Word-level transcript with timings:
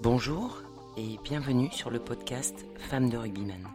Bonjour 0.00 0.62
et 0.96 1.18
bienvenue 1.24 1.72
sur 1.72 1.90
le 1.90 1.98
podcast 1.98 2.54
Femmes 2.76 3.10
de 3.10 3.16
rugbyman. 3.16 3.66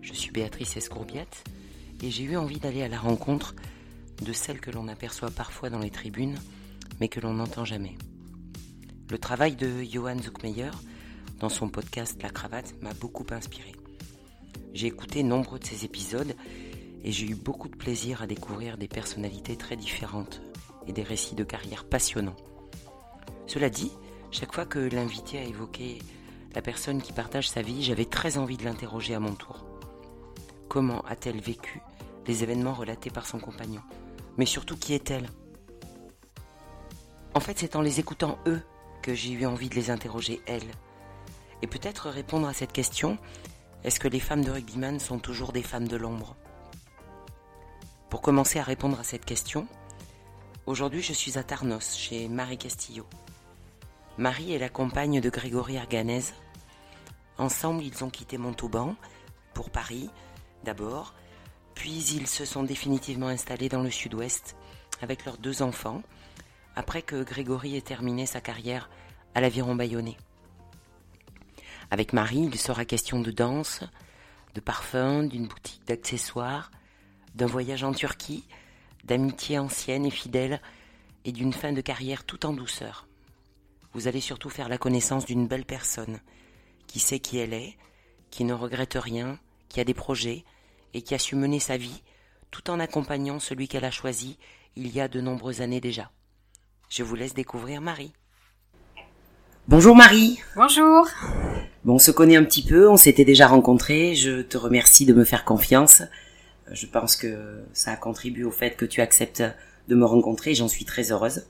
Je 0.00 0.14
suis 0.14 0.30
Béatrice 0.30 0.78
Escourbiette 0.78 1.44
et 2.02 2.10
j'ai 2.10 2.24
eu 2.24 2.38
envie 2.38 2.58
d'aller 2.58 2.82
à 2.82 2.88
la 2.88 2.98
rencontre 2.98 3.54
de 4.22 4.32
celles 4.32 4.62
que 4.62 4.70
l'on 4.70 4.88
aperçoit 4.88 5.30
parfois 5.30 5.68
dans 5.68 5.78
les 5.78 5.90
tribunes 5.90 6.38
mais 7.00 7.08
que 7.08 7.20
l'on 7.20 7.34
n'entend 7.34 7.66
jamais. 7.66 7.98
Le 9.10 9.18
travail 9.18 9.56
de 9.56 9.82
Johan 9.82 10.18
Zuckmeyer 10.22 10.70
dans 11.38 11.50
son 11.50 11.68
podcast 11.68 12.22
La 12.22 12.30
Cravate 12.30 12.74
m'a 12.80 12.94
beaucoup 12.94 13.26
inspiré. 13.30 13.72
J'ai 14.72 14.86
écouté 14.86 15.22
nombreux 15.22 15.58
de 15.58 15.66
ses 15.66 15.84
épisodes 15.84 16.34
et 17.04 17.12
j'ai 17.12 17.26
eu 17.26 17.34
beaucoup 17.34 17.68
de 17.68 17.76
plaisir 17.76 18.22
à 18.22 18.26
découvrir 18.26 18.78
des 18.78 18.88
personnalités 18.88 19.56
très 19.56 19.76
différentes 19.76 20.40
et 20.86 20.94
des 20.94 21.02
récits 21.02 21.34
de 21.34 21.44
carrière 21.44 21.84
passionnants. 21.84 22.36
Cela 23.46 23.68
dit, 23.68 23.92
chaque 24.30 24.54
fois 24.54 24.64
que 24.64 24.78
l'invité 24.78 25.38
a 25.38 25.42
évoqué 25.42 25.98
la 26.54 26.62
personne 26.62 27.02
qui 27.02 27.12
partage 27.12 27.48
sa 27.48 27.62
vie, 27.62 27.82
j'avais 27.82 28.04
très 28.04 28.38
envie 28.38 28.56
de 28.56 28.64
l'interroger 28.64 29.14
à 29.14 29.20
mon 29.20 29.34
tour. 29.34 29.64
Comment 30.68 31.00
a-t-elle 31.02 31.40
vécu 31.40 31.80
les 32.26 32.42
événements 32.42 32.74
relatés 32.74 33.10
par 33.10 33.26
son 33.26 33.38
compagnon? 33.38 33.82
Mais 34.36 34.46
surtout, 34.46 34.76
qui 34.76 34.94
est-elle? 34.94 35.28
En 37.34 37.40
fait, 37.40 37.58
c'est 37.58 37.76
en 37.76 37.82
les 37.82 38.00
écoutant 38.00 38.38
eux 38.46 38.62
que 39.02 39.14
j'ai 39.14 39.32
eu 39.32 39.46
envie 39.46 39.68
de 39.68 39.74
les 39.74 39.90
interroger 39.90 40.40
elles. 40.46 40.70
Et 41.62 41.66
peut-être 41.66 42.08
répondre 42.08 42.48
à 42.48 42.52
cette 42.52 42.72
question, 42.72 43.18
est-ce 43.84 44.00
que 44.00 44.08
les 44.08 44.20
femmes 44.20 44.44
de 44.44 44.50
rugbyman 44.50 44.98
sont 44.98 45.18
toujours 45.18 45.52
des 45.52 45.62
femmes 45.62 45.88
de 45.88 45.96
l'ombre? 45.96 46.36
Pour 48.08 48.22
commencer 48.22 48.58
à 48.58 48.64
répondre 48.64 48.98
à 48.98 49.04
cette 49.04 49.24
question, 49.24 49.66
aujourd'hui 50.66 51.02
je 51.02 51.12
suis 51.12 51.38
à 51.38 51.44
Tarnos, 51.44 51.96
chez 51.96 52.28
Marie 52.28 52.58
Castillo. 52.58 53.06
Marie 54.20 54.52
est 54.52 54.58
la 54.58 54.68
compagne 54.68 55.18
de 55.22 55.30
Grégory 55.30 55.78
Arganez. 55.78 56.24
Ensemble, 57.38 57.82
ils 57.82 58.04
ont 58.04 58.10
quitté 58.10 58.36
Montauban 58.36 58.94
pour 59.54 59.70
Paris, 59.70 60.10
d'abord, 60.62 61.14
puis 61.74 62.04
ils 62.12 62.26
se 62.26 62.44
sont 62.44 62.62
définitivement 62.62 63.28
installés 63.28 63.70
dans 63.70 63.80
le 63.80 63.90
sud-ouest 63.90 64.56
avec 65.00 65.24
leurs 65.24 65.38
deux 65.38 65.62
enfants, 65.62 66.02
après 66.76 67.00
que 67.00 67.22
Grégory 67.22 67.78
ait 67.78 67.80
terminé 67.80 68.26
sa 68.26 68.42
carrière 68.42 68.90
à 69.34 69.40
l'aviron 69.40 69.74
bayonnais. 69.74 70.18
Avec 71.90 72.12
Marie, 72.12 72.46
il 72.52 72.58
sera 72.58 72.84
question 72.84 73.20
de 73.20 73.30
danse, 73.30 73.84
de 74.54 74.60
parfum, 74.60 75.22
d'une 75.22 75.48
boutique 75.48 75.86
d'accessoires, 75.86 76.70
d'un 77.36 77.46
voyage 77.46 77.84
en 77.84 77.92
Turquie, 77.92 78.44
d'amitié 79.02 79.58
ancienne 79.58 80.04
et 80.04 80.10
fidèle, 80.10 80.60
et 81.24 81.32
d'une 81.32 81.54
fin 81.54 81.72
de 81.72 81.80
carrière 81.80 82.24
tout 82.24 82.44
en 82.44 82.52
douceur. 82.52 83.06
Vous 83.92 84.06
allez 84.06 84.20
surtout 84.20 84.50
faire 84.50 84.68
la 84.68 84.78
connaissance 84.78 85.26
d'une 85.26 85.48
belle 85.48 85.64
personne, 85.64 86.20
qui 86.86 87.00
sait 87.00 87.18
qui 87.18 87.38
elle 87.38 87.54
est, 87.54 87.76
qui 88.30 88.44
ne 88.44 88.54
regrette 88.54 88.94
rien, 88.94 89.38
qui 89.68 89.80
a 89.80 89.84
des 89.84 89.94
projets, 89.94 90.44
et 90.94 91.02
qui 91.02 91.14
a 91.14 91.18
su 91.18 91.36
mener 91.36 91.60
sa 91.60 91.76
vie, 91.76 92.02
tout 92.50 92.70
en 92.70 92.80
accompagnant 92.80 93.40
celui 93.40 93.68
qu'elle 93.68 93.84
a 93.84 93.90
choisi 93.90 94.38
il 94.76 94.88
y 94.94 95.00
a 95.00 95.08
de 95.08 95.20
nombreuses 95.20 95.60
années 95.60 95.80
déjà. 95.80 96.10
Je 96.88 97.02
vous 97.02 97.14
laisse 97.14 97.34
découvrir 97.34 97.80
Marie. 97.80 98.12
Bonjour 99.68 99.94
Marie. 99.94 100.40
Bonjour. 100.56 101.06
Bon, 101.84 101.94
on 101.94 101.98
se 101.98 102.10
connaît 102.10 102.36
un 102.36 102.44
petit 102.44 102.64
peu, 102.64 102.88
on 102.88 102.96
s'était 102.96 103.24
déjà 103.24 103.46
rencontrés. 103.46 104.14
Je 104.14 104.42
te 104.42 104.56
remercie 104.56 105.06
de 105.06 105.14
me 105.14 105.24
faire 105.24 105.44
confiance. 105.44 106.02
Je 106.70 106.86
pense 106.86 107.16
que 107.16 107.62
ça 107.72 107.92
a 107.92 107.96
contribué 107.96 108.44
au 108.44 108.50
fait 108.50 108.76
que 108.76 108.84
tu 108.84 109.00
acceptes 109.00 109.42
de 109.88 109.94
me 109.94 110.04
rencontrer. 110.04 110.54
J'en 110.54 110.68
suis 110.68 110.84
très 110.84 111.12
heureuse. 111.12 111.46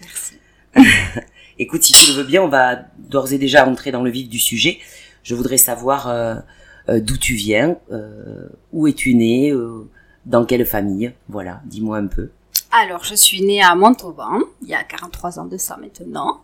Merci. 0.00 0.38
Écoute, 1.56 1.84
si 1.84 1.92
tu 1.92 2.08
le 2.08 2.14
veux 2.14 2.24
bien, 2.24 2.42
on 2.42 2.48
va 2.48 2.80
d'ores 2.98 3.32
et 3.32 3.38
déjà 3.38 3.64
entrer 3.68 3.92
dans 3.92 4.02
le 4.02 4.10
vif 4.10 4.28
du 4.28 4.40
sujet. 4.40 4.80
Je 5.22 5.36
voudrais 5.36 5.56
savoir 5.56 6.08
euh, 6.08 6.34
euh, 6.88 7.00
d'où 7.00 7.16
tu 7.16 7.34
viens, 7.34 7.76
euh, 7.92 8.48
où 8.72 8.88
es-tu 8.88 9.14
né, 9.14 9.54
dans 10.26 10.44
quelle 10.46 10.66
famille. 10.66 11.12
Voilà, 11.28 11.60
dis-moi 11.64 11.98
un 11.98 12.08
peu. 12.08 12.30
Alors, 12.72 13.04
je 13.04 13.14
suis 13.14 13.40
née 13.42 13.62
à 13.62 13.76
Montauban, 13.76 14.40
il 14.62 14.68
y 14.68 14.74
a 14.74 14.82
43 14.82 15.38
ans 15.38 15.44
de 15.44 15.56
ça 15.56 15.76
maintenant. 15.76 16.42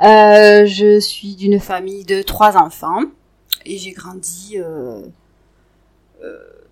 Je 0.00 0.98
suis 1.00 1.36
d'une 1.36 1.60
famille 1.60 2.04
de 2.04 2.22
trois 2.22 2.56
enfants 2.56 3.02
et 3.64 3.78
j'ai 3.78 3.92
grandi 3.92 4.56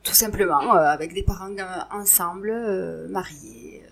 tout 0.03 0.15
simplement 0.15 0.73
avec 0.73 1.15
des 1.15 1.23
parents 1.23 1.55
ensemble, 1.93 2.53
mariés. 3.11 3.85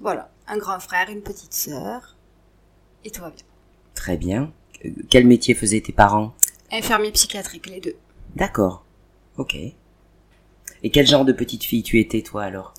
voilà, 0.00 0.28
un 0.48 0.58
grand 0.58 0.80
frère, 0.80 1.08
une 1.08 1.22
petite 1.22 1.54
sœur 1.54 2.16
et 3.04 3.10
tout 3.10 3.20
va 3.22 3.30
bien. 3.30 3.44
Très 3.94 4.16
bien. 4.16 4.52
Euh, 4.84 4.90
Quel 5.10 5.26
métier 5.26 5.54
faisaient 5.54 5.80
tes 5.80 5.92
parents? 5.92 6.34
Infirmier 6.70 7.10
psychiatrique, 7.12 7.66
les 7.68 7.80
deux. 7.80 7.94
D'accord. 8.36 8.84
Ok. 9.36 9.54
Et 10.84 10.90
quel 10.90 11.06
genre 11.06 11.24
de 11.24 11.32
petite 11.32 11.64
fille 11.64 11.82
tu 11.82 12.00
étais 12.00 12.22
toi 12.22 12.44
alors? 12.44 12.74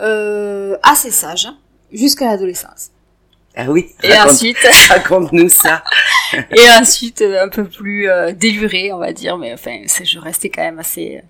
Euh, 0.00 0.76
assez 0.82 1.10
sage 1.10 1.48
jusqu'à 1.92 2.26
l'adolescence. 2.26 2.90
Ah 3.54 3.70
oui? 3.70 3.90
Et 4.02 4.08
raconte- 4.12 4.32
ensuite, 4.32 4.56
Raconte-nous 4.88 5.48
ça. 5.48 5.84
et 6.50 6.70
ensuite 6.80 7.22
un 7.22 7.48
peu 7.48 7.64
plus 7.68 8.08
euh, 8.08 8.32
déluré, 8.32 8.92
on 8.92 8.98
va 8.98 9.12
dire, 9.12 9.36
mais 9.38 9.52
enfin, 9.52 9.82
je 9.86 10.18
restais 10.18 10.48
quand 10.50 10.62
même 10.62 10.78
assez 10.78 11.18
euh, 11.18 11.20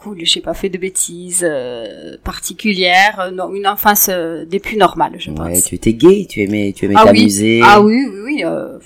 cool. 0.00 0.18
J'ai 0.24 0.40
pas 0.40 0.54
fait 0.54 0.68
de 0.68 0.78
bêtises 0.78 1.44
euh, 1.48 2.16
particulières, 2.24 3.20
euh, 3.20 3.30
non, 3.30 3.52
une 3.54 3.66
enfance 3.66 4.06
euh, 4.08 4.44
des 4.44 4.58
plus 4.60 4.76
normales, 4.76 5.16
je 5.18 5.30
pense. 5.30 5.46
Ouais, 5.46 5.60
tu 5.60 5.74
étais 5.74 5.92
gay, 5.92 6.26
tu 6.28 6.40
aimais, 6.42 6.72
tu 6.74 6.86
aimais 6.86 6.94
Ah 6.96 7.02
oui. 7.02 7.06
t'amuser. 7.06 7.60
Ah 7.62 7.80
oui, 7.80 8.06
oui, 8.10 8.20
oui. 8.24 8.44
euh, 8.44 8.78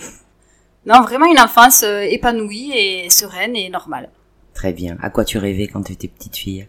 non, 0.86 1.02
vraiment 1.02 1.26
une 1.26 1.38
enfance 1.40 1.82
épanouie 1.84 2.72
et 2.74 3.08
sereine 3.10 3.54
et 3.56 3.68
normale. 3.70 4.08
Très 4.54 4.72
bien. 4.72 4.96
À 5.02 5.10
quoi 5.10 5.24
tu 5.24 5.38
rêvais 5.38 5.66
quand 5.68 5.82
tu 5.82 5.92
étais 5.92 6.08
petite 6.08 6.36
fille? 6.36 6.66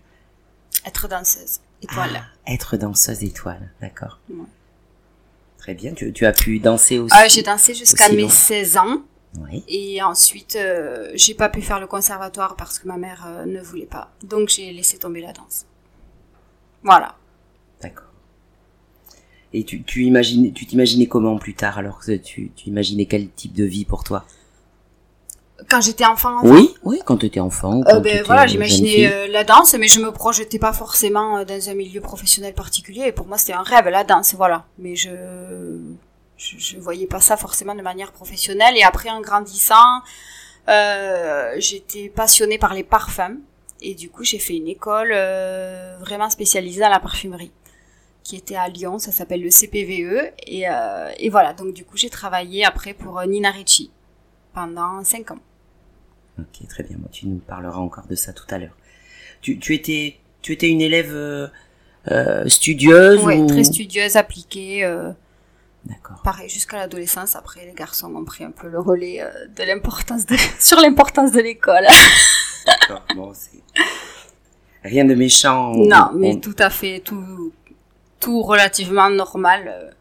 Être 0.86 1.08
danseuse, 1.08 1.60
étoile. 1.82 2.22
Ah, 2.46 2.54
être 2.54 2.78
danseuse 2.78 3.24
étoile, 3.24 3.72
d'accord. 3.82 4.20
Ouais. 4.30 4.46
Très 5.58 5.74
bien. 5.74 5.94
Tu, 5.94 6.14
tu 6.14 6.26
as 6.28 6.32
pu 6.32 6.60
danser 6.60 7.00
aussi. 7.00 7.16
Ah, 7.18 7.28
j'ai 7.28 7.42
dansé 7.42 7.74
jusqu'à 7.74 8.08
mes 8.10 8.22
long. 8.22 8.30
16 8.30 8.78
ans. 8.78 8.98
Oui. 9.42 9.64
Et 9.68 10.02
ensuite, 10.02 10.56
euh, 10.56 11.12
j'ai 11.16 11.34
pas 11.34 11.50
pu 11.50 11.62
faire 11.62 11.80
le 11.80 11.88
conservatoire 11.88 12.56
parce 12.56 12.80
que 12.80 12.88
ma 12.88 12.98
mère 12.98 13.26
euh, 13.28 13.46
ne 13.46 13.62
voulait 13.62 13.86
pas. 13.86 14.12
Donc 14.24 14.50
j'ai 14.50 14.72
laissé 14.72 14.98
tomber 14.98 15.22
la 15.22 15.34
danse. 15.34 15.66
Voilà. 16.84 17.16
D'accord. 17.82 18.06
Et 19.54 19.64
tu, 19.64 19.84
tu 19.84 20.04
imagines, 20.04 20.54
tu 20.54 20.66
t'imaginais 20.66 21.08
comment 21.08 21.38
plus 21.38 21.54
tard 21.54 21.78
alors 21.78 22.00
que 22.00 22.12
tu, 22.14 22.52
tu 22.56 22.68
imaginais 22.70 23.06
quel 23.06 23.30
type 23.30 23.54
de 23.54 23.64
vie 23.64 23.86
pour 23.86 24.04
toi? 24.04 24.26
Quand 25.70 25.80
j'étais 25.80 26.06
enfant, 26.06 26.40
enfant, 26.40 26.48
Oui, 26.50 26.76
oui, 26.84 27.00
quand 27.06 27.16
tu 27.18 27.26
étais 27.28 27.40
enfant. 27.40 27.82
euh, 27.88 28.00
ben 28.02 28.22
voilà, 28.26 28.46
j'imaginais 28.46 29.10
euh, 29.12 29.28
la 29.28 29.46
danse, 29.46 29.74
mais 29.76 29.88
je 29.88 30.02
me 30.02 30.12
projetais 30.12 30.60
pas 30.60 30.74
forcément 30.74 31.46
dans 31.46 31.70
un 31.70 31.74
milieu 31.74 32.02
professionnel 32.02 32.54
particulier. 32.54 33.04
Et 33.08 33.12
pour 33.14 33.26
moi, 33.26 33.38
c'était 33.38 33.54
un 33.54 33.64
rêve, 33.64 33.88
la 33.88 34.04
danse, 34.04 34.36
voilà. 34.36 34.66
Mais 34.78 34.98
je, 34.98 35.10
je, 36.38 36.58
je 36.58 36.78
voyais 36.78 37.08
pas 37.08 37.20
ça 37.20 37.38
forcément 37.38 37.76
de 37.76 37.82
manière 37.82 38.12
professionnelle. 38.12 38.76
Et 38.78 38.84
après, 38.84 39.10
en 39.10 39.22
grandissant, 39.22 40.02
euh, 40.70 41.54
j'étais 41.58 42.10
passionnée 42.10 42.58
par 42.58 42.74
les 42.74 42.84
parfums. 42.84 43.40
Et 43.82 43.94
du 43.94 44.10
coup, 44.10 44.24
j'ai 44.24 44.40
fait 44.40 44.56
une 44.56 44.68
école 44.68 45.12
euh, 45.14 45.98
vraiment 46.00 46.30
spécialisée 46.30 46.82
dans 46.82 46.90
la 46.90 47.00
parfumerie, 47.00 47.52
qui 48.24 48.36
était 48.36 48.56
à 48.56 48.68
Lyon. 48.68 49.00
Ça 49.00 49.12
s'appelle 49.12 49.42
le 49.42 49.50
CPVE. 49.50 50.32
Et, 50.48 50.68
euh, 50.70 51.12
et 51.20 51.30
voilà. 51.30 51.54
Donc, 51.54 51.74
du 51.74 51.86
coup, 51.86 51.98
j'ai 51.98 52.10
travaillé 52.10 52.66
après 52.66 52.94
pour 52.94 53.20
euh, 53.20 53.26
Nina 53.26 53.52
Ricci 53.52 53.92
pendant 54.54 55.04
cinq 55.04 55.32
ans. 55.32 55.40
Ok, 56.40 56.68
très 56.68 56.84
bien. 56.84 56.98
Bon, 56.98 57.10
tu 57.12 57.28
nous 57.28 57.38
parleras 57.40 57.80
encore 57.80 58.08
de 58.08 58.16
ça 58.16 58.34
tout 58.34 58.46
à 58.50 58.58
l'heure. 58.58 58.76
Tu, 59.42 59.60
tu 59.60 59.74
étais, 59.76 60.18
tu 60.42 60.54
étais 60.54 60.70
une 60.70 60.82
élève 60.82 61.14
euh, 61.14 61.48
euh, 62.12 62.48
studieuse 62.48 63.24
Ouais, 63.24 63.38
ou... 63.38 63.48
très 63.48 63.64
studieuse, 63.64 64.16
appliquée. 64.16 64.84
Euh, 65.88 65.94
D'accord. 65.94 66.22
pareil 66.24 66.50
jusqu'à 66.50 66.78
l'adolescence. 66.78 67.36
Après, 67.36 67.66
les 67.66 67.74
garçons 67.74 68.14
ont 68.16 68.24
pris 68.26 68.44
un 68.44 68.52
peu 68.52 68.68
le 68.68 68.80
relais 68.80 69.22
euh, 69.22 69.30
de 69.56 69.64
l'importance 69.64 70.26
de 70.26 70.36
sur 70.60 70.80
l'importance 70.80 71.32
de 71.32 71.42
l'école. 71.42 71.86
D'accord. 72.66 73.04
Bon, 73.16 73.32
c'est 73.34 73.62
rien 74.84 75.06
de 75.06 75.14
méchant. 75.16 75.72
on- 75.74 75.86
non, 75.88 76.10
mais 76.16 76.34
on- 76.36 76.40
tout 76.40 76.56
à 76.60 76.70
fait, 76.70 77.00
tout 77.00 77.52
tout 78.20 78.42
relativement 78.42 79.10
normal. 79.10 79.64
euh, 79.68 79.92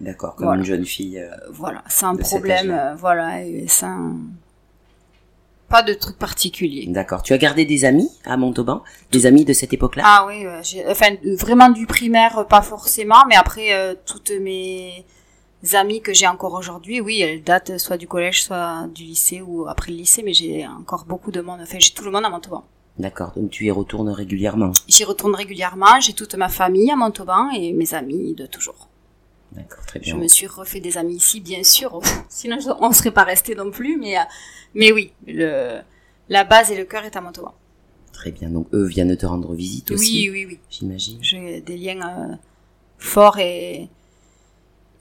D'accord, 0.00 0.34
comme 0.34 0.46
Voilà. 0.46 0.60
une 0.60 0.66
jeune 0.66 0.84
fille. 0.86 1.18
euh, 1.18 1.30
voilà, 1.50 1.82
sans 1.88 2.16
problème, 2.16 2.70
euh, 2.70 2.94
voilà, 2.94 3.42
et 3.44 3.68
sans 3.68 4.16
pas 5.68 5.82
de 5.82 5.94
truc 5.94 6.18
particulier. 6.18 6.86
D'accord. 6.88 7.22
Tu 7.22 7.32
as 7.32 7.38
gardé 7.38 7.64
des 7.64 7.84
amis 7.84 8.10
à 8.24 8.36
Montauban? 8.36 8.82
Des 9.12 9.26
amis 9.26 9.44
de 9.44 9.52
cette 9.52 9.72
époque-là? 9.72 10.02
Ah 10.04 10.24
oui, 10.26 10.44
euh, 10.44 10.60
j'ai- 10.64 10.84
enfin 10.88 11.10
vraiment 11.38 11.68
du 11.70 11.86
primaire, 11.86 12.38
euh, 12.38 12.44
pas 12.44 12.60
forcément, 12.62 13.22
mais 13.28 13.36
après 13.36 13.72
euh, 13.72 13.94
toutes 14.04 14.30
mes 14.30 15.04
amies 15.74 16.00
que 16.00 16.12
j'ai 16.14 16.26
encore 16.26 16.54
aujourd'hui, 16.54 17.00
oui, 17.00 17.20
elles 17.20 17.42
datent 17.42 17.78
soit 17.78 17.96
du 17.96 18.08
collège, 18.08 18.42
soit 18.42 18.86
du 18.94 19.02
lycée 19.04 19.40
ou 19.42 19.66
après 19.68 19.90
le 19.92 19.98
lycée, 19.98 20.22
mais 20.22 20.32
j'ai 20.32 20.66
encore 20.66 21.04
beaucoup 21.04 21.30
de 21.30 21.40
monde. 21.40 21.60
Enfin, 21.62 21.78
j'ai 21.78 21.90
tout 21.92 22.04
le 22.04 22.10
monde 22.10 22.24
à 22.24 22.30
Montauban. 22.30 22.64
D'accord, 22.98 23.32
donc 23.36 23.50
tu 23.50 23.64
y 23.66 23.70
retournes 23.70 24.10
régulièrement. 24.10 24.72
J'y 24.88 25.04
retourne 25.04 25.34
régulièrement, 25.34 26.00
j'ai 26.00 26.12
toute 26.12 26.34
ma 26.34 26.48
famille 26.48 26.90
à 26.90 26.96
Montauban 26.96 27.50
et 27.50 27.72
mes 27.72 27.94
amis 27.94 28.34
de 28.34 28.46
toujours. 28.46 28.88
D'accord, 29.52 29.84
très 29.86 30.00
Je 30.00 30.12
bien. 30.12 30.16
me 30.16 30.28
suis 30.28 30.46
refait 30.46 30.80
des 30.80 30.96
amis 30.98 31.16
ici, 31.16 31.40
bien 31.40 31.62
sûr. 31.62 32.00
Sinon, 32.28 32.58
je- 32.60 32.70
on 32.80 32.92
serait 32.92 33.10
pas 33.10 33.24
resté 33.24 33.54
non 33.54 33.70
plus. 33.70 33.96
Mais, 33.98 34.16
euh, 34.18 34.22
mais 34.74 34.92
oui, 34.92 35.12
le, 35.26 35.80
la 36.28 36.44
base 36.44 36.70
et 36.70 36.76
le 36.76 36.84
cœur 36.84 37.04
est 37.04 37.16
à 37.16 37.20
Montauban. 37.20 37.54
Très 38.12 38.30
bien. 38.32 38.48
Donc 38.50 38.66
eux 38.74 38.84
viennent 38.86 39.16
te 39.16 39.26
rendre 39.26 39.52
visite 39.54 39.90
aussi, 39.92 40.28
Oui, 40.30 40.44
oui, 40.44 40.46
oui. 40.54 40.58
j'imagine. 40.70 41.18
J'ai 41.22 41.60
des 41.62 41.76
liens 41.76 42.00
euh, 42.30 42.34
forts 42.98 43.38
et, 43.38 43.88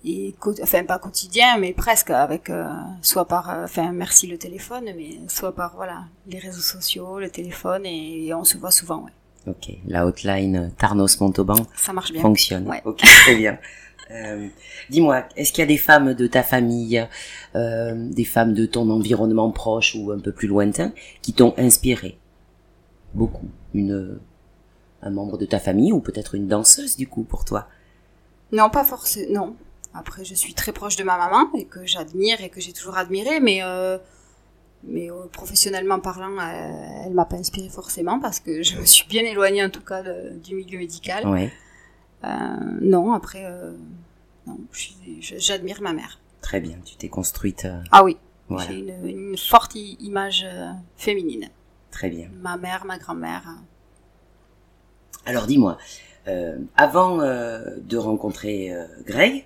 et 0.06 0.34
enfin 0.62 0.84
pas 0.86 0.98
quotidiens, 1.00 1.58
mais 1.58 1.74
presque 1.74 2.10
avec 2.10 2.50
euh, 2.50 2.68
soit 3.02 3.26
par, 3.28 3.50
euh, 3.50 3.64
enfin 3.66 3.92
merci 3.92 4.28
le 4.28 4.38
téléphone, 4.38 4.86
mais 4.96 5.20
soit 5.28 5.54
par 5.54 5.76
voilà 5.76 6.06
les 6.28 6.40
réseaux 6.40 6.62
sociaux, 6.62 7.20
le 7.20 7.30
téléphone 7.30 7.86
et, 7.86 8.34
on 8.34 8.44
se 8.46 8.58
voit 8.58 8.72
souvent. 8.72 9.04
Ouais. 9.04 9.12
Ok, 9.48 9.72
la 9.88 10.06
hotline 10.06 10.72
Tarnos 10.78 11.20
Montauban 11.20 11.56
Ça 11.76 11.92
marche 11.94 12.12
bien. 12.12 12.22
fonctionne. 12.22 12.68
Ouais. 12.68 12.82
Ok, 12.86 13.00
très 13.02 13.36
bien. 13.36 13.58
Euh, 14.12 14.48
Dis-moi, 14.90 15.26
est-ce 15.36 15.52
qu'il 15.52 15.62
y 15.62 15.64
a 15.64 15.68
des 15.68 15.78
femmes 15.78 16.16
de 16.16 16.26
ta 16.26 16.42
famille, 16.42 17.08
euh, 17.54 17.94
des 18.10 18.24
femmes 18.24 18.56
de 18.56 18.66
ton 18.66 18.90
environnement 18.90 19.52
proche 19.52 19.94
ou 19.94 20.10
un 20.10 20.18
peu 20.18 20.32
plus 20.32 20.48
lointain, 20.48 20.94
qui 21.22 21.32
t'ont 21.34 21.54
inspiré 21.60 22.18
beaucoup? 23.14 23.48
Une, 23.76 24.18
un 25.04 25.10
membre 25.12 25.38
de 25.38 25.46
ta 25.46 25.60
famille 25.60 25.94
ou 25.94 26.00
peut-être 26.00 26.34
une 26.34 26.48
danseuse 26.48 26.98
du 26.98 27.06
coup 27.08 27.22
pour 27.22 27.46
toi? 27.46 27.68
Non, 28.52 28.72
pas 28.72 28.84
forcément. 28.84 29.32
Non. 29.32 29.56
Après, 29.94 30.24
je 30.24 30.36
suis 30.36 30.54
très 30.54 30.72
proche 30.72 30.96
de 30.98 31.04
ma 31.04 31.18
maman 31.18 31.50
et 31.58 31.66
que 31.66 31.86
j'admire 31.86 32.42
et 32.42 32.50
que 32.50 32.62
j'ai 32.62 32.74
toujours 32.74 32.98
admiré, 32.98 33.40
mais 33.40 33.60
euh, 33.64 33.98
mais 34.84 35.12
euh, 35.12 35.26
professionnellement 35.32 36.00
parlant, 36.00 36.38
euh, 36.40 37.04
elle 37.06 37.14
m'a 37.14 37.26
pas 37.26 37.36
inspirée 37.38 37.70
forcément 37.70 38.20
parce 38.20 38.40
que 38.40 38.62
je 38.64 38.78
me 38.78 38.86
suis 38.86 39.08
bien 39.08 39.24
éloignée 39.24 39.64
en 39.66 39.70
tout 39.70 39.82
cas 39.84 40.04
de- 40.04 40.38
du 40.38 40.56
milieu 40.56 40.78
médical. 40.78 41.28
Ouais, 41.28 41.52
Euh, 42.24 42.28
non, 42.82 43.14
après, 43.14 43.46
euh, 43.46 43.72
non, 44.46 44.58
j'admire 45.20 45.82
ma 45.82 45.94
mère. 45.94 46.20
très 46.42 46.60
bien. 46.62 46.78
Tu 46.86 46.96
t'es 46.96 47.10
construite. 47.10 47.66
euh, 47.66 47.82
Ah 47.92 48.04
oui, 48.04 48.18
voilà, 48.48 48.68
j'ai 48.70 48.80
une, 48.80 49.08
une 49.08 49.38
forte 49.38 49.76
image 49.76 50.46
féminine. 50.98 51.50
très 51.92 52.10
bien. 52.10 52.30
Ma 52.42 52.56
mère, 52.58 52.86
ma 52.86 52.98
grand-mère. 52.98 53.44
Alors 55.26 55.46
dis-moi, 55.48 55.78
euh, 56.28 56.58
avant 56.76 57.22
euh, 57.22 57.76
de 57.82 57.98
rencontrer 57.98 58.74
euh, 58.74 58.86
Greg, 59.06 59.46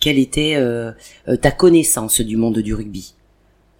quelle 0.00 0.18
était 0.18 0.54
euh, 0.56 0.92
euh, 1.28 1.36
ta 1.36 1.50
connaissance 1.50 2.20
du 2.20 2.36
monde 2.36 2.58
du 2.58 2.74
rugby? 2.74 3.14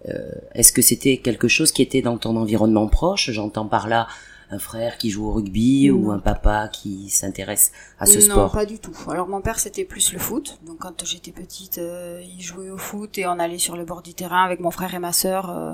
Euh, 0.07 0.31
Est-ce 0.53 0.71
que 0.71 0.81
c'était 0.81 1.17
quelque 1.17 1.47
chose 1.47 1.71
qui 1.71 1.81
était 1.81 2.01
dans 2.01 2.17
ton 2.17 2.35
environnement 2.37 2.87
proche? 2.87 3.31
J'entends 3.31 3.67
par 3.67 3.87
là 3.87 4.07
un 4.51 4.57
frère 4.59 4.97
qui 4.97 5.09
joue 5.11 5.27
au 5.27 5.31
rugby 5.33 5.91
ou 5.91 6.05
Non. 6.05 6.11
un 6.13 6.19
papa 6.19 6.69
qui 6.69 7.09
s'intéresse 7.09 7.71
à 7.99 8.05
ce 8.07 8.17
non, 8.27 8.33
sport? 8.35 8.51
pas 8.51 8.65
du 8.65 8.79
tout. 8.79 8.95
Alors 9.09 9.27
mon 9.27 9.41
père 9.41 9.59
c'était 9.59 9.83
plus 9.85 10.11
le 10.13 10.17
foot. 10.19 10.57
Donc 10.65 10.77
quand 10.79 11.05
j'étais 11.05 11.31
petite, 11.31 11.77
euh, 11.77 12.21
il 12.23 12.41
jouait 12.41 12.69
au 12.71 12.77
foot 12.77 13.17
et 13.19 13.27
on 13.27 13.37
allait 13.37 13.59
sur 13.59 13.75
le 13.77 13.85
bord 13.85 14.01
du 14.01 14.13
terrain 14.15 14.43
avec 14.43 14.59
mon 14.59 14.71
frère 14.71 14.93
et 14.95 14.99
ma 14.99 15.13
sœur 15.13 15.49
euh, 15.51 15.73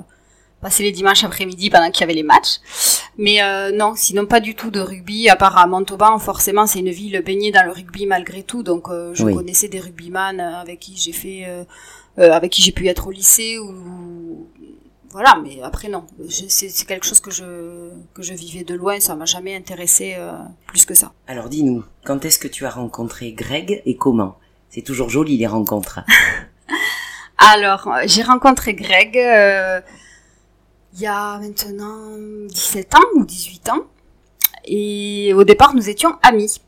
passer 0.60 0.82
les 0.82 0.92
dimanches 0.92 1.22
après-midi 1.24 1.70
pendant 1.70 1.90
qu'il 1.90 2.00
y 2.00 2.04
avait 2.04 2.14
les 2.14 2.22
matchs. 2.22 2.58
Mais 3.18 3.42
euh, 3.42 3.70
non, 3.72 3.94
sinon 3.94 4.26
pas 4.26 4.40
du 4.40 4.54
tout 4.54 4.70
de 4.70 4.80
rugby. 4.80 5.28
À 5.28 5.36
part 5.36 5.56
à 5.58 5.66
Montauban, 5.66 6.18
forcément 6.18 6.66
c'est 6.66 6.80
une 6.80 6.90
ville 6.90 7.22
baignée 7.24 7.52
dans 7.52 7.64
le 7.64 7.72
rugby 7.72 8.06
malgré 8.06 8.42
tout. 8.42 8.62
Donc 8.62 8.88
euh, 8.88 9.12
je 9.14 9.24
Oui. 9.24 9.34
connaissais 9.34 9.68
des 9.68 9.80
rugbyman 9.80 10.40
euh, 10.40 10.56
avec 10.60 10.80
qui 10.80 10.96
j'ai 10.96 11.12
fait, 11.12 11.44
euh, 11.46 11.64
euh, 12.18 12.32
avec 12.32 12.52
qui 12.52 12.62
j'ai 12.62 12.72
pu 12.72 12.88
être 12.88 13.06
au 13.06 13.10
lycée 13.10 13.58
ou 13.58 14.46
voilà. 15.10 15.38
Mais 15.42 15.60
après 15.62 15.88
non, 15.88 16.04
c'est 16.28 16.68
quelque 16.86 17.06
chose 17.06 17.20
que 17.20 17.30
je 17.30 17.90
que 18.14 18.22
je 18.22 18.34
vivais 18.34 18.64
de 18.64 18.74
loin. 18.74 18.98
Ça 19.00 19.14
m'a 19.14 19.24
jamais 19.26 19.54
intéressé 19.54 20.14
euh, 20.18 20.32
plus 20.66 20.84
que 20.84 20.94
ça. 20.94 21.12
Alors 21.26 21.48
dis-nous, 21.48 21.84
quand 22.04 22.24
est-ce 22.24 22.38
que 22.38 22.48
tu 22.48 22.66
as 22.66 22.70
rencontré 22.70 23.32
Greg 23.32 23.82
et 23.86 23.96
comment? 23.96 24.36
C'est 24.68 24.82
toujours 24.82 25.08
joli 25.10 25.38
les 25.38 25.46
rencontres. 25.46 26.00
Alors, 27.38 27.88
j'ai 28.06 28.22
rencontré 28.22 28.74
Greg 28.74 29.16
euh, 29.16 29.80
il 30.96 31.02
y 31.02 31.06
a 31.06 31.38
maintenant 31.38 32.16
17 32.48 32.94
ans 32.94 33.06
ou 33.14 33.24
18 33.24 33.68
ans. 33.68 33.86
Et 34.64 35.32
au 35.34 35.44
départ, 35.44 35.74
nous 35.74 35.88
étions 35.88 36.16
amis. 36.22 36.60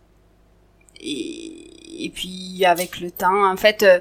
Et, 1.01 2.13
puis, 2.15 2.65
avec 2.65 3.01
le 3.01 3.11
temps, 3.11 3.51
en 3.51 3.57
fait, 3.57 3.83
euh, 3.83 3.99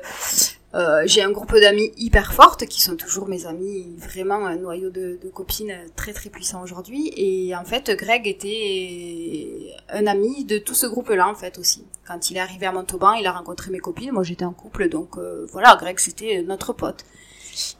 euh, 0.75 1.03
j'ai 1.05 1.23
un 1.23 1.31
groupe 1.31 1.55
d'amis 1.55 1.91
hyper 1.97 2.33
fortes 2.33 2.65
qui 2.65 2.81
sont 2.81 2.95
toujours 2.95 3.27
mes 3.27 3.45
amis, 3.45 3.87
vraiment 3.97 4.45
un 4.45 4.57
noyau 4.57 4.89
de, 4.89 5.17
de 5.23 5.29
copines 5.29 5.75
très 5.95 6.13
très 6.13 6.29
puissant 6.29 6.61
aujourd'hui. 6.61 7.11
Et 7.15 7.55
en 7.55 7.63
fait, 7.63 7.89
Greg 7.91 8.27
était 8.27 9.73
un 9.89 10.05
ami 10.07 10.43
de 10.43 10.57
tout 10.57 10.75
ce 10.75 10.85
groupe-là, 10.85 11.27
en 11.27 11.35
fait, 11.35 11.57
aussi. 11.57 11.85
Quand 12.05 12.29
il 12.29 12.37
est 12.37 12.41
arrivé 12.41 12.65
à 12.65 12.71
Montauban, 12.71 13.13
il 13.13 13.25
a 13.25 13.31
rencontré 13.31 13.71
mes 13.71 13.79
copines. 13.79 14.11
Moi, 14.11 14.23
j'étais 14.23 14.45
en 14.45 14.53
couple, 14.53 14.89
donc 14.89 15.17
euh, 15.17 15.47
voilà, 15.51 15.77
Greg, 15.79 15.97
c'était 15.99 16.43
notre 16.43 16.73
pote. 16.73 17.05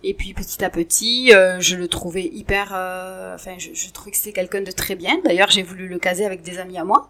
Et 0.03 0.13
puis 0.13 0.33
petit 0.33 0.63
à 0.63 0.69
petit, 0.69 1.33
euh, 1.33 1.59
je 1.59 1.75
le 1.75 1.87
trouvais 1.87 2.23
hyper, 2.25 2.71
euh, 2.73 3.35
enfin, 3.35 3.55
je, 3.57 3.69
je 3.73 3.89
trouvais 3.91 4.11
que 4.11 4.17
c'était 4.17 4.33
quelqu'un 4.33 4.61
de 4.61 4.71
très 4.71 4.95
bien. 4.95 5.19
D'ailleurs, 5.23 5.49
j'ai 5.51 5.63
voulu 5.63 5.87
le 5.87 5.99
caser 5.99 6.25
avec 6.25 6.41
des 6.41 6.57
amis 6.59 6.77
à 6.77 6.83
moi. 6.83 7.09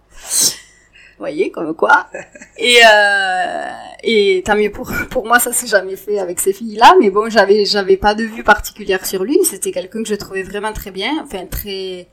Vous 1.17 1.23
voyez, 1.23 1.49
comme 1.51 1.73
quoi. 1.75 2.07
Et 2.57 2.77
euh, 2.93 3.69
et 4.03 4.43
tant 4.45 4.55
mieux 4.55 4.71
pour 4.71 4.91
pour 5.09 5.25
moi, 5.25 5.39
ça 5.39 5.51
s'est 5.51 5.67
jamais 5.67 5.95
fait 5.95 6.19
avec 6.19 6.39
ces 6.39 6.53
filles-là. 6.53 6.93
Mais 6.99 7.09
bon, 7.09 7.29
j'avais 7.29 7.65
j'avais 7.65 7.97
pas 7.97 8.13
de 8.15 8.23
vue 8.23 8.43
particulière 8.43 9.05
sur 9.05 9.23
lui. 9.23 9.39
C'était 9.43 9.71
quelqu'un 9.71 10.03
que 10.03 10.09
je 10.09 10.15
trouvais 10.15 10.43
vraiment 10.43 10.73
très 10.73 10.91
bien, 10.91 11.11
enfin 11.23 11.45
très 11.47 12.07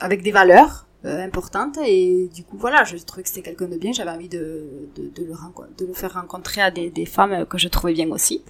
avec 0.00 0.22
des 0.22 0.32
valeurs 0.32 0.86
importantes. 1.04 1.78
Et 1.86 2.28
du 2.34 2.42
coup, 2.42 2.56
voilà, 2.58 2.82
je 2.84 2.96
trouvais 2.96 3.22
que 3.22 3.28
c'était 3.28 3.42
quelqu'un 3.42 3.66
de 3.68 3.76
bien. 3.76 3.92
J'avais 3.92 4.10
envie 4.10 4.28
de 4.28 4.88
de, 4.96 5.08
de 5.14 5.24
le 5.24 5.32
renco- 5.32 5.66
de 5.78 5.86
le 5.86 5.94
faire 5.94 6.12
rencontrer 6.14 6.60
à 6.60 6.70
des 6.70 6.90
des 6.90 7.06
femmes 7.06 7.46
que 7.46 7.58
je 7.58 7.68
trouvais 7.68 7.92
bien 7.94 8.10
aussi. 8.10 8.42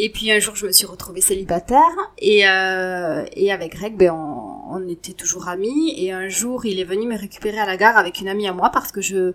Et 0.00 0.10
puis 0.10 0.30
un 0.30 0.38
jour, 0.38 0.54
je 0.54 0.64
me 0.66 0.72
suis 0.72 0.86
retrouvée 0.86 1.20
célibataire 1.20 1.82
et, 2.18 2.48
euh, 2.48 3.24
et 3.32 3.52
avec 3.52 3.72
Greg, 3.72 3.96
ben, 3.96 4.12
on, 4.12 4.76
on 4.76 4.88
était 4.88 5.12
toujours 5.12 5.48
amis. 5.48 5.92
Et 5.96 6.12
un 6.12 6.28
jour, 6.28 6.64
il 6.64 6.78
est 6.78 6.84
venu 6.84 7.06
me 7.06 7.18
récupérer 7.18 7.58
à 7.58 7.66
la 7.66 7.76
gare 7.76 7.98
avec 7.98 8.20
une 8.20 8.28
amie 8.28 8.46
à 8.46 8.52
moi 8.52 8.70
parce 8.70 8.92
que 8.92 9.00
je, 9.00 9.32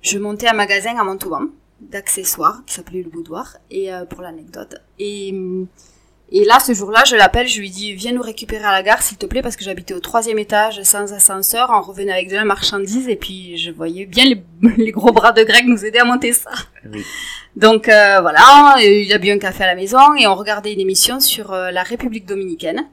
je 0.00 0.18
montais 0.18 0.48
un 0.48 0.54
magasin 0.54 0.96
à 0.98 1.04
Montauban 1.04 1.46
d'accessoires 1.80 2.62
qui 2.66 2.74
s'appelait 2.74 3.02
Le 3.02 3.10
Boudoir, 3.10 3.58
et 3.70 3.92
euh, 3.92 4.04
pour 4.04 4.22
l'anecdote. 4.22 4.76
Et, 4.98 5.34
et 6.34 6.44
là, 6.44 6.58
ce 6.60 6.72
jour-là, 6.72 7.04
je 7.06 7.14
l'appelle, 7.14 7.46
je 7.46 7.60
lui 7.60 7.68
dis, 7.68 7.92
viens 7.92 8.12
nous 8.12 8.22
récupérer 8.22 8.64
à 8.64 8.72
la 8.72 8.82
gare, 8.82 9.02
s'il 9.02 9.18
te 9.18 9.26
plaît, 9.26 9.42
parce 9.42 9.56
que 9.56 9.64
j'habitais 9.64 9.94
au 9.94 10.00
troisième 10.00 10.38
étage 10.38 10.82
sans 10.82 11.12
ascenseur. 11.12 11.70
On 11.70 11.82
revenait 11.82 12.12
avec 12.12 12.30
de 12.30 12.36
la 12.36 12.44
marchandise 12.44 13.08
et 13.08 13.16
puis 13.16 13.58
je 13.58 13.70
voyais 13.70 14.06
bien 14.06 14.24
les, 14.24 14.42
les 14.78 14.90
gros 14.92 15.12
bras 15.12 15.32
de 15.32 15.42
Greg 15.42 15.66
nous 15.66 15.84
aider 15.84 15.98
à 15.98 16.04
monter 16.04 16.32
ça. 16.32 16.50
Oui. 16.90 17.04
Donc 17.54 17.88
euh, 17.88 18.20
voilà, 18.22 18.76
il 18.80 19.12
a 19.12 19.18
bu 19.18 19.30
un 19.30 19.38
café 19.38 19.64
à 19.64 19.66
la 19.66 19.74
maison 19.74 20.14
et 20.18 20.26
on 20.26 20.34
regardait 20.34 20.72
une 20.72 20.80
émission 20.80 21.20
sur 21.20 21.52
euh, 21.52 21.70
la 21.70 21.82
République 21.82 22.24
dominicaine. 22.24 22.88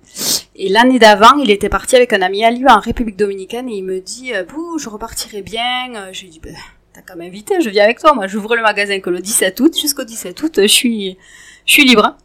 Et 0.62 0.68
l'année 0.68 1.00
d'avant, 1.00 1.38
il 1.38 1.50
était 1.50 1.70
parti 1.70 1.96
avec 1.96 2.12
un 2.12 2.22
ami 2.22 2.44
à 2.44 2.52
lui 2.52 2.68
en 2.68 2.80
République 2.80 3.16
dominicaine 3.16 3.70
et 3.70 3.76
il 3.76 3.86
me 3.86 4.02
dit 4.02 4.34
euh, 4.34 4.44
Bouh, 4.44 4.78
je 4.78 4.90
repartirai 4.90 5.42
bien. 5.42 5.96
Euh, 5.96 6.10
Je 6.12 6.24
lui 6.24 6.30
dis 6.30 6.42
bah, 6.42 6.50
T'as 6.94 7.02
qu'à 7.02 7.16
m'inviter, 7.16 7.62
je 7.62 7.70
viens 7.70 7.86
avec 7.86 8.00
toi. 8.00 8.14
Moi, 8.14 8.28
j'ouvre 8.28 8.58
le 8.58 8.62
magasin 8.62 9.00
que 9.00 9.10
le 9.10 9.22
17 9.22 9.58
août. 9.62 9.80
Jusqu'au 9.80 10.04
17 10.04 10.44
août, 10.44 10.60
je 10.62 10.68
suis, 10.68 11.18
je 11.66 11.72
suis 11.72 11.86
libre. 11.86 12.18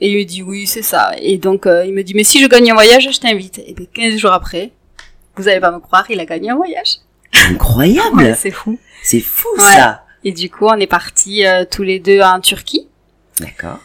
Et 0.00 0.10
il 0.12 0.18
me 0.18 0.24
dit 0.24 0.42
Oui, 0.42 0.66
c'est 0.66 0.82
ça. 0.82 1.12
Et 1.18 1.36
donc, 1.38 1.66
euh, 1.66 1.84
il 1.84 1.92
me 1.92 2.02
dit 2.02 2.14
Mais 2.14 2.24
si 2.24 2.40
je 2.40 2.46
gagne 2.48 2.70
un 2.70 2.74
voyage, 2.74 3.08
je 3.12 3.18
t'invite. 3.20 3.58
Et 3.66 3.74
bien, 3.74 3.86
15 3.92 4.16
jours 4.16 4.32
après, 4.32 4.72
vous 5.36 5.46
allez 5.48 5.60
pas 5.60 5.70
me 5.70 5.78
croire, 5.80 6.06
il 6.10 6.18
a 6.20 6.24
gagné 6.24 6.50
un 6.50 6.56
voyage. 6.56 6.96
Incroyable 7.50 8.16
Ouais, 8.22 8.34
c'est 8.34 8.50
fou. 8.50 8.78
C'est 9.02 9.20
fou 9.20 9.48
Ouais. 9.56 9.62
ça 9.76 10.04
Et 10.24 10.32
du 10.32 10.50
coup, 10.50 10.66
on 10.66 10.74
est 10.78 10.86
partis 10.86 11.46
euh, 11.46 11.64
tous 11.70 11.82
les 11.82 12.00
deux 12.00 12.20
en 12.20 12.40
Turquie. 12.40 12.88
D'accord, 13.38 13.78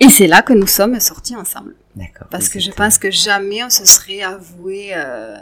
Et 0.00 0.08
c'est 0.08 0.26
là 0.26 0.40
que 0.42 0.52
nous 0.54 0.66
sommes 0.66 0.98
sortis 1.00 1.36
ensemble. 1.36 1.74
d'accord. 1.96 2.28
Parce 2.30 2.48
que 2.48 2.58
je 2.60 2.70
pense 2.70 2.96
que 2.98 3.10
jamais 3.10 3.62
on 3.64 3.68
se 3.70 3.84
serait 3.84 4.22
avoué 4.22 4.90
euh, 4.94 5.36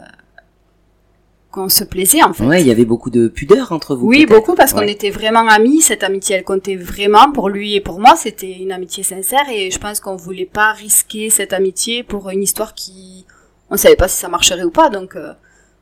qu'on 1.55 1.69
se 1.69 1.85
plaisait 1.85 2.23
en 2.23 2.33
fait. 2.33 2.45
Ouais, 2.45 2.61
il 2.61 2.67
y 2.67 2.73
avait 2.73 2.85
beaucoup 2.85 3.11
de 3.11 3.29
pudeur 3.29 3.71
entre 3.71 3.95
vous. 3.95 4.09
oui, 4.09 4.27
beaucoup 4.27 4.55
parce 4.55 4.73
qu'on 4.73 4.81
était 4.81 5.11
vraiment 5.11 5.47
amis. 5.49 5.81
Cette 5.81 6.03
amitié, 6.03 6.35
elle 6.37 6.43
comptait 6.45 6.75
vraiment 6.75 7.31
pour 7.31 7.49
lui 7.49 7.75
et 7.75 7.81
pour 7.81 8.01
moi. 8.01 8.17
C'était 8.17 8.51
une 8.51 8.73
amitié 8.73 9.05
sincère 9.05 9.49
et 9.49 9.71
je 9.71 9.79
pense 9.79 10.01
qu'on 10.01 10.17
voulait 10.17 10.47
pas 10.47 10.73
risquer 10.73 11.31
cette 11.31 11.53
amitié 11.53 12.03
pour 12.03 12.29
une 12.31 12.43
histoire 12.43 12.75
qui, 12.75 13.25
on 13.71 13.77
savait 13.77 13.95
pas 13.95 14.09
si 14.09 14.17
ça 14.17 14.29
marcherait 14.29 14.65
ou 14.65 14.71
pas. 14.71 14.91
Donc 14.91 15.15
euh, 15.15 15.33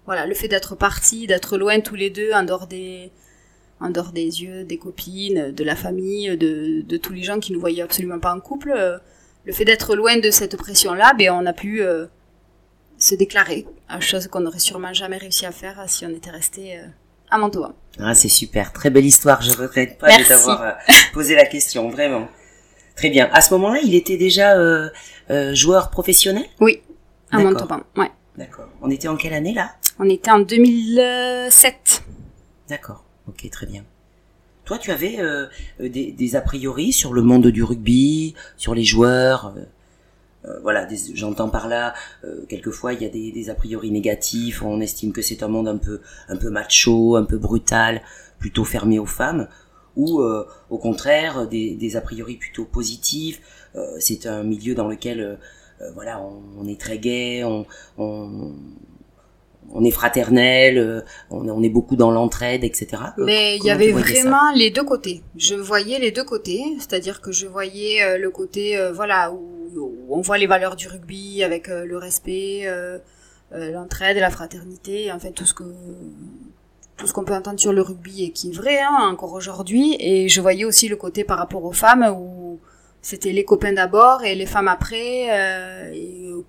voilà, 0.05 0.27
le 0.27 0.35
fait 0.35 0.49
d'être 0.49 0.77
partis, 0.77 1.27
d'être 1.27 1.57
loin 1.57 1.81
tous 1.81 1.95
les 1.95 2.11
deux, 2.11 2.33
en 2.35 2.43
dehors 2.43 2.67
des, 2.67 3.11
en 3.81 3.89
dehors 3.89 4.13
des 4.13 4.43
yeux 4.43 4.65
des 4.65 4.77
copines, 4.77 5.53
de 5.53 5.65
la 5.65 5.75
famille, 5.75 6.37
de, 6.37 6.83
de 6.83 6.97
tous 6.99 7.15
les 7.15 7.23
gens 7.23 7.41
qui 7.41 7.55
nous 7.55 7.61
voyaient 7.61 7.83
absolument 7.83 8.19
pas 8.19 8.35
en 8.35 8.41
couple, 8.41 8.75
euh, 8.77 8.99
le 9.47 9.53
fait 9.55 9.65
d'être 9.65 9.97
loin 9.97 10.19
de 10.19 10.31
cette 10.31 10.57
pression-là, 10.59 11.15
ben 11.19 11.31
on 11.31 11.47
a 11.47 11.55
pu 11.55 11.83
euh, 11.83 12.07
se 13.03 13.17
déclarer, 13.17 13.67
chose 14.01 14.29
qu'on 14.29 14.41
n'aurait 14.41 14.61
sûrement 14.61 14.93
jamais 14.93 15.17
réussi 15.17 15.45
à 15.45 15.51
faire 15.53 15.83
si 15.89 16.07
on 16.07 16.11
était 16.11 16.31
resté 16.31 16.79
euh, 16.79 16.87
à 17.31 17.39
Montauban. 17.39 17.73
Ah, 17.99 18.15
c'est 18.15 18.29
super. 18.29 18.73
Très 18.73 18.91
belle 18.91 19.05
histoire. 19.05 19.43
Je 19.43 19.51
regrette 19.51 19.99
pas 19.99 20.07
Merci. 20.07 20.23
de 20.23 20.29
t'avoir 20.29 20.63
euh, 20.63 20.71
posé 21.13 21.35
la 21.35 21.47
question, 21.47 21.91
vraiment. 21.91 22.29
Très 22.95 23.11
bien. 23.11 23.29
À 23.33 23.41
ce 23.41 23.53
moment-là, 23.55 23.81
il 23.83 23.97
était 23.97 24.17
déjà 24.17 24.57
euh, 24.57 24.89
euh, 25.31 25.53
joueur 25.53 25.91
professionnel? 25.91 26.45
Oui, 26.61 26.81
à. 27.33 27.39
Montauban. 27.39 27.81
Ouais. 27.97 28.11
D'accord. 28.37 28.69
On 28.81 28.91
était 28.91 29.09
en 29.09 29.17
quelle 29.17 29.35
année 29.35 29.53
là? 29.53 29.73
On 29.99 30.09
était 30.09 30.31
en 30.31 30.39
2007. 30.39 32.05
D'accord. 32.69 33.03
Ok, 33.29 33.49
très 33.51 33.67
bien. 33.67 33.83
Toi, 34.65 34.79
tu 34.79 34.93
avais 34.93 35.19
euh, 35.19 35.49
des, 35.81 36.13
des, 36.13 36.37
a 36.37 36.41
priori 36.41 36.93
sur 36.93 37.13
le 37.13 37.23
monde 37.23 37.49
du 37.49 37.65
rugby, 37.65 38.35
sur 38.57 38.77
les 38.77 38.85
joueurs. 38.85 39.55
Euh, 40.45 40.59
voilà, 40.63 40.89
j'entends 41.15 41.49
par 41.49 41.69
là, 41.69 41.95
quelquefois 42.49 42.95
il 42.95 43.03
y 43.03 43.07
a 43.07 43.09
des, 43.09 43.31
des, 43.33 43.51
a 43.51 43.55
priori 43.55 43.91
négatifs. 43.91 44.63
On 44.63 44.81
estime 44.81 45.13
que 45.13 45.23
c'est 45.23 45.43
un 45.43 45.49
monde 45.49 45.69
un 45.69 45.77
peu, 45.77 46.01
un 46.29 46.37
peu 46.37 46.51
macho, 46.51 47.17
un 47.17 47.25
peu 47.25 47.39
brutal, 47.39 48.03
plutôt 48.39 48.65
fermé 48.65 48.99
aux 48.99 49.07
femmes, 49.07 49.49
ou 49.97 50.23
au 50.71 50.79
contraire 50.79 51.47
des, 51.47 51.75
des, 51.75 51.97
a 51.97 52.01
priori 52.01 52.37
plutôt 52.37 52.65
positifs. 52.65 53.41
c'est 53.99 54.27
un 54.27 54.43
milieu 54.43 54.75
dans 54.75 54.89
lequel 54.89 55.39
voilà, 55.95 56.21
on, 56.21 56.43
on, 56.61 56.67
est 56.67 56.81
très 56.81 56.99
gai, 56.99 57.45
on, 57.45 57.67
on 57.99 58.55
on 59.73 59.85
est 59.85 59.91
fraternel, 59.91 60.79
euh, 60.79 61.01
on, 61.31 61.63
est 61.63 61.69
beaucoup 61.69 61.97
dans 61.97 62.11
l'entraide, 62.11 62.65
etc. 62.65 62.89
Euh, 63.19 63.25
Mais 63.25 63.57
il 63.57 63.65
y 63.65 63.71
avait 63.71 63.93
vraiment 63.93 64.53
les 64.55 64.71
deux 64.71 64.85
côtés. 64.85 65.23
Je 65.37 65.55
voyais 65.55 65.99
les 65.99 66.11
deux 66.11 66.25
côtés, 66.25 66.63
c'est-à-dire 66.79 67.21
que 67.21 67.33
je 67.33 67.47
voyais 67.47 68.03
euh, 68.03 68.19
le 68.19 68.31
côté, 68.31 68.79
voilà, 68.95 69.33
où, 69.33 69.62
on 70.09 70.21
voit 70.21 70.39
les 70.39 70.47
valeurs 70.47 70.77
du 70.77 70.89
rugby 70.89 71.43
avec 71.43 71.69
le 71.69 71.97
respect, 71.97 72.69
l'entraide, 73.51 74.17
la 74.19 74.31
fraternité, 74.31 75.13
en 75.13 75.19
fait 75.19 75.33
tout 75.33 75.47
ce 75.47 75.55
que 75.55 75.65
tout 76.97 77.07
ce 77.07 77.13
qu'on 77.13 77.25
peut 77.25 77.35
entendre 77.35 77.59
sur 77.59 77.73
le 77.73 77.83
rugby 77.83 78.25
et 78.25 78.31
qui 78.31 78.51
est 78.51 78.55
vrai 78.55 78.81
hein, 78.81 79.09
encore 79.11 79.33
aujourd'hui. 79.33 79.97
Et 79.99 80.29
je 80.29 80.41
voyais 80.41 80.65
aussi 80.65 80.89
le 80.89 80.97
côté 80.97 81.25
par 81.25 81.39
rapport 81.39 81.65
aux 81.65 81.73
femmes 81.73 82.07
où 82.17 82.61
c'était 83.01 83.33
les 83.33 83.45
copains 83.45 83.73
d'abord 83.73 84.23
et 84.23 84.35
les 84.35 84.47
femmes 84.47 84.69
après, 84.69 85.91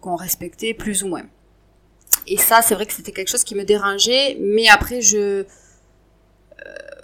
qu'on 0.02 0.16
respectait 0.16 0.74
plus 0.74 1.04
ou 1.04 1.08
moins. 1.08 1.24
Et 2.28 2.38
ça, 2.38 2.62
c'est 2.62 2.76
vrai 2.76 2.86
que 2.86 2.94
c'était 2.94 3.12
quelque 3.12 3.30
chose 3.30 3.44
qui 3.44 3.56
me 3.56 3.64
dérangeait, 3.64 4.38
mais 4.40 4.70
après, 4.70 5.02
je... 5.02 5.18
Euh, 5.18 5.46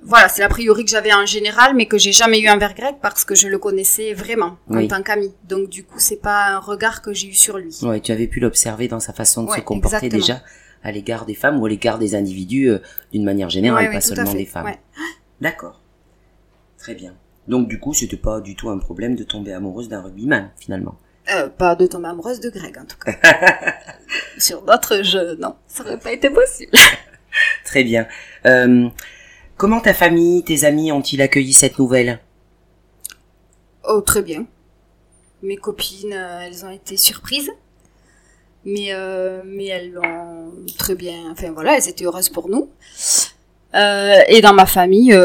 voilà, 0.04 0.30
c'est 0.30 0.42
l'a 0.42 0.50
priori 0.50 0.86
que 0.86 0.92
j'avais 0.92 1.14
en 1.14 1.26
général, 1.26 1.76
mais 1.76 1.86
que 1.86 1.98
j'ai 1.98 2.12
jamais 2.12 2.40
eu 2.40 2.50
envers 2.50 2.74
Greg 2.74 2.96
parce 3.02 3.26
que 3.26 3.36
je 3.36 3.48
le 3.48 3.58
connaissais 3.58 4.14
vraiment 4.14 4.58
en 4.70 4.88
tant 4.88 5.02
qu'ami. 5.02 5.34
Donc 5.48 5.70
du 5.70 5.84
coup, 5.84 6.00
c'est 6.00 6.22
pas 6.22 6.48
un 6.48 6.60
regard 6.60 7.02
que 7.02 7.14
j'ai 7.14 7.28
eu 7.28 7.34
sur 7.34 7.58
lui. 7.58 7.76
Ouais, 7.82 8.00
tu 8.00 8.12
avais 8.12 8.28
pu 8.28 8.40
l'observer 8.40 8.88
dans 8.88 9.00
sa 9.00 9.14
façon 9.14 9.44
de 9.44 9.52
se 9.52 9.62
comporter 9.62 10.10
déjà 10.10 10.42
à 10.84 10.92
l'égard 10.92 11.26
des 11.26 11.34
femmes 11.34 11.60
ou 11.60 11.66
à 11.66 11.70
l'égard 11.70 12.00
des 12.00 12.16
individus 12.16 12.70
euh, 12.70 12.80
d'une 13.12 13.26
manière 13.26 13.50
générale, 13.50 13.92
pas 13.92 14.02
seulement 14.02 14.34
des 14.34 14.46
femmes. 14.46 14.72
D'accord. 15.42 15.82
Très 16.78 16.96
bien. 16.96 17.14
Donc 17.48 17.68
du 17.68 17.80
coup, 17.80 17.94
c'était 17.94 18.18
pas 18.18 18.40
du 18.40 18.56
tout 18.56 18.70
un 18.70 18.78
problème 18.78 19.16
de 19.16 19.24
tomber 19.24 19.54
amoureuse 19.54 19.90
d'un 19.90 20.02
rugbyman 20.02 20.52
finalement. 20.58 20.96
Euh, 21.34 21.48
pas 21.50 21.76
de 21.76 21.86
tomber 21.86 22.08
amoureuse 22.08 22.40
de 22.40 22.50
Greg, 22.50 22.78
en 22.78 22.86
tout 22.86 22.98
cas. 22.98 23.14
Sur 24.38 24.62
d'autres 24.62 25.04
jeux, 25.04 25.36
non, 25.36 25.56
ça 25.68 25.84
aurait 25.84 26.00
pas 26.00 26.12
été 26.12 26.30
possible. 26.30 26.72
Très 27.66 27.84
bien. 27.84 28.08
Euh, 28.46 28.90
comment 29.60 29.80
ta 29.80 29.94
famille, 29.94 30.44
tes 30.44 30.64
amis 30.64 30.92
ont-ils 30.92 31.22
accueilli 31.22 31.54
cette 31.54 31.78
nouvelle? 31.78 32.20
Oh, 33.88 34.02
très 34.02 34.24
bien. 34.24 34.48
Mes 35.44 35.58
copines, 35.58 36.14
euh, 36.14 36.48
elles 36.48 36.66
ont 36.66 36.72
été 36.72 36.98
surprises. 36.98 37.52
Mais, 38.66 38.92
mais 39.46 39.68
elles 39.68 39.94
l'ont 39.94 40.52
très 40.78 40.96
bien... 40.96 41.32
Enfin 41.32 41.52
voilà, 41.52 41.78
elles 41.78 41.88
étaient 41.88 42.06
heureuses 42.06 42.30
pour 42.30 42.50
nous. 42.50 42.70
et 43.74 44.42
dans 44.42 44.54
ma 44.54 44.66
famille, 44.66 45.18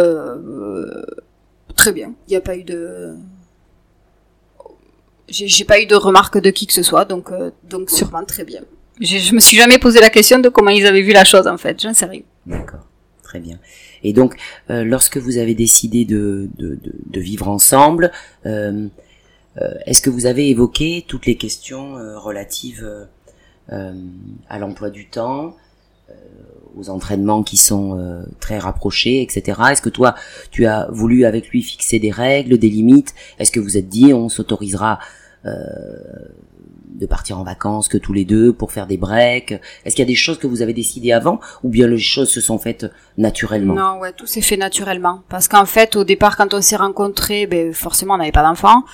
très 1.74 1.92
bien. 1.92 2.14
Il 2.28 2.30
n'y 2.30 2.36
a 2.36 2.40
pas 2.40 2.56
eu 2.56 2.62
de 2.62 3.16
j'ai 5.28 5.64
pas 5.64 5.80
eu 5.80 5.86
de 5.86 5.94
remarques 5.94 6.38
de 6.38 6.50
qui 6.50 6.66
que 6.66 6.72
ce 6.72 6.82
soit, 6.82 7.04
donc 7.04 7.30
euh, 7.32 7.50
donc 7.64 7.90
sûrement 7.90 8.24
très 8.24 8.44
bien. 8.44 8.62
Je 9.00 9.34
me 9.34 9.40
suis 9.40 9.56
jamais 9.56 9.78
posé 9.78 10.00
la 10.00 10.10
question 10.10 10.38
de 10.38 10.48
comment 10.48 10.70
ils 10.70 10.86
avaient 10.86 11.02
vu 11.02 11.12
la 11.12 11.24
chose 11.24 11.46
en 11.46 11.58
fait, 11.58 11.80
j'en 11.80 11.94
sais 11.94 12.06
rien. 12.06 12.22
D'accord, 12.46 12.86
très 13.22 13.40
bien. 13.40 13.58
Et 14.04 14.12
donc, 14.12 14.36
euh, 14.70 14.84
lorsque 14.84 15.16
vous 15.16 15.38
avez 15.38 15.54
décidé 15.54 16.04
de, 16.04 16.48
de, 16.58 16.76
de, 16.76 16.92
de 17.06 17.20
vivre 17.20 17.48
ensemble, 17.48 18.12
euh, 18.46 18.86
euh 19.60 19.74
est-ce 19.86 20.02
que 20.02 20.10
vous 20.10 20.26
avez 20.26 20.50
évoqué 20.50 21.04
toutes 21.08 21.26
les 21.26 21.36
questions 21.36 21.96
euh, 21.96 22.18
relatives 22.18 22.88
à 24.50 24.58
l'emploi 24.58 24.90
du 24.90 25.08
temps, 25.08 25.56
aux 26.76 26.90
entraînements 26.90 27.42
qui 27.42 27.56
sont 27.56 28.22
très 28.38 28.58
rapprochés, 28.58 29.22
etc. 29.22 29.58
Est-ce 29.70 29.80
que 29.80 29.88
toi, 29.88 30.14
tu 30.50 30.66
as 30.66 30.86
voulu 30.90 31.24
avec 31.24 31.48
lui 31.48 31.62
fixer 31.62 31.98
des 31.98 32.10
règles, 32.10 32.58
des 32.58 32.68
limites? 32.68 33.14
Est-ce 33.38 33.50
que 33.50 33.60
vous 33.60 33.78
êtes 33.78 33.88
dit 33.88 34.12
on 34.12 34.28
s'autorisera 34.28 34.98
euh, 35.46 35.52
de 36.94 37.06
partir 37.06 37.38
en 37.38 37.44
vacances 37.44 37.88
que 37.88 37.98
tous 37.98 38.12
les 38.12 38.24
deux 38.24 38.52
pour 38.52 38.72
faire 38.72 38.86
des 38.86 38.96
breaks 38.96 39.52
Est-ce 39.84 39.96
qu'il 39.96 40.02
y 40.04 40.06
a 40.06 40.08
des 40.08 40.14
choses 40.14 40.38
que 40.38 40.46
vous 40.46 40.62
avez 40.62 40.72
décidées 40.72 41.12
avant 41.12 41.40
ou 41.62 41.68
bien 41.68 41.86
les 41.86 41.98
choses 41.98 42.30
se 42.30 42.40
sont 42.40 42.58
faites 42.58 42.86
naturellement? 43.18 43.74
Non, 43.74 43.98
ouais, 44.00 44.12
tout 44.12 44.26
s'est 44.26 44.40
fait 44.40 44.56
naturellement. 44.56 45.22
Parce 45.28 45.48
qu'en 45.48 45.66
fait, 45.66 45.96
au 45.96 46.04
départ, 46.04 46.36
quand 46.36 46.54
on 46.54 46.60
s'est 46.60 46.76
rencontrés, 46.76 47.46
ben, 47.46 47.72
forcément, 47.72 48.14
on 48.14 48.18
n'avait 48.18 48.32
pas 48.32 48.42
d'enfants. 48.42 48.84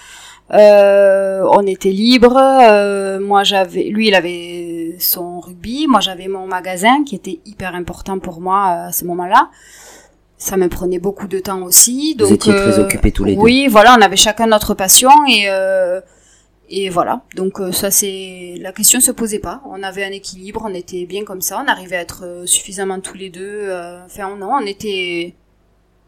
Euh, 0.52 1.46
on 1.52 1.66
était 1.66 1.90
libre. 1.90 2.36
Euh, 2.36 3.20
moi, 3.20 3.44
j'avais, 3.44 3.84
lui, 3.84 4.08
il 4.08 4.14
avait 4.14 4.96
son 4.98 5.40
rugby. 5.40 5.86
Moi, 5.86 6.00
j'avais 6.00 6.28
mon 6.28 6.46
magasin 6.46 7.04
qui 7.04 7.14
était 7.14 7.40
hyper 7.44 7.74
important 7.74 8.18
pour 8.18 8.40
moi 8.40 8.66
à 8.66 8.92
ce 8.92 9.04
moment-là. 9.04 9.50
Ça 10.38 10.56
me 10.56 10.68
prenait 10.68 10.98
beaucoup 10.98 11.28
de 11.28 11.38
temps 11.38 11.62
aussi. 11.62 12.14
Donc, 12.14 12.28
Vous 12.28 12.34
étiez 12.34 12.54
très 12.54 12.78
occupés 12.78 13.12
tous 13.12 13.24
les 13.24 13.34
deux. 13.34 13.40
Oui, 13.40 13.68
voilà, 13.68 13.94
on 13.98 14.02
avait 14.02 14.16
chacun 14.16 14.46
notre 14.46 14.72
passion 14.74 15.10
et 15.28 15.46
et 16.72 16.88
voilà, 16.88 17.22
donc 17.34 17.58
euh, 17.58 17.72
ça 17.72 17.90
c'est 17.90 18.54
la 18.60 18.70
question 18.70 19.00
se 19.00 19.10
posait 19.10 19.40
pas. 19.40 19.60
On 19.66 19.82
avait 19.82 20.04
un 20.04 20.12
équilibre, 20.12 20.62
on 20.64 20.72
était 20.72 21.04
bien 21.04 21.24
comme 21.24 21.40
ça, 21.40 21.60
on 21.64 21.68
arrivait 21.68 21.96
à 21.96 22.00
être 22.00 22.24
euh, 22.24 22.46
suffisamment 22.46 23.00
tous 23.00 23.16
les 23.16 23.28
deux. 23.28 23.42
Euh, 23.42 24.04
enfin 24.06 24.36
non, 24.36 24.52
on 24.52 24.64
était 24.64 25.34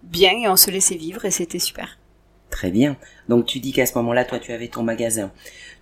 bien 0.05 0.31
et 0.39 0.49
on 0.49 0.55
se 0.55 0.71
laissait 0.71 0.95
vivre 0.95 1.25
et 1.25 1.33
c'était 1.33 1.59
super. 1.59 1.99
Très 2.51 2.71
bien. 2.71 2.97
Donc 3.29 3.47
tu 3.47 3.59
dis 3.59 3.73
qu'à 3.73 3.87
ce 3.87 3.99
moment-là, 3.99 4.25
toi 4.25 4.39
tu 4.39 4.53
avais 4.53 4.69
ton 4.69 4.85
magasin. 4.85 5.33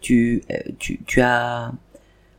Tu 0.00 0.44
tu 0.78 0.98
tu 1.06 1.20
as 1.20 1.72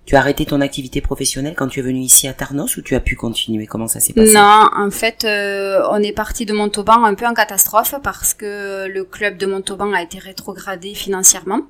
tu 0.08 0.16
as 0.16 0.20
arrêté 0.20 0.48
ton 0.48 0.62
activité 0.62 1.00
professionnelle 1.00 1.54
quand 1.56 1.68
tu 1.68 1.80
es 1.80 1.84
venu 1.84 2.00
ici 2.00 2.28
à 2.28 2.34
Tarnos 2.34 2.76
ou 2.76 2.82
tu 2.82 2.96
as 2.96 3.02
pu 3.02 3.16
continuer? 3.16 3.68
Comment 3.68 3.88
ça 3.88 4.00
s'est 4.00 4.14
passé? 4.14 4.34
Non, 4.34 4.68
en 4.76 4.90
fait, 4.90 5.28
on 5.28 6.02
est 6.02 6.12
parti 6.12 6.48
de 6.48 6.54
Montauban 6.54 7.04
un 7.04 7.14
peu 7.14 7.28
en 7.28 7.36
catastrophe 7.36 7.94
parce 8.02 8.34
que 8.34 8.88
le 8.88 9.04
club 9.04 9.38
de 9.38 9.46
Montauban 9.46 9.94
a 9.94 10.02
été 10.02 10.18
rétrogradé 10.18 10.96
financièrement. 10.96 11.62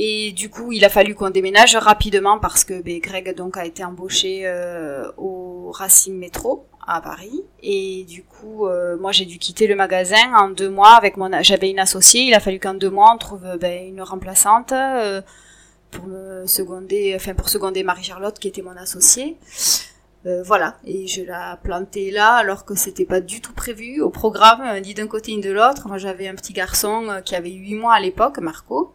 Et 0.00 0.30
du 0.30 0.48
coup, 0.48 0.70
il 0.70 0.84
a 0.84 0.88
fallu 0.88 1.16
qu'on 1.16 1.30
déménage 1.30 1.74
rapidement 1.74 2.38
parce 2.38 2.62
que 2.62 2.80
ben, 2.80 3.00
Greg 3.00 3.34
donc 3.34 3.56
a 3.56 3.66
été 3.66 3.82
embauché 3.84 4.42
euh, 4.44 5.10
au 5.16 5.72
Racing 5.72 6.16
Métro 6.16 6.66
à 6.86 7.00
Paris. 7.00 7.42
Et 7.64 8.04
du 8.04 8.22
coup, 8.22 8.68
euh, 8.68 8.96
moi 8.96 9.10
j'ai 9.10 9.24
dû 9.24 9.38
quitter 9.38 9.66
le 9.66 9.74
magasin 9.74 10.32
en 10.36 10.50
deux 10.50 10.70
mois 10.70 10.92
avec 10.92 11.16
mon. 11.16 11.42
J'avais 11.42 11.68
une 11.68 11.80
associée. 11.80 12.22
Il 12.22 12.34
a 12.34 12.38
fallu 12.38 12.60
qu'en 12.60 12.74
deux 12.74 12.90
mois 12.90 13.10
on 13.12 13.18
trouve 13.18 13.44
ben, 13.60 13.88
une 13.88 14.00
remplaçante 14.00 14.70
euh, 14.70 15.20
pour 15.90 16.06
me 16.06 16.46
seconder, 16.46 17.14
enfin 17.16 17.34
pour 17.34 17.48
seconder 17.48 17.82
Marie-Charlotte 17.82 18.38
qui 18.38 18.46
était 18.46 18.62
mon 18.62 18.76
associée. 18.76 19.36
voilà, 20.44 20.76
et 20.84 21.08
je 21.08 21.22
l'ai 21.22 21.54
plantée 21.64 22.12
là 22.12 22.34
alors 22.34 22.64
que 22.64 22.76
c'était 22.76 23.06
pas 23.06 23.20
du 23.20 23.40
tout 23.40 23.54
prévu 23.54 24.00
au 24.00 24.10
programme, 24.10 24.78
ni 24.80 24.94
d'un 24.94 25.08
côté 25.08 25.34
ni 25.34 25.40
de 25.40 25.50
l'autre. 25.50 25.88
Moi 25.88 25.98
j'avais 25.98 26.28
un 26.28 26.36
petit 26.36 26.52
garçon 26.52 27.20
qui 27.24 27.34
avait 27.34 27.50
huit 27.50 27.74
mois 27.74 27.94
à 27.94 28.00
l'époque, 28.00 28.38
Marco. 28.38 28.94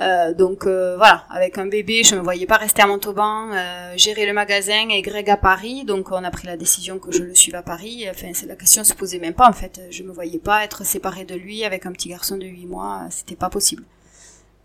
Euh, 0.00 0.32
donc 0.32 0.66
euh, 0.66 0.96
voilà, 0.96 1.24
avec 1.28 1.58
un 1.58 1.66
bébé, 1.66 2.02
je 2.04 2.14
me 2.14 2.22
voyais 2.22 2.46
pas 2.46 2.56
rester 2.56 2.80
à 2.80 2.86
Montauban, 2.86 3.50
euh, 3.52 3.92
gérer 3.96 4.24
le 4.24 4.32
magasin 4.32 4.88
et 4.88 5.02
Greg 5.02 5.28
à 5.28 5.36
Paris. 5.36 5.84
Donc 5.84 6.10
on 6.10 6.24
a 6.24 6.30
pris 6.30 6.46
la 6.46 6.56
décision 6.56 6.98
que 6.98 7.12
je 7.12 7.22
le 7.22 7.34
suive 7.34 7.54
à 7.54 7.62
Paris. 7.62 8.06
Enfin, 8.10 8.28
c'est 8.32 8.46
la 8.46 8.56
question 8.56 8.82
se 8.82 8.94
posait 8.94 9.18
même 9.18 9.34
pas 9.34 9.48
en 9.48 9.52
fait. 9.52 9.80
Je 9.90 10.02
me 10.02 10.12
voyais 10.12 10.38
pas 10.38 10.64
être 10.64 10.86
séparée 10.86 11.24
de 11.24 11.34
lui 11.34 11.64
avec 11.64 11.84
un 11.84 11.92
petit 11.92 12.08
garçon 12.08 12.38
de 12.38 12.46
8 12.46 12.66
mois, 12.66 13.02
c'était 13.10 13.36
pas 13.36 13.50
possible. 13.50 13.84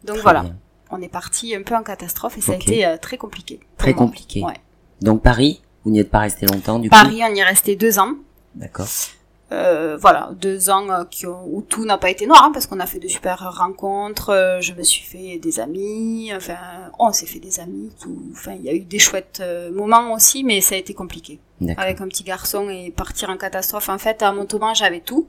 Donc 0.05 0.17
voilà, 0.19 0.45
on 0.89 1.01
est 1.01 1.09
parti 1.09 1.53
un 1.53 1.63
peu 1.63 1.75
en 1.75 1.83
catastrophe 1.83 2.37
et 2.37 2.41
ça 2.41 2.53
a 2.53 2.55
été 2.55 2.95
très 3.01 3.17
compliqué. 3.17 3.59
Très 3.77 3.93
compliqué. 3.93 4.41
Ouais. 4.41 4.53
Donc 5.01 5.21
Paris, 5.21 5.61
vous 5.83 5.91
n'y 5.91 5.99
êtes 5.99 6.11
pas 6.11 6.19
resté 6.19 6.45
longtemps 6.45 6.79
du 6.79 6.89
coup 6.89 6.95
Paris, 6.95 7.21
on 7.23 7.33
y 7.33 7.39
est 7.39 7.43
resté 7.43 7.75
deux 7.75 7.99
ans. 7.99 8.13
D'accord. 8.53 8.87
Euh, 9.51 9.95
voilà, 10.01 10.31
deux 10.41 10.71
ans 10.71 10.89
euh, 10.89 11.03
qui 11.05 11.27
ont, 11.27 11.45
où 11.45 11.61
tout 11.61 11.85
n'a 11.85 11.99
pas 11.99 12.09
été 12.09 12.25
noir, 12.25 12.43
hein, 12.43 12.51
parce 12.51 12.65
qu'on 12.65 12.79
a 12.79 12.87
fait 12.87 12.97
de 12.97 13.07
super 13.07 13.53
rencontres, 13.55 14.31
euh, 14.31 14.59
je 14.59 14.73
me 14.73 14.81
suis 14.81 15.03
fait 15.03 15.37
des 15.37 15.59
amis, 15.59 16.31
enfin, 16.35 16.57
on 16.97 17.13
s'est 17.13 17.27
fait 17.27 17.37
des 17.39 17.59
amis, 17.59 17.91
tout, 18.01 18.23
enfin, 18.31 18.53
il 18.53 18.65
y 18.65 18.69
a 18.69 18.73
eu 18.73 18.79
des 18.79 18.97
chouettes 18.97 19.43
moments 19.71 20.13
aussi, 20.13 20.43
mais 20.43 20.61
ça 20.61 20.73
a 20.73 20.79
été 20.79 20.93
compliqué. 20.95 21.39
Avec 21.77 22.01
un 22.01 22.07
petit 22.07 22.23
garçon 22.23 22.69
et 22.69 22.91
partir 22.91 23.29
en 23.29 23.37
catastrophe, 23.37 23.89
en 23.89 23.99
fait, 23.99 24.23
à 24.23 24.31
Montauban, 24.31 24.73
j'avais 24.73 24.99
tout. 24.99 25.27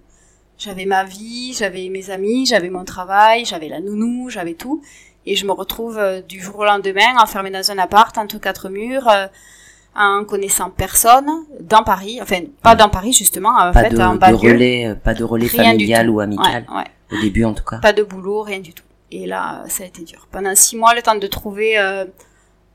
J'avais 0.58 0.87
ma 0.87 1.04
vie, 1.04 1.52
j'avais 1.52 1.90
mes 1.90 2.08
amis, 2.08 2.46
j'avais 2.46 2.70
mon 2.70 2.85
travail, 2.85 3.44
j'avais 3.44 3.68
la 3.68 3.80
nounou, 3.80 4.30
j'avais 4.30 4.54
tout. 4.54 4.82
Et 5.26 5.37
je 5.37 5.44
me 5.46 5.52
retrouve 5.52 6.00
du 6.26 6.40
jour 6.40 6.58
au 6.61 6.64
lendemain 6.64 7.16
enfermée 7.20 7.50
dans 7.50 7.70
un 7.70 7.78
appart 7.78 8.16
entre 8.16 8.40
quatre 8.40 8.70
murs, 8.70 9.08
en 9.97 10.25
connaissant 10.25 10.71
personne 10.71 11.29
dans 11.61 11.83
Paris, 11.83 12.19
enfin 12.21 12.41
pas 12.62 12.75
dans 12.75 12.88
Paris 12.88 13.12
justement, 13.12 13.57
en 13.59 13.73
fait 13.73 13.99
en 14.00 14.17
banlieue. 14.17 14.37
De 14.37 14.55
relais, 14.55 14.87
euh, 14.87 14.95
pas 14.95 15.15
de 15.15 15.25
relais 15.25 15.49
familial 15.49 16.11
ou 16.11 16.21
amical. 16.21 16.67
Au 17.12 17.21
début 17.21 17.45
en 17.45 17.55
tout 17.55 17.65
cas. 17.65 17.79
Pas 17.79 17.93
de 17.93 18.03
boulot, 18.03 18.43
rien 18.43 18.59
du 18.59 18.73
tout. 18.73 18.85
Et 19.12 19.26
là, 19.26 19.62
ça 19.69 19.85
a 19.85 19.87
été 19.87 20.03
dur. 20.03 20.26
Pendant 20.33 20.55
six 20.57 20.76
mois, 20.76 20.95
le 20.95 21.03
temps 21.03 21.15
de 21.15 21.26
trouver 21.29 21.79
euh, 21.79 22.05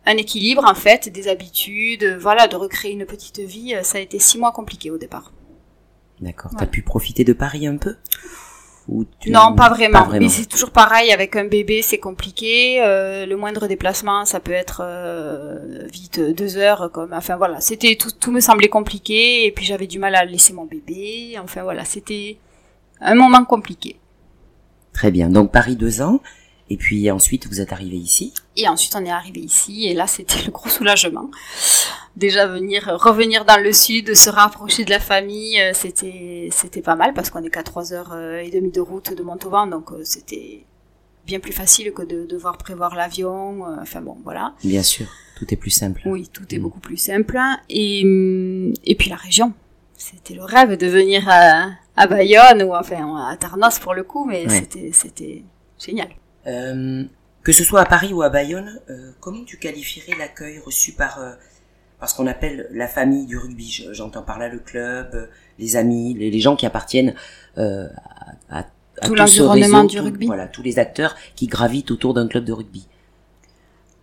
un 0.06 0.18
équilibre 0.18 0.64
en 0.66 0.74
fait, 0.74 1.10
des 1.10 1.28
habitudes, 1.28 2.18
voilà, 2.20 2.48
de 2.48 2.56
recréer 2.56 2.94
une 2.94 3.06
petite 3.06 3.40
vie, 3.40 3.76
euh, 3.76 3.84
ça 3.84 3.98
a 3.98 4.02
été 4.02 4.18
six 4.20 4.38
mois 4.38 4.52
compliqué 4.52 4.90
au 4.90 4.98
départ. 4.98 5.32
D'accord. 6.22 6.52
T'as 6.58 6.68
pu 6.68 6.82
profiter 6.82 7.24
de 7.24 7.34
Paris 7.34 7.68
un 7.68 7.78
peu? 7.78 7.96
Ou 8.88 9.06
tu- 9.20 9.30
Non, 9.32 9.54
pas 9.56 9.70
vraiment. 9.70 10.04
vraiment. 10.04 10.20
Mais 10.26 10.30
c'est 10.30 10.48
toujours 10.48 10.72
pareil 10.72 11.12
avec 11.12 11.36
un 11.36 11.46
bébé, 11.46 11.82
c'est 11.82 12.00
compliqué. 12.00 12.82
Euh, 12.82 13.26
le 13.26 13.38
moindre 13.38 13.68
déplacement, 13.68 14.26
ça 14.26 14.40
peut 14.40 14.52
être 14.52 14.82
euh, 14.84 15.86
vite 15.92 16.20
deux 16.20 16.58
heures. 16.58 16.90
Comme, 16.92 17.14
enfin 17.14 17.38
voilà, 17.38 17.62
c'était 17.62 17.96
tout, 17.96 18.12
tout 18.12 18.32
me 18.32 18.40
semblait 18.40 18.68
compliqué. 18.70 19.46
Et 19.46 19.52
puis 19.52 19.66
j'avais 19.66 19.88
du 19.88 20.00
mal 20.00 20.16
à 20.16 20.26
laisser 20.26 20.52
mon 20.54 20.66
bébé. 20.66 21.36
Enfin 21.42 21.64
voilà, 21.64 21.86
c'était 21.86 22.38
un 23.00 23.16
moment 23.16 23.46
compliqué. 23.46 23.98
Très 24.94 25.12
bien. 25.12 25.30
Donc 25.30 25.52
Paris 25.52 25.76
deux 25.76 26.02
ans. 26.02 26.20
Et 26.70 26.78
puis 26.78 27.10
ensuite, 27.12 27.48
vous 27.48 27.62
êtes 27.62 27.72
arrivé 27.74 27.98
ici. 27.98 28.34
Et 28.58 28.68
ensuite, 28.68 28.94
on 28.96 29.06
est 29.06 29.12
arrivé 29.12 29.40
ici, 29.40 29.88
et 29.88 29.94
là, 29.94 30.08
c'était 30.08 30.42
le 30.46 30.52
gros 30.52 30.70
soulagement. 30.70 31.30
Déjà 32.18 32.46
venir, 32.48 32.98
revenir 33.00 33.46
dans 33.46 33.62
le 33.62 33.72
sud, 33.72 34.14
se 34.16 34.30
rapprocher 34.30 34.84
de 34.84 34.90
la 34.90 35.00
famille, 35.00 35.60
euh, 35.62 35.72
c'était, 35.74 36.50
c'était 36.52 36.82
pas 36.82 36.96
mal 36.96 37.14
parce 37.14 37.30
qu'on 37.30 37.42
est 37.44 37.50
qu'à 37.50 37.64
trois 37.64 37.94
heures 37.94 38.12
euh, 38.14 38.40
et 38.40 38.50
demie 38.50 38.72
de 38.72 38.82
route 38.82 39.14
de 39.16 39.24
Montauban, 39.24 39.68
donc 39.68 39.92
euh, 39.94 40.02
c'était 40.04 40.66
bien 41.26 41.40
plus 41.40 41.54
facile 41.54 41.94
que 41.94 42.02
de 42.02 42.26
devoir 42.26 42.58
prévoir 42.58 42.96
l'avion. 42.96 43.64
Enfin 43.82 44.02
bon, 44.02 44.18
voilà. 44.26 44.54
Bien 44.64 44.84
sûr. 44.84 45.06
Tout 45.38 45.46
est 45.54 45.56
plus 45.58 45.70
simple. 45.70 46.02
Oui, 46.06 46.28
tout 46.34 46.44
est 46.54 46.58
Mm. 46.58 46.62
beaucoup 46.62 46.80
plus 46.82 46.98
simple. 46.98 47.40
Et 47.70 48.02
hum, 48.04 48.74
et 48.84 48.96
puis 48.96 49.10
la 49.10 49.16
région, 49.16 49.54
c'était 49.96 50.34
le 50.34 50.44
rêve 50.44 50.76
de 50.78 50.88
venir 50.88 51.24
à, 51.30 51.70
à 51.96 52.08
Bayonne 52.08 52.64
ou 52.64 52.74
enfin 52.76 53.28
à 53.30 53.38
Tarnos 53.38 53.80
pour 53.80 53.94
le 53.94 54.04
coup, 54.04 54.26
mais 54.26 54.46
Ouais. 54.48 54.50
c'était, 54.60 54.90
c'était 54.94 55.44
génial. 55.80 56.10
Euh, 56.48 57.04
que 57.44 57.52
ce 57.52 57.64
soit 57.64 57.82
à 57.82 57.86
Paris 57.86 58.14
ou 58.14 58.22
à 58.22 58.30
Bayonne, 58.30 58.80
euh, 58.90 59.12
comment 59.20 59.44
tu 59.44 59.58
qualifierais 59.58 60.18
l'accueil 60.18 60.60
reçu 60.60 60.92
par 60.94 61.20
euh, 61.20 61.32
par 62.00 62.10
ce 62.10 62.16
qu'on 62.16 62.28
appelle 62.28 62.68
la 62.72 62.88
famille 62.88 63.26
du 63.26 63.38
rugby? 63.38 63.70
Je- 63.70 63.94
J'entends 63.94 64.24
par 64.24 64.40
là 64.40 64.48
le 64.50 64.60
club, 64.60 65.30
les 65.60 65.76
amis, 65.76 66.14
les, 66.16 66.32
les 66.32 66.40
gens 66.40 66.56
qui 66.56 66.66
appartiennent 66.66 67.14
euh, 67.58 67.88
à, 68.50 68.64
Tout 69.04 69.16
l'environnement 69.16 69.84
du 69.84 69.98
tout- 69.98 70.04
rugby. 70.04 70.26
Voilà, 70.28 70.48
tous 70.48 70.62
les 70.64 70.78
acteurs 70.80 71.16
qui 71.36 71.48
gravitent 71.48 71.92
autour 71.92 72.14
d'un 72.14 72.28
club 72.28 72.44
de 72.46 72.54
rugby. 72.54 72.88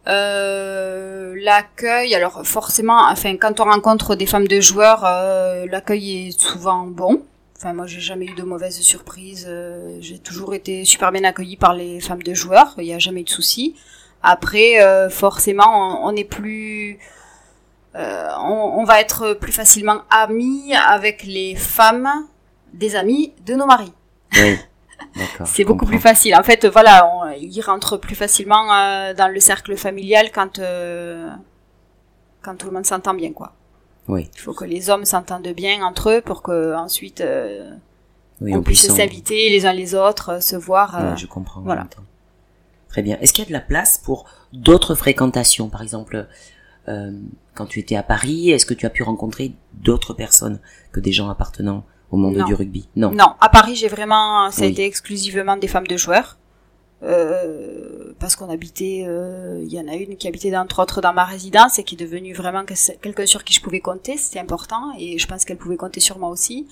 Euh, 0.06 1.34
l'accueil, 1.42 2.14
alors 2.14 2.46
forcément, 2.46 3.08
enfin 3.10 3.36
quand 3.36 3.60
on 3.60 3.64
rencontre 3.64 4.14
des 4.14 4.26
femmes 4.26 4.48
de 4.48 4.60
joueurs, 4.60 5.04
euh, 5.04 5.66
l'accueil 5.70 6.28
est 6.28 6.40
souvent 6.40 6.86
bon. 6.86 7.22
Enfin 7.58 7.72
moi 7.72 7.86
j'ai 7.86 8.00
jamais 8.00 8.26
eu 8.26 8.34
de 8.34 8.42
mauvaises 8.44 8.80
surprises. 8.80 9.46
euh, 9.48 9.98
j'ai 10.00 10.18
toujours 10.18 10.54
été 10.54 10.84
super 10.84 11.10
bien 11.10 11.24
accueillie 11.24 11.56
par 11.56 11.74
les 11.74 12.00
femmes 12.00 12.22
de 12.22 12.32
joueurs. 12.34 12.74
Il 12.78 12.84
n'y 12.84 12.94
a 12.94 12.98
jamais 13.00 13.22
eu 13.22 13.24
de 13.24 13.30
soucis. 13.30 13.74
Après, 14.22 14.80
euh, 14.80 15.10
forcément, 15.10 15.66
on, 16.04 16.08
on 16.08 16.16
est 16.16 16.24
plus, 16.24 16.98
euh, 17.96 18.28
on, 18.40 18.80
on 18.80 18.84
va 18.84 19.00
être 19.00 19.34
plus 19.34 19.52
facilement 19.52 20.02
amis 20.10 20.72
avec 20.74 21.24
les 21.24 21.54
femmes 21.56 22.08
des 22.72 22.94
amis 22.96 23.32
de 23.46 23.54
nos 23.54 23.66
maris. 23.66 23.92
Oui. 24.34 24.56
D'accord. 25.16 25.46
C'est 25.46 25.64
beaucoup 25.64 25.86
plus 25.86 26.00
facile. 26.00 26.34
En 26.36 26.42
fait, 26.42 26.66
voilà, 26.66 27.08
on, 27.12 27.30
ils 27.30 27.60
rentrent 27.60 27.96
plus 27.96 28.16
facilement 28.16 28.72
euh, 28.72 29.14
dans 29.14 29.28
le 29.32 29.40
cercle 29.40 29.76
familial 29.76 30.30
quand 30.32 30.58
euh, 30.58 31.28
quand 32.42 32.56
tout 32.56 32.66
le 32.66 32.72
monde 32.72 32.86
s'entend 32.86 33.14
bien, 33.14 33.32
quoi. 33.32 33.52
Oui. 34.08 34.28
Il 34.34 34.40
faut 34.40 34.54
que 34.54 34.64
les 34.64 34.90
hommes 34.90 35.04
s'entendent 35.04 35.48
bien 35.48 35.82
entre 35.84 36.10
eux 36.10 36.20
pour 36.20 36.42
que 36.42 36.74
ensuite 36.74 37.20
euh, 37.20 37.70
Oui, 38.40 38.54
on 38.54 38.62
puisse 38.62 38.86
s'inviter 38.90 39.50
les 39.50 39.66
uns 39.66 39.72
les 39.72 39.94
autres, 39.94 40.30
euh, 40.34 40.40
se 40.40 40.56
voir. 40.56 40.96
euh, 40.98 41.10
Ouais, 41.10 41.16
je 41.16 41.26
comprends. 41.26 41.60
voilà. 41.60 41.86
Très 42.88 43.02
bien. 43.02 43.18
Est-ce 43.20 43.32
qu'il 43.34 43.44
y 43.44 43.46
a 43.46 43.48
de 43.48 43.52
la 43.52 43.60
place 43.60 43.98
pour 43.98 44.24
d'autres 44.52 44.94
fréquentations? 44.94 45.68
Par 45.68 45.82
exemple, 45.82 46.26
euh, 46.88 47.12
quand 47.54 47.66
tu 47.66 47.80
étais 47.80 47.96
à 47.96 48.02
Paris, 48.02 48.50
est-ce 48.50 48.64
que 48.64 48.72
tu 48.74 48.86
as 48.86 48.90
pu 48.90 49.02
rencontrer 49.02 49.52
d'autres 49.74 50.14
personnes 50.14 50.58
que 50.92 51.00
des 51.00 51.12
gens 51.12 51.28
appartenant 51.28 51.84
au 52.10 52.16
monde 52.16 52.36
Non. 52.38 52.46
du 52.46 52.54
rugby? 52.54 52.88
Non. 52.96 53.10
Non, 53.10 53.34
à 53.40 53.50
Paris, 53.50 53.76
j'ai 53.76 53.88
vraiment, 53.88 54.50
ça 54.50 54.62
a 54.62 54.64
Oui. 54.66 54.72
été 54.72 54.86
exclusivement 54.86 55.56
des 55.58 55.68
femmes 55.68 55.86
de 55.86 55.98
joueurs. 55.98 56.38
Euh, 57.04 58.12
parce 58.18 58.34
qu'on 58.34 58.50
habitait, 58.50 59.04
euh, 59.06 59.60
il 59.62 59.72
y 59.72 59.78
en 59.78 59.86
a 59.86 59.94
une 59.94 60.16
qui 60.16 60.26
habitait 60.26 60.54
entre 60.56 60.82
autres 60.82 61.00
dans 61.00 61.12
ma 61.12 61.24
résidence 61.24 61.78
et 61.78 61.84
qui 61.84 61.94
est 61.94 61.98
devenue 61.98 62.32
vraiment 62.34 62.64
que- 62.64 62.74
quelqu'un 63.00 63.26
sur 63.26 63.44
qui 63.44 63.54
je 63.54 63.60
pouvais 63.60 63.78
compter, 63.80 64.16
c'était 64.16 64.40
important 64.40 64.92
et 64.98 65.16
je 65.18 65.26
pense 65.28 65.44
qu'elle 65.44 65.58
pouvait 65.58 65.76
compter 65.76 66.00
sur 66.00 66.18
moi 66.18 66.28
aussi. 66.28 66.66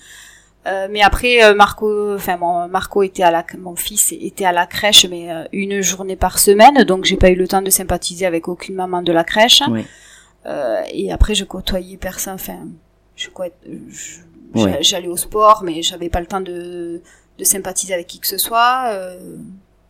Euh, 0.66 0.88
mais 0.90 1.02
après, 1.02 1.44
euh, 1.44 1.54
Marco, 1.54 2.16
enfin 2.16 2.36
mon 2.38 2.66
Marco 2.66 3.04
était 3.04 3.22
à 3.22 3.30
la, 3.30 3.46
mon 3.56 3.76
fils 3.76 4.10
était 4.10 4.44
à 4.44 4.50
la 4.50 4.66
crèche, 4.66 5.06
mais 5.08 5.28
une 5.52 5.80
journée 5.80 6.16
par 6.16 6.40
semaine, 6.40 6.82
donc 6.82 7.04
j'ai 7.04 7.16
pas 7.16 7.30
eu 7.30 7.36
le 7.36 7.46
temps 7.46 7.62
de 7.62 7.70
sympathiser 7.70 8.26
avec 8.26 8.48
aucune 8.48 8.74
maman 8.74 9.02
de 9.02 9.12
la 9.12 9.22
crèche. 9.22 9.62
Oui. 9.70 9.84
Euh, 10.46 10.80
et 10.92 11.12
après, 11.12 11.36
je 11.36 11.44
côtoyais 11.44 11.96
personne. 11.96 12.34
Enfin, 12.34 12.58
je, 13.14 13.28
j'allais 14.80 15.06
au 15.08 15.16
sport, 15.16 15.62
mais 15.62 15.82
j'avais 15.82 16.08
pas 16.08 16.20
le 16.20 16.26
temps 16.26 16.40
de, 16.40 17.00
de 17.38 17.44
sympathiser 17.44 17.94
avec 17.94 18.08
qui 18.08 18.18
que 18.18 18.26
ce 18.26 18.38
soit. 18.38 18.86
Euh, 18.90 19.36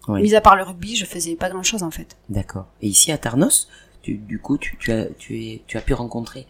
Oui. 0.09 0.23
Mis 0.23 0.35
à 0.35 0.41
part 0.41 0.57
le 0.57 0.63
rugby, 0.63 0.95
je 0.97 1.05
faisais 1.05 1.35
pas 1.35 1.49
grand 1.51 1.63
chose 1.63 1.83
en 1.83 1.91
fait. 1.91 2.17
D'accord. 2.29 2.67
Et 2.83 2.87
ici 2.89 3.11
à 3.13 3.19
Tarnos, 3.19 3.69
tu, 4.03 4.15
du 4.15 4.39
coup, 4.39 4.57
tu, 4.59 4.77
tu 4.79 4.93
as, 4.93 5.07
tu 5.19 5.37
es, 5.37 5.63
tu 5.67 5.77
as 5.77 5.81
pu 5.81 5.95
rencontrer 5.95 6.47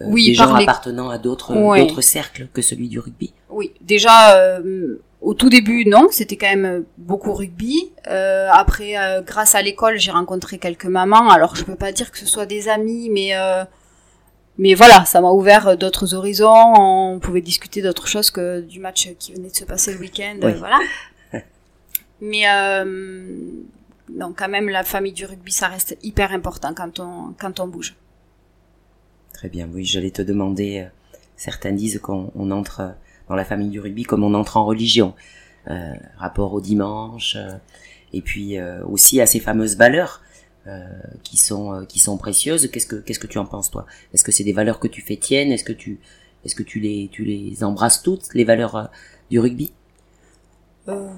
euh, 0.00 0.04
Oui, 0.08 0.26
des 0.26 0.34
gens 0.34 0.56
les- 0.56 0.62
appartenant 0.64 1.08
à 1.10 1.18
d'autres, 1.18 1.54
Ouais. 1.56 1.88
cercles 2.00 2.48
que 2.52 2.62
celui 2.62 2.88
du 2.88 2.98
rugby? 3.00 3.32
Oui, 3.50 3.72
déjà 3.80 4.36
euh, 4.36 5.02
au 5.20 5.34
tout 5.34 5.48
début, 5.48 5.84
non, 5.86 6.06
c'était 6.10 6.36
quand 6.36 6.48
même 6.54 6.84
beaucoup 6.98 7.32
rugby. 7.32 7.90
Euh, 8.06 8.48
après, 8.52 8.94
grâce 9.26 9.54
à 9.56 9.62
l'école, 9.62 9.98
j'ai 9.98 10.10
rencontré 10.12 10.58
quelques 10.58 10.84
mamans. 10.86 11.28
Alors, 11.30 11.56
je 11.56 11.64
peux 11.64 11.74
pas 11.74 11.90
dire 11.92 12.12
que 12.12 12.18
ce 12.18 12.26
soit 12.26 12.46
des 12.46 12.68
amis, 12.68 13.08
mais 13.10 13.32
mais 14.58 14.74
voilà, 14.74 15.04
ça 15.04 15.20
m'a 15.20 15.30
ouvert 15.30 15.76
d'autres 15.76 16.14
horizons. 16.14 16.52
On 16.76 17.18
pouvait 17.18 17.40
discuter 17.42 17.82
d'autres 17.82 18.06
choses 18.06 18.30
que 18.30 18.60
du 18.60 18.78
match 18.80 19.10
qui 19.18 19.34
venait 19.34 19.50
de 19.50 19.54
se 19.56 19.64
passer 19.64 19.92
le 19.92 19.98
week-end. 19.98 20.36
Oui. 20.42 20.52
voilà. 20.58 20.78
Mais 22.20 22.48
euh, 22.48 22.84
non, 24.12 24.32
quand 24.36 24.48
même, 24.48 24.68
la 24.68 24.84
famille 24.84 25.12
du 25.12 25.26
rugby, 25.26 25.52
ça 25.52 25.68
reste 25.68 25.96
hyper 26.02 26.32
important 26.32 26.72
quand 26.74 27.00
on 27.00 27.34
quand 27.38 27.60
on 27.60 27.68
bouge. 27.68 27.94
Très 29.32 29.48
bien. 29.48 29.68
Oui, 29.72 29.84
j'allais 29.84 30.10
te 30.10 30.22
demander. 30.22 30.80
euh, 30.80 30.88
certains 31.36 31.72
disent 31.72 31.98
qu'on 32.00 32.32
on 32.34 32.50
entre 32.50 32.94
dans 33.28 33.34
la 33.34 33.44
famille 33.44 33.68
du 33.68 33.80
rugby 33.80 34.04
comme 34.04 34.24
on 34.24 34.34
entre 34.34 34.56
en 34.56 34.64
religion. 34.64 35.14
Euh, 35.68 35.94
rapport 36.16 36.52
au 36.54 36.60
dimanche, 36.60 37.34
euh, 37.36 37.50
et 38.12 38.22
puis 38.22 38.56
euh, 38.56 38.84
aussi 38.86 39.20
à 39.20 39.26
ces 39.26 39.40
fameuses 39.40 39.76
valeurs 39.76 40.22
euh, 40.68 40.86
qui 41.24 41.36
sont 41.36 41.74
euh, 41.74 41.84
qui 41.84 41.98
sont 41.98 42.16
précieuses. 42.18 42.70
Qu'est-ce 42.70 42.86
que 42.86 42.96
qu'est-ce 42.96 43.18
que 43.18 43.26
tu 43.26 43.38
en 43.38 43.46
penses 43.46 43.72
toi? 43.72 43.84
Est-ce 44.14 44.22
que 44.22 44.30
c'est 44.30 44.44
des 44.44 44.52
valeurs 44.52 44.78
que 44.78 44.86
tu 44.86 45.02
fais 45.02 45.16
tiennes? 45.16 45.50
Est-ce 45.50 45.64
que 45.64 45.72
tu 45.72 45.98
est-ce 46.44 46.54
que 46.54 46.62
tu 46.62 46.78
les 46.78 47.08
tu 47.10 47.24
les 47.24 47.64
embrasses 47.64 48.00
toutes 48.02 48.32
les 48.34 48.44
valeurs 48.44 48.76
euh, 48.76 48.84
du 49.28 49.40
rugby? 49.40 49.72
Euh, 50.86 51.10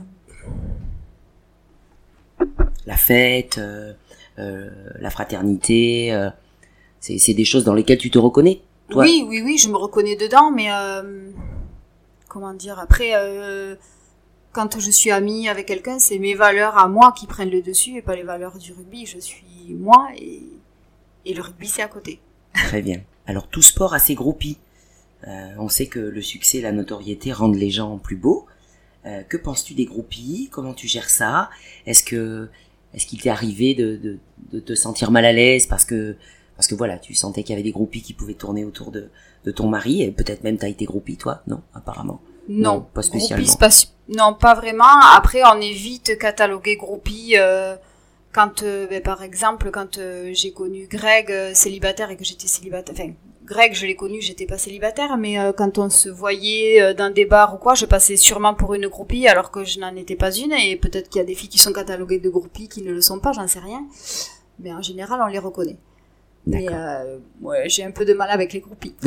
La 2.89 2.97
fête, 2.97 3.59
euh, 3.59 3.93
euh, 4.39 4.71
la 4.99 5.11
fraternité, 5.11 6.13
euh, 6.13 6.31
c'est 7.01 7.35
des 7.35 7.45
choses 7.45 7.65
dans 7.65 7.75
lesquelles 7.75 7.99
tu 7.99 8.11
te 8.11 8.19
reconnais 8.19 8.63
toi 8.89 9.05
Oui, 9.05 9.25
oui, 9.29 9.43
oui, 9.45 9.59
je 9.59 9.69
me 9.69 9.77
reconnais 9.77 10.17
dedans, 10.17 10.51
mais 10.51 10.69
comment 12.29 12.55
dire 12.55 12.79
Après, 12.79 13.13
quand 14.53 14.81
je 14.81 14.91
suis 14.91 15.11
amie 15.11 15.51
avec 15.51 15.67
quelqu'un, 15.67 15.99
c'est 15.99 16.19
mes 16.19 16.35
valeurs 16.35 16.79
à 16.79 16.89
moi 16.89 17.13
qui 17.13 17.27
prennent 17.27 17.51
le 17.51 17.61
dessus 17.61 17.99
et 17.99 18.03
pas 18.03 18.17
les 18.17 18.23
valeurs 18.23 18.57
du 18.57 18.73
rugby. 18.73 19.05
Je 19.05 19.19
suis 19.19 19.75
moi 19.79 20.09
et, 20.17 20.43
et 21.27 21.35
le 21.35 21.43
rugby 21.43 21.69
c'est 21.69 21.83
à 21.83 21.89
côté. 21.89 22.21
Très 22.55 22.81
bien. 22.81 23.03
Alors 23.27 23.49
tout 23.49 23.63
sport 23.63 23.93
a 23.93 23.99
ses 23.99 24.15
groupies. 24.15 24.57
On 25.27 25.69
sait 25.69 25.89
que 25.89 26.01
le 26.01 26.23
succès 26.23 26.59
et 26.59 26.63
la 26.63 26.73
notoriété 26.73 27.33
rendent 27.33 27.57
les 27.57 27.71
gens 27.71 27.99
plus 27.99 28.17
beaux. 28.17 28.47
Euh, 29.09 29.23
que 29.23 29.37
penses-tu 29.39 29.75
des 29.75 29.87
groupies? 29.87 30.49
Comment 30.53 30.75
tu 30.75 30.87
gères 30.87 31.11
ça? 31.11 31.51
Est-ce 31.87 32.03
que 32.05 32.49
est-ce 32.95 33.07
qu'il 33.07 33.21
t'est 33.21 33.31
arrivé 33.31 33.75
de, 33.75 33.97
de, 33.97 34.19
de 34.53 34.61
te 34.61 34.75
sentir 34.75 35.11
mal 35.11 35.25
à 35.25 35.33
l'aise 35.33 35.67
parce 35.67 35.85
que 35.85 36.17
parce 36.57 36.67
que 36.67 36.75
voilà, 36.75 36.99
tu 36.99 37.15
sentais 37.15 37.43
qu'il 37.43 37.53
y 37.53 37.57
avait 37.57 37.63
des 37.63 37.73
groupies 37.73 38.03
qui 38.03 38.13
pouvaient 38.13 38.35
tourner 38.35 38.65
autour 38.65 38.91
de, 38.91 39.09
de 39.45 39.51
ton 39.51 39.69
mari 39.69 40.03
et 40.03 40.11
peut-être 40.11 40.43
même 40.45 40.59
t'as 40.59 40.69
été 40.69 40.85
groupie 40.85 41.17
toi? 41.17 41.43
Non, 41.47 41.63
apparemment. 41.75 42.21
Non, 42.49 42.75
Non, 42.75 42.81
pas 42.93 43.03
spécialement. 43.03 43.55
Pas 43.57 43.71
non, 44.09 44.35
pas 44.35 44.55
vraiment. 44.55 44.85
Après, 45.17 45.41
on 45.45 45.61
est 45.61 45.73
vite 45.73 46.19
catalogué 46.19 46.77
groupie. 46.77 47.35
euh, 47.37 47.77
quand, 48.33 48.63
euh, 48.63 48.87
ben, 48.89 49.03
par 49.03 49.23
exemple, 49.23 49.71
quand 49.71 49.99
j'ai 50.33 50.53
connu 50.53 50.87
Greg 50.87 51.33
célibataire 51.55 52.11
et 52.11 52.17
que 52.17 52.25
j'étais 52.25 52.47
célibataire, 52.47 52.95
enfin, 52.99 53.13
Greg, 53.49 53.75
je 53.75 53.87
l'ai 53.87 53.97
connu, 53.97 54.21
j'étais 54.21 54.47
pas 54.47 54.59
célibataire, 54.59 55.17
mais 55.17 55.39
euh, 55.39 55.53
quand 55.53 55.79
on 55.79 55.89
se 55.89 56.09
voyait 56.09 56.83
euh, 56.83 56.95
dans 56.95 57.13
des 57.13 57.25
bars 57.25 57.55
ou 57.55 57.59
quoi, 57.59 57.75
je 57.75 57.87
passais 57.87 58.17
sûrement 58.17 58.55
pour 58.55 58.75
une 58.75 58.89
groupie 58.89 59.27
alors 59.27 59.51
que 59.51 59.65
je 59.65 59.81
n'en 59.81 59.95
étais 59.97 60.17
pas 60.17 60.31
une. 60.31 60.53
Et 60.53 60.77
peut-être 60.77 61.09
qu'il 61.09 61.19
y 61.19 61.23
a 61.23 61.27
des 61.27 61.35
filles 61.35 61.49
qui 61.49 61.59
sont 61.59 61.73
cataloguées 61.73 62.19
de 62.19 62.29
groupies 62.29 62.69
qui 62.69 62.83
ne 62.83 62.93
le 62.93 63.01
sont 63.01 63.21
pas, 63.21 63.33
j'en 63.33 63.49
sais 63.49 63.61
rien. 63.61 63.87
Mais 64.61 64.73
en 64.73 64.83
général, 64.83 65.21
on 65.23 65.27
les 65.27 65.39
reconnaît. 65.39 65.79
Mais 66.47 66.67
euh, 66.71 67.19
ouais, 67.43 67.69
j'ai 67.69 67.85
un 67.85 67.91
peu 67.91 68.05
de 68.05 68.15
mal 68.15 68.31
avec 68.31 68.53
les 68.53 68.61
groupies. 68.61 68.95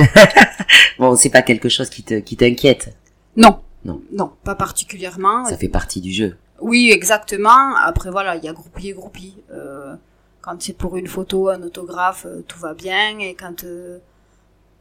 Bon, 1.00 1.16
c'est 1.16 1.30
pas 1.30 1.42
quelque 1.42 1.68
chose 1.68 1.90
qui 1.90 2.04
te 2.04 2.20
qui 2.20 2.38
t'inquiète? 2.38 2.96
Non. 3.36 3.60
Non. 3.86 4.02
Non, 4.12 4.32
pas 4.44 4.54
particulièrement. 4.54 5.46
Ça 5.46 5.58
fait 5.58 5.68
partie 5.68 6.00
du 6.00 6.12
jeu. 6.12 6.38
Oui, 6.60 6.92
exactement. 6.94 7.76
Après, 7.76 8.12
voilà, 8.12 8.36
il 8.36 8.44
y 8.44 8.48
a 8.48 8.54
groupie 8.54 8.90
et 8.90 8.94
groupie. 8.94 9.36
Euh, 9.52 9.96
quand 10.42 10.62
c'est 10.62 10.78
pour 10.78 10.98
une 10.98 11.08
photo, 11.08 11.50
un 11.50 11.64
autographe, 11.64 12.26
euh, 12.28 12.44
tout 12.48 12.60
va 12.60 12.74
bien. 12.74 13.18
Et 13.20 13.34
quand, 13.34 13.64
euh, 13.64 13.98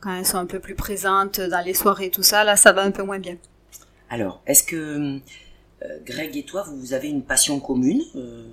quand 0.01 0.15
elles 0.17 0.27
sont 0.27 0.39
un 0.39 0.47
peu 0.47 0.59
plus 0.59 0.75
présentes 0.75 1.41
dans 1.41 1.65
les 1.65 1.75
soirées 1.75 2.07
et 2.07 2.11
tout 2.11 2.23
ça, 2.23 2.45
là, 2.45 2.57
ça 2.57 2.73
va 2.73 2.83
un 2.83 2.91
peu 2.91 3.03
moins 3.03 3.19
bien. 3.19 3.37
Alors, 4.09 4.43
est-ce 4.47 4.65
que 4.65 5.21
euh, 5.83 5.99
Greg 6.05 6.37
et 6.37 6.45
toi, 6.45 6.65
vous 6.69 6.93
avez 6.95 7.09
une 7.09 7.23
passion 7.23 7.61
commune 7.61 8.03
euh, 8.17 8.45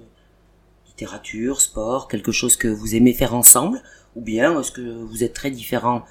Littérature, 0.88 1.62
sport, 1.62 2.08
quelque 2.08 2.32
chose 2.32 2.56
que 2.56 2.68
vous 2.68 2.96
aimez 2.96 3.14
faire 3.14 3.34
ensemble 3.34 3.82
Ou 4.16 4.22
bien 4.22 4.60
est-ce 4.60 4.72
que 4.72 4.82
vous 4.82 5.24
êtes 5.24 5.34
très 5.34 5.52
différents 5.52 6.04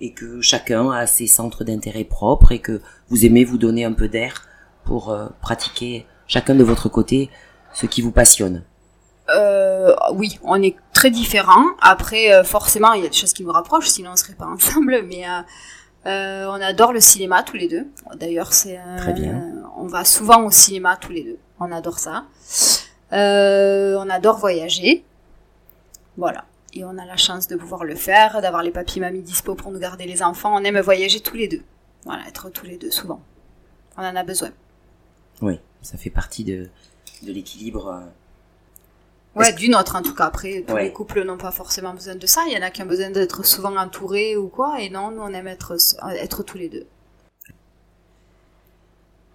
et 0.00 0.12
que 0.12 0.40
chacun 0.40 0.90
a 0.90 1.06
ses 1.06 1.26
centres 1.26 1.64
d'intérêt 1.64 2.04
propres 2.04 2.52
et 2.52 2.58
que 2.58 2.80
vous 3.08 3.24
aimez 3.24 3.44
vous 3.44 3.58
donner 3.58 3.84
un 3.84 3.92
peu 3.92 4.08
d'air 4.08 4.46
pour 4.84 5.10
euh, 5.10 5.28
pratiquer 5.40 6.06
chacun 6.26 6.54
de 6.54 6.64
votre 6.64 6.88
côté 6.88 7.30
ce 7.72 7.86
qui 7.86 8.02
vous 8.02 8.12
passionne? 8.12 8.64
Euh, 9.30 9.94
oui, 10.12 10.38
on 10.42 10.62
est 10.62 10.76
très 10.92 11.10
différents. 11.10 11.66
Après, 11.80 12.44
forcément, 12.44 12.92
il 12.92 13.02
y 13.02 13.06
a 13.06 13.08
des 13.08 13.16
choses 13.16 13.32
qui 13.32 13.44
nous 13.44 13.52
rapprochent, 13.52 13.88
sinon 13.88 14.10
on 14.12 14.16
serait 14.16 14.34
pas 14.34 14.46
ensemble. 14.54 15.02
Mais 15.06 15.24
euh, 16.06 16.46
on 16.48 16.60
adore 16.60 16.92
le 16.92 17.00
cinéma 17.00 17.42
tous 17.42 17.56
les 17.56 17.68
deux. 17.68 17.86
D'ailleurs, 18.16 18.52
c'est 18.52 18.78
on 19.76 19.86
va 19.86 20.04
souvent 20.04 20.44
au 20.44 20.50
cinéma 20.50 20.96
tous 20.96 21.12
les 21.12 21.24
deux. 21.24 21.38
On 21.60 21.72
adore 21.72 21.98
ça. 21.98 22.24
Euh, 23.12 23.96
on 23.98 24.08
adore 24.10 24.38
voyager. 24.38 25.04
Voilà. 26.16 26.44
Et 26.72 26.84
on 26.84 26.98
a 26.98 27.04
la 27.04 27.16
chance 27.16 27.46
de 27.46 27.56
pouvoir 27.56 27.84
le 27.84 27.94
faire, 27.94 28.40
d'avoir 28.42 28.62
les 28.62 28.70
papis 28.70 28.98
mamies 29.00 29.22
dispo 29.22 29.54
pour 29.54 29.70
nous 29.70 29.78
garder 29.78 30.06
les 30.06 30.22
enfants. 30.22 30.54
On 30.54 30.64
aime 30.64 30.80
voyager 30.80 31.20
tous 31.20 31.36
les 31.36 31.48
deux. 31.48 31.62
Voilà, 32.04 32.26
être 32.28 32.50
tous 32.50 32.66
les 32.66 32.76
deux 32.76 32.90
souvent. 32.90 33.20
On 33.96 34.02
en 34.02 34.16
a 34.16 34.24
besoin. 34.24 34.50
Oui, 35.40 35.60
ça 35.82 35.96
fait 35.96 36.10
partie 36.10 36.44
de, 36.44 36.68
de 37.22 37.32
l'équilibre 37.32 37.88
euh, 37.88 38.00
Ouais, 39.36 39.52
d'une 39.52 39.74
autre 39.74 39.96
en 39.96 40.02
tout 40.02 40.14
cas. 40.14 40.26
Après, 40.26 40.64
tous 40.66 40.76
les 40.76 40.92
couples 40.92 41.24
n'ont 41.24 41.38
pas 41.38 41.50
forcément 41.50 41.92
besoin 41.92 42.14
de 42.14 42.26
ça. 42.26 42.42
Il 42.46 42.52
y 42.52 42.58
en 42.58 42.62
a 42.62 42.70
qui 42.70 42.82
ont 42.82 42.86
besoin 42.86 43.10
d'être 43.10 43.44
souvent 43.44 43.76
entourés 43.76 44.36
ou 44.36 44.48
quoi. 44.48 44.80
Et 44.80 44.90
non, 44.90 45.10
nous 45.10 45.22
on 45.22 45.28
aime 45.34 45.48
être, 45.48 45.76
être 46.16 46.42
tous 46.44 46.58
les 46.58 46.68
deux. 46.68 46.86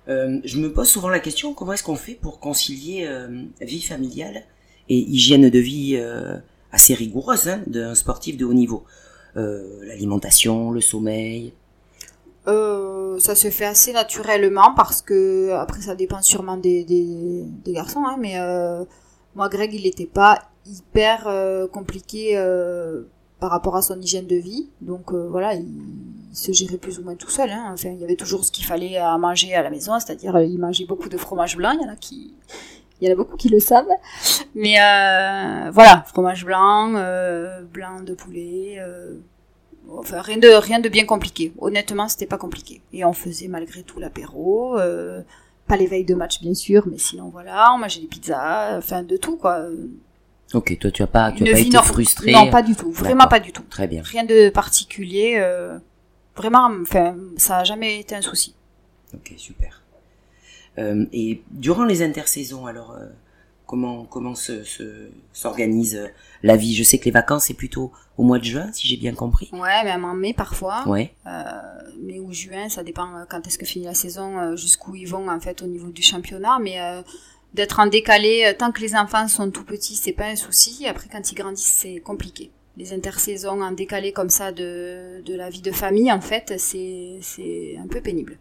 Euh, 0.08 0.40
je 0.44 0.58
me 0.58 0.74
pose 0.74 0.90
souvent 0.90 1.10
la 1.10 1.20
question 1.20 1.54
comment 1.54 1.74
est-ce 1.74 1.84
qu'on 1.84 1.96
fait 1.96 2.16
pour 2.16 2.40
concilier 2.40 3.06
euh, 3.08 3.44
vie 3.62 3.82
familiale 3.82 4.44
et 4.88 4.98
hygiène 4.98 5.50
de 5.50 5.60
vie 5.60 5.98
euh, 5.98 6.36
assez 6.72 6.96
rigoureuse 6.96 7.48
hein, 7.48 7.62
d'un 7.68 7.94
sportif 7.94 8.38
de 8.38 8.46
haut 8.46 8.54
niveau? 8.54 8.84
L'alimentation, 9.36 10.72
le 10.72 10.82
sommeil? 10.82 11.54
Ça 12.46 13.36
se 13.36 13.50
fait 13.50 13.66
assez 13.66 13.94
naturellement 13.94 14.74
parce 14.76 15.02
que 15.02 15.52
après 15.52 15.82
ça 15.82 15.94
dépend 15.96 16.22
sûrement 16.22 16.58
des, 16.58 16.84
des, 16.84 17.44
des 17.64 17.74
garçons 17.74 18.04
hein, 18.06 18.18
mais 18.20 18.38
moi, 19.40 19.48
Greg, 19.48 19.74
il 19.74 19.84
n'était 19.84 20.06
pas 20.06 20.38
hyper 20.66 21.30
euh, 21.30 21.66
compliqué 21.66 22.34
euh, 22.36 23.04
par 23.40 23.52
rapport 23.52 23.78
à 23.78 23.82
son 23.82 23.98
hygiène 24.02 24.28
de 24.28 24.36
vie. 24.36 24.70
Donc 24.82 25.14
euh, 25.14 25.30
voilà, 25.30 25.54
il, 25.54 25.66
se 26.34 26.52
gérait 26.52 26.76
plus 26.76 27.00
ou 27.00 27.04
moins 27.04 27.16
tout 27.16 27.30
seul. 27.30 27.50
Hein. 27.50 27.72
Enfin, 27.74 27.88
il 27.92 28.02
y 28.02 28.04
avait 28.04 28.18
toujours 28.18 28.44
ce 28.44 28.52
qu'il 28.52 28.66
fallait 28.66 28.98
à 28.98 29.18
manger 29.18 29.56
à 29.56 29.64
la 29.64 29.70
maison, 29.70 29.98
c'est-à-dire 29.98 30.38
il 30.42 30.60
mangeait 30.60 30.86
beaucoup 30.86 31.08
de 31.08 31.16
fromage 31.16 31.56
blanc. 31.56 31.72
Il 31.72 31.82
y 33.08 33.10
en 33.10 33.14
a 33.14 33.16
beaucoup 33.16 33.38
qui 33.38 33.48
le 33.48 33.62
savent. 33.62 33.88
Mais 34.56 34.76
voilà, 35.72 36.04
fromage 36.08 36.44
blanc, 36.44 36.92
blanc 37.72 38.02
de 38.02 38.14
poulet. 38.14 38.78
Enfin, 39.90 40.20
rien 40.20 40.38
de 40.38 40.50
rien 40.50 40.82
de 40.82 40.90
bien 40.90 41.06
compliqué. 41.06 41.54
Honnêtement, 41.60 42.10
c'était 42.10 42.28
pas 42.28 42.38
compliqué. 42.38 42.82
Et 42.92 43.06
on 43.06 43.14
faisait 43.14 43.48
malgré 43.48 43.84
tout 43.84 44.00
l'apéro. 44.00 44.78
Pas 45.70 45.78
les 45.78 45.88
veilles 45.88 46.04
de 46.04 46.16
match, 46.16 46.42
bien 46.42 46.54
sûr, 46.54 46.86
mais 46.88 46.98
sinon, 46.98 47.30
voilà, 47.30 47.72
on 47.74 47.78
mangeait 47.78 48.02
des 48.02 48.08
pizzas, 48.08 48.78
enfin, 48.78 49.04
de 49.04 49.16
tout, 49.16 49.38
quoi. 49.38 49.64
Ok, 50.54 50.78
toi, 50.80 50.90
tu 50.90 51.04
as 51.04 51.08
pas, 51.08 51.32
tu 51.32 51.48
as 51.48 51.52
pas 51.52 51.60
été 51.60 51.78
frustré 51.78 52.32
Non, 52.32 52.50
pas 52.50 52.64
du 52.64 52.76
tout, 52.76 52.92
vraiment 52.92 53.28
pas 53.28 53.40
du 53.40 53.52
tout. 53.52 53.62
Très 53.70 53.88
bien. 53.88 54.02
Rien 54.04 54.24
de 54.24 54.50
particulier, 54.50 55.36
euh, 55.38 55.78
vraiment, 56.36 56.72
enfin, 56.82 57.16
ça 57.38 57.60
a 57.60 57.64
jamais 57.64 58.00
été 58.00 58.16
un 58.16 58.22
souci. 58.22 58.56
Ok, 59.14 59.34
super. 59.38 59.84
Euh, 60.80 61.06
et 61.14 61.44
durant 61.52 61.86
les 61.86 62.02
intersaisons, 62.02 62.66
alors, 62.66 62.96
euh, 63.00 63.06
comment 63.70 64.04
comment 64.06 64.34
se 64.34 64.64
s'organise 65.32 65.96
euh, 65.96 66.08
la 66.42 66.58
vie 66.58 66.74
Je 66.74 66.84
sais 66.84 66.98
que 66.98 67.06
les 67.06 67.12
vacances 67.12 67.46
c'est 67.46 67.54
plutôt 67.54 67.92
au 68.18 68.24
mois 68.24 68.40
de 68.40 68.44
juin, 68.44 68.70
si 68.74 68.88
j'ai 68.88 68.98
bien 68.98 69.14
compris. 69.14 69.48
Ouais, 69.54 69.84
même 69.84 70.04
en 70.06 70.16
mai 70.16 70.34
parfois. 70.34 70.88
Ouais. 70.88 71.14
Euh, 71.28 71.44
mai 72.02 72.20
ou 72.20 72.34
juin, 72.34 72.68
ça 72.68 72.84
dépend 72.84 73.16
euh, 73.16 73.26
quand 73.30 73.46
est-ce 73.46 73.60
que 73.60 73.68
finit 73.68 73.86
la 73.86 73.94
saison, 73.94 74.56
jusqu'où 74.56 74.96
ils 74.96 75.08
vont 75.08 75.30
en 75.30 75.40
fait 75.40 75.62
au 75.62 75.68
niveau 75.68 75.90
du 75.92 76.02
championnat, 76.02 76.58
mais 76.60 76.80
d'être 77.54 77.80
en 77.80 77.86
décalé 77.86 78.56
tant 78.58 78.72
que 78.72 78.82
les 78.82 78.96
enfants 78.96 79.28
sont 79.28 79.52
tout 79.52 79.64
petits, 79.64 79.96
c'est 79.96 80.14
pas 80.14 80.26
un 80.26 80.36
souci. 80.36 80.88
Après, 80.88 81.08
quand 81.12 81.32
ils 81.32 81.36
grandissent, 81.36 81.78
c'est 81.78 82.00
compliqué. 82.00 82.50
Les 82.76 82.94
intersaisons 82.94 83.62
en 83.62 83.72
décalé 83.72 84.14
comme 84.14 84.30
ça 84.30 84.52
de, 84.52 85.22
de 85.24 85.36
la 85.36 85.50
vie 85.50 85.62
de 85.62 85.72
famille, 85.72 86.12
en 86.12 86.22
fait, 86.22 86.54
c'est 86.58 87.78
un 87.78 87.88
peu 87.88 88.02
pénible. 88.02 88.40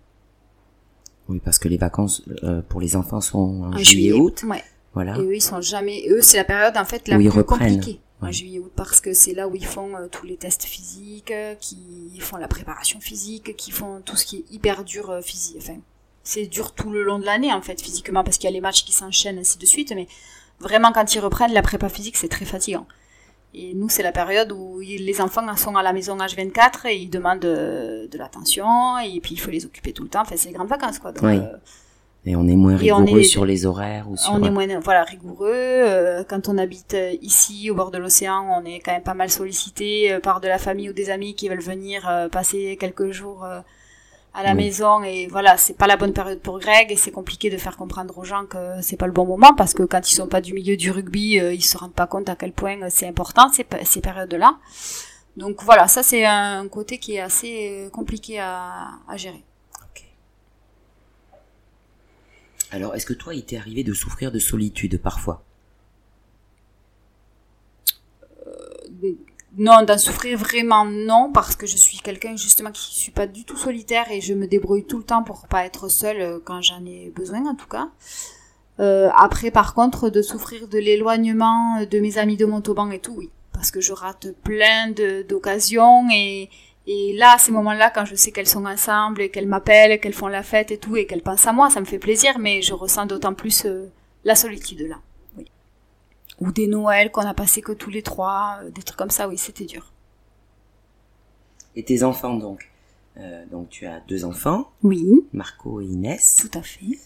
Oui, 1.29 1.41
parce 1.45 1.59
que 1.59 1.69
les 1.69 1.77
vacances 1.77 2.23
pour 2.71 2.81
les 2.81 2.97
enfants 2.97 3.21
sont 3.21 3.65
en, 3.65 3.77
juillet-août. 3.77 4.45
Ouais. 4.49 4.65
Et 4.97 5.21
eux, 5.21 5.37
ils 5.37 5.43
sont 5.43 5.61
jamais. 5.61 6.05
Eux, 6.09 6.21
c'est 6.21 6.37
la 6.37 6.45
période 6.45 6.77
en 6.77 6.85
fait 6.85 7.09
la 7.09 7.17
plus 7.17 7.45
compliquée. 7.45 8.01
En 8.21 8.33
juillet 8.33 8.59
août 8.59 8.73
parce 8.75 9.01
que 9.01 9.13
c'est 9.13 9.33
là 9.33 9.47
où 9.47 9.55
ils 9.55 9.65
font 9.65 9.95
euh, 9.95 10.09
tous 10.11 10.27
les 10.27 10.37
tests 10.37 10.65
physiques, 10.65 11.31
euh, 11.31 11.55
qui 11.55 12.19
font 12.19 12.37
la 12.37 12.49
préparation 12.49 12.99
physique, 12.99 13.55
qui 13.57 13.71
font 13.71 14.01
tout 14.05 14.17
ce 14.17 14.27
qui 14.27 14.39
est 14.39 14.53
hyper 14.53 14.83
dur 14.83 15.11
euh, 15.11 15.21
physique. 15.21 15.59
Enfin, 15.61 15.77
c'est 16.25 16.47
dur 16.47 16.73
tout 16.73 16.91
le 16.91 17.05
long 17.05 17.21
de 17.21 17.25
l'année 17.25 17.53
en 17.53 17.63
fait 17.63 17.81
physiquement 17.81 18.25
parce 18.25 18.37
qu'il 18.37 18.51
y 18.51 18.53
a 18.53 18.55
les 18.55 18.61
matchs 18.61 18.85
qui 18.85 18.93
s'enchaînent 18.93 19.39
ainsi 19.39 19.57
de 19.57 19.67
suite. 19.67 19.93
Mais 19.95 20.09
vraiment 20.59 20.91
quand 20.91 21.15
ils 21.15 21.21
reprennent 21.21 21.53
la 21.53 21.63
prépa 21.63 21.89
physique, 21.89 22.17
c'est 22.17 22.29
très 22.29 22.45
fatigant. 22.45 22.89
Et 23.55 23.73
nous, 23.75 23.89
c'est 23.89 24.03
la 24.03 24.13
période 24.13 24.51
où 24.51 24.81
les 24.81 25.21
enfants 25.21 25.57
sont 25.57 25.77
à 25.77 25.85
la 25.85 25.93
maison 25.93 26.19
H24 26.19 26.89
et 26.89 26.97
ils 26.97 27.11
demandent 27.11 27.39
de, 27.39 28.11
l'attention 28.15 28.99
et 28.99 29.21
puis 29.21 29.35
il 29.35 29.41
faut 29.41 29.53
les 29.53 29.65
occuper 29.65 29.93
tout 29.93 30.03
le 30.03 30.09
temps. 30.09 30.23
Enfin, 30.23 30.35
c'est 30.37 30.49
les 30.49 30.55
grandes 30.55 30.69
vacances 30.69 30.99
quoi. 30.99 31.13
Donc, 31.13 31.41
et 32.27 32.37
on 32.37 32.47
est 32.47 32.57
moins 32.57 32.77
rigoureux 32.77 33.23
sur 33.23 33.47
les 33.47 33.65
horaires 33.65 34.11
ou 34.11 34.17
sur... 34.17 34.33
On 34.33 34.43
est 34.43 34.51
moins 34.51 34.67
voilà 34.81 35.05
rigoureux. 35.05 35.51
Euh, 35.55 36.25
quand 36.29 36.49
on 36.49 36.59
habite 36.59 36.95
euh, 36.95 37.15
ici 37.23 37.71
au 37.71 37.75
bord 37.75 37.91
de 37.91 37.99
l'océan, 37.99 38.45
on 38.61 38.65
est 38.67 38.81
quand 38.81 38.93
même 38.93 39.03
pas 39.03 39.15
mal 39.15 39.31
sollicité 39.31 40.13
euh, 40.13 40.21
par 40.21 40.41
de 40.41 40.49
la 40.49 40.59
famille 40.59 40.91
ou 40.91 40.93
des 40.93 41.11
amis 41.11 41.35
qui 41.35 41.49
veulent 41.49 41.63
venir 41.63 42.29
passer 42.31 42.77
quelques 42.79 43.13
jours 43.13 43.47
à 44.35 44.43
la 44.43 44.55
maison 44.55 45.03
et 45.03 45.27
voilà, 45.27 45.57
c'est 45.57 45.77
pas 45.77 45.87
la 45.87 45.97
bonne 45.97 46.13
période 46.13 46.41
pour 46.41 46.59
Greg 46.59 46.93
et 46.93 46.97
c'est 46.97 47.11
compliqué 47.11 47.51
de 47.51 47.57
faire 47.57 47.77
comprendre 47.77 48.17
aux 48.19 48.25
gens 48.25 48.45
que 48.45 48.59
c'est 48.83 48.97
pas 48.97 49.07
le 49.07 49.13
bon 49.13 49.25
moment 49.27 49.55
parce 49.57 49.73
que 49.73 49.83
quand 49.85 50.11
ils 50.11 50.15
sont 50.15 50.29
pas 50.29 50.41
du 50.41 50.53
milieu 50.53 50.77
du 50.77 50.91
rugby, 50.91 51.41
ils 51.41 51.63
se 51.63 51.79
rendent 51.79 51.95
pas 51.95 52.07
compte 52.07 52.29
à 52.29 52.37
quel 52.37 52.53
point 52.53 52.77
c'est 52.91 53.09
important 53.09 53.49
ces, 53.53 53.67
ces 53.85 54.01
périodes-là. 54.01 54.59
Donc 55.37 55.63
voilà, 55.63 55.89
ça 55.89 56.03
c'est 56.03 56.25
un 56.25 56.69
côté 56.69 56.99
qui 56.99 57.15
est 57.15 57.21
assez 57.21 57.89
compliqué 57.93 58.39
à, 58.39 58.89
à 59.09 59.17
gérer. 59.17 59.45
Alors, 62.71 62.95
est-ce 62.95 63.07
que 63.07 63.15
toi, 63.15 63.35
il 63.35 63.45
t'est 63.45 63.57
arrivé 63.57 63.83
de 63.85 63.95
souffrir 63.95 64.31
de 64.31 64.39
solitude 64.39 65.01
parfois? 65.01 65.43
Euh, 68.47 69.15
Non, 69.57 69.83
d'en 69.83 69.99
souffrir 69.99 70.39
vraiment 70.39 70.85
non, 70.85 71.33
parce 71.33 71.57
que 71.57 71.67
je 71.67 71.77
suis 71.77 71.99
quelqu'un 71.99 72.37
justement 72.37 72.71
qui 72.71 72.95
suis 72.95 73.11
pas 73.13 73.27
du 73.27 73.45
tout 73.45 73.57
solitaire 73.57 74.11
et 74.11 74.21
je 74.21 74.35
me 74.35 74.47
débrouille 74.47 74.85
tout 74.85 74.99
le 74.99 75.05
temps 75.05 75.23
pour 75.23 75.49
pas 75.49 75.65
être 75.65 75.89
seule 75.89 76.21
euh, 76.21 76.39
quand 76.45 76.61
j'en 76.63 76.85
ai 76.85 77.11
besoin 77.17 77.45
en 77.47 77.55
tout 77.55 77.67
cas. 77.67 77.89
Euh, 78.81 79.09
après, 79.17 79.51
par 79.51 79.75
contre, 79.75 80.11
de 80.11 80.23
souffrir 80.23 80.69
de 80.69 80.79
l'éloignement 80.79 81.83
de 81.91 81.99
mes 81.99 82.19
amis 82.19 82.37
de 82.37 82.45
Montauban 82.45 82.91
et 82.91 83.01
tout, 83.01 83.15
oui, 83.17 83.31
parce 83.53 83.71
que 83.71 83.81
je 83.81 83.93
rate 83.93 84.29
plein 84.45 84.93
d'occasions 85.29 86.09
et 86.13 86.51
et 86.91 87.13
là, 87.13 87.35
à 87.35 87.39
ces 87.39 87.53
moments-là, 87.53 87.91
quand 87.91 88.07
je 88.07 88.15
sais 88.15 88.33
qu'elles 88.33 88.49
sont 88.49 88.65
ensemble 88.65 89.21
et 89.21 89.29
qu'elles 89.29 89.47
m'appellent, 89.47 90.01
qu'elles 90.01 90.15
font 90.15 90.27
la 90.27 90.43
fête 90.43 90.71
et 90.71 90.79
tout, 90.79 90.97
et 90.97 91.05
qu'elles 91.07 91.21
pensent 91.21 91.47
à 91.47 91.53
moi, 91.53 91.69
ça 91.69 91.81
me 91.81 91.85
fait 91.85 91.99
plaisir, 91.99 92.39
mais 92.39 92.63
je 92.63 92.73
ressens 92.73 93.05
d'autant 93.05 93.35
plus 93.35 93.67
euh, 93.67 93.91
la 94.25 94.35
solitude 94.35 94.81
là. 94.81 94.97
Oui. 95.37 95.45
Ou 96.41 96.51
des 96.51 96.67
Noëls 96.67 97.11
qu'on 97.11 97.27
a 97.27 97.35
passé 97.35 97.61
que 97.61 97.73
tous 97.73 97.91
les 97.91 98.01
trois, 98.01 98.61
euh, 98.63 98.71
des 98.71 98.83
trucs 98.83 98.97
comme 98.97 99.11
ça, 99.11 99.29
oui, 99.29 99.37
c'était 99.37 99.67
dur. 99.67 99.93
Et 101.77 101.85
tes 101.85 102.03
enfants 102.03 102.37
donc? 102.37 102.71
Euh, 103.19 103.45
Donc 103.51 103.69
tu 103.69 103.85
as 103.85 104.01
deux 104.09 104.25
enfants. 104.25 104.71
Oui. 104.83 105.05
Marco 105.35 105.83
et 105.83 105.85
Inès. 105.85 106.37
Tout 106.37 106.59
à 106.59 106.63
fait. 106.63 106.99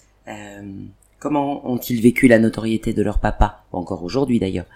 comment 1.18 1.68
ont-ils 1.68 2.00
vécu 2.00 2.28
la 2.28 2.38
notoriété 2.38 2.92
de 2.92 3.02
leur 3.02 3.18
papa? 3.18 3.64
Encore 3.72 4.04
aujourd'hui 4.04 4.38
d'ailleurs. 4.38 4.66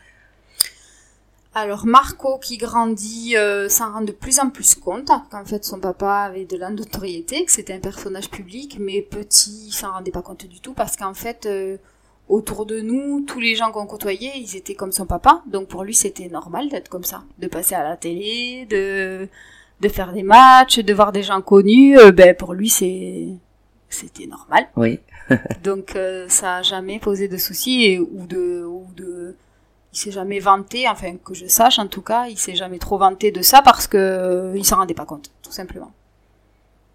Alors 1.57 1.87
Marco 1.87 2.37
qui 2.37 2.59
grandit 2.59 3.35
euh, 3.35 3.71
s'en 3.71 3.91
rend 3.91 4.03
de 4.03 4.13
plus 4.13 4.41
en 4.41 4.51
plus 4.51 4.75
compte 4.75 5.11
qu'en 5.31 5.45
fait 5.47 5.65
son 5.65 5.81
papa 5.81 6.25
avait 6.25 6.45
de 6.45 6.59
la 6.59 6.69
notoriété, 6.69 7.47
que 7.47 7.51
c'était 7.51 7.73
un 7.73 7.81
personnage 7.81 8.29
public, 8.29 8.77
mais 8.79 9.01
petit 9.01 9.69
il 9.69 9.73
s'en 9.73 9.93
rendait 9.93 10.11
pas 10.11 10.21
compte 10.21 10.45
du 10.45 10.61
tout 10.61 10.75
parce 10.75 10.99
qu'en 10.99 11.15
fait 11.15 11.47
euh, 11.47 11.79
autour 12.29 12.67
de 12.67 12.83
nous, 12.83 13.23
tous 13.23 13.41
les 13.41 13.55
gens 13.55 13.73
qu'on 13.73 13.87
côtoyait, 13.87 14.33
ils 14.37 14.55
étaient 14.55 14.75
comme 14.75 14.93
son 14.93 15.07
papa, 15.07 15.43
donc 15.47 15.69
pour 15.69 15.83
lui 15.83 15.95
c'était 15.95 16.29
normal 16.29 16.69
d'être 16.69 16.91
comme 16.91 17.05
ça, 17.05 17.25
de 17.39 17.47
passer 17.47 17.75
à 17.75 17.83
la 17.83 17.97
télé, 17.97 18.67
de 18.69 19.27
de 19.81 19.89
faire 19.89 20.13
des 20.13 20.25
matchs, 20.25 20.81
de 20.81 20.93
voir 20.93 21.11
des 21.11 21.23
gens 21.23 21.41
connus, 21.41 21.99
euh, 21.99 22.13
ben 22.13 22.37
pour 22.37 22.53
lui 22.53 22.69
c'est 22.69 23.29
c'était 23.89 24.27
normal. 24.27 24.69
Oui. 24.77 25.01
donc 25.65 25.97
ça 26.29 26.57
a 26.57 26.63
jamais 26.63 26.99
posé 26.99 27.29
de 27.29 27.39
soucis 27.39 27.99
ou 27.99 28.27
de 28.27 28.63
ou 28.63 28.87
de 28.95 29.35
il 29.97 29.99
s'est 29.99 30.11
jamais 30.11 30.41
vanté, 30.41 30.87
enfin 30.89 31.17
que 31.17 31.33
je 31.33 31.47
sache 31.47 31.79
en 31.79 31.87
tout 31.87 32.03
cas, 32.03 32.27
il 32.27 32.39
s'est 32.39 32.55
jamais 32.55 32.79
trop 32.79 32.99
vanté 32.99 33.31
de 33.31 33.41
ça 33.41 33.63
parce 33.63 33.87
que 33.87 33.97
euh, 33.97 34.53
il 34.55 34.65
s'en 34.65 34.77
rendait 34.77 34.93
pas 34.93 35.07
compte, 35.07 35.31
tout 35.43 35.53
simplement. 35.53 35.91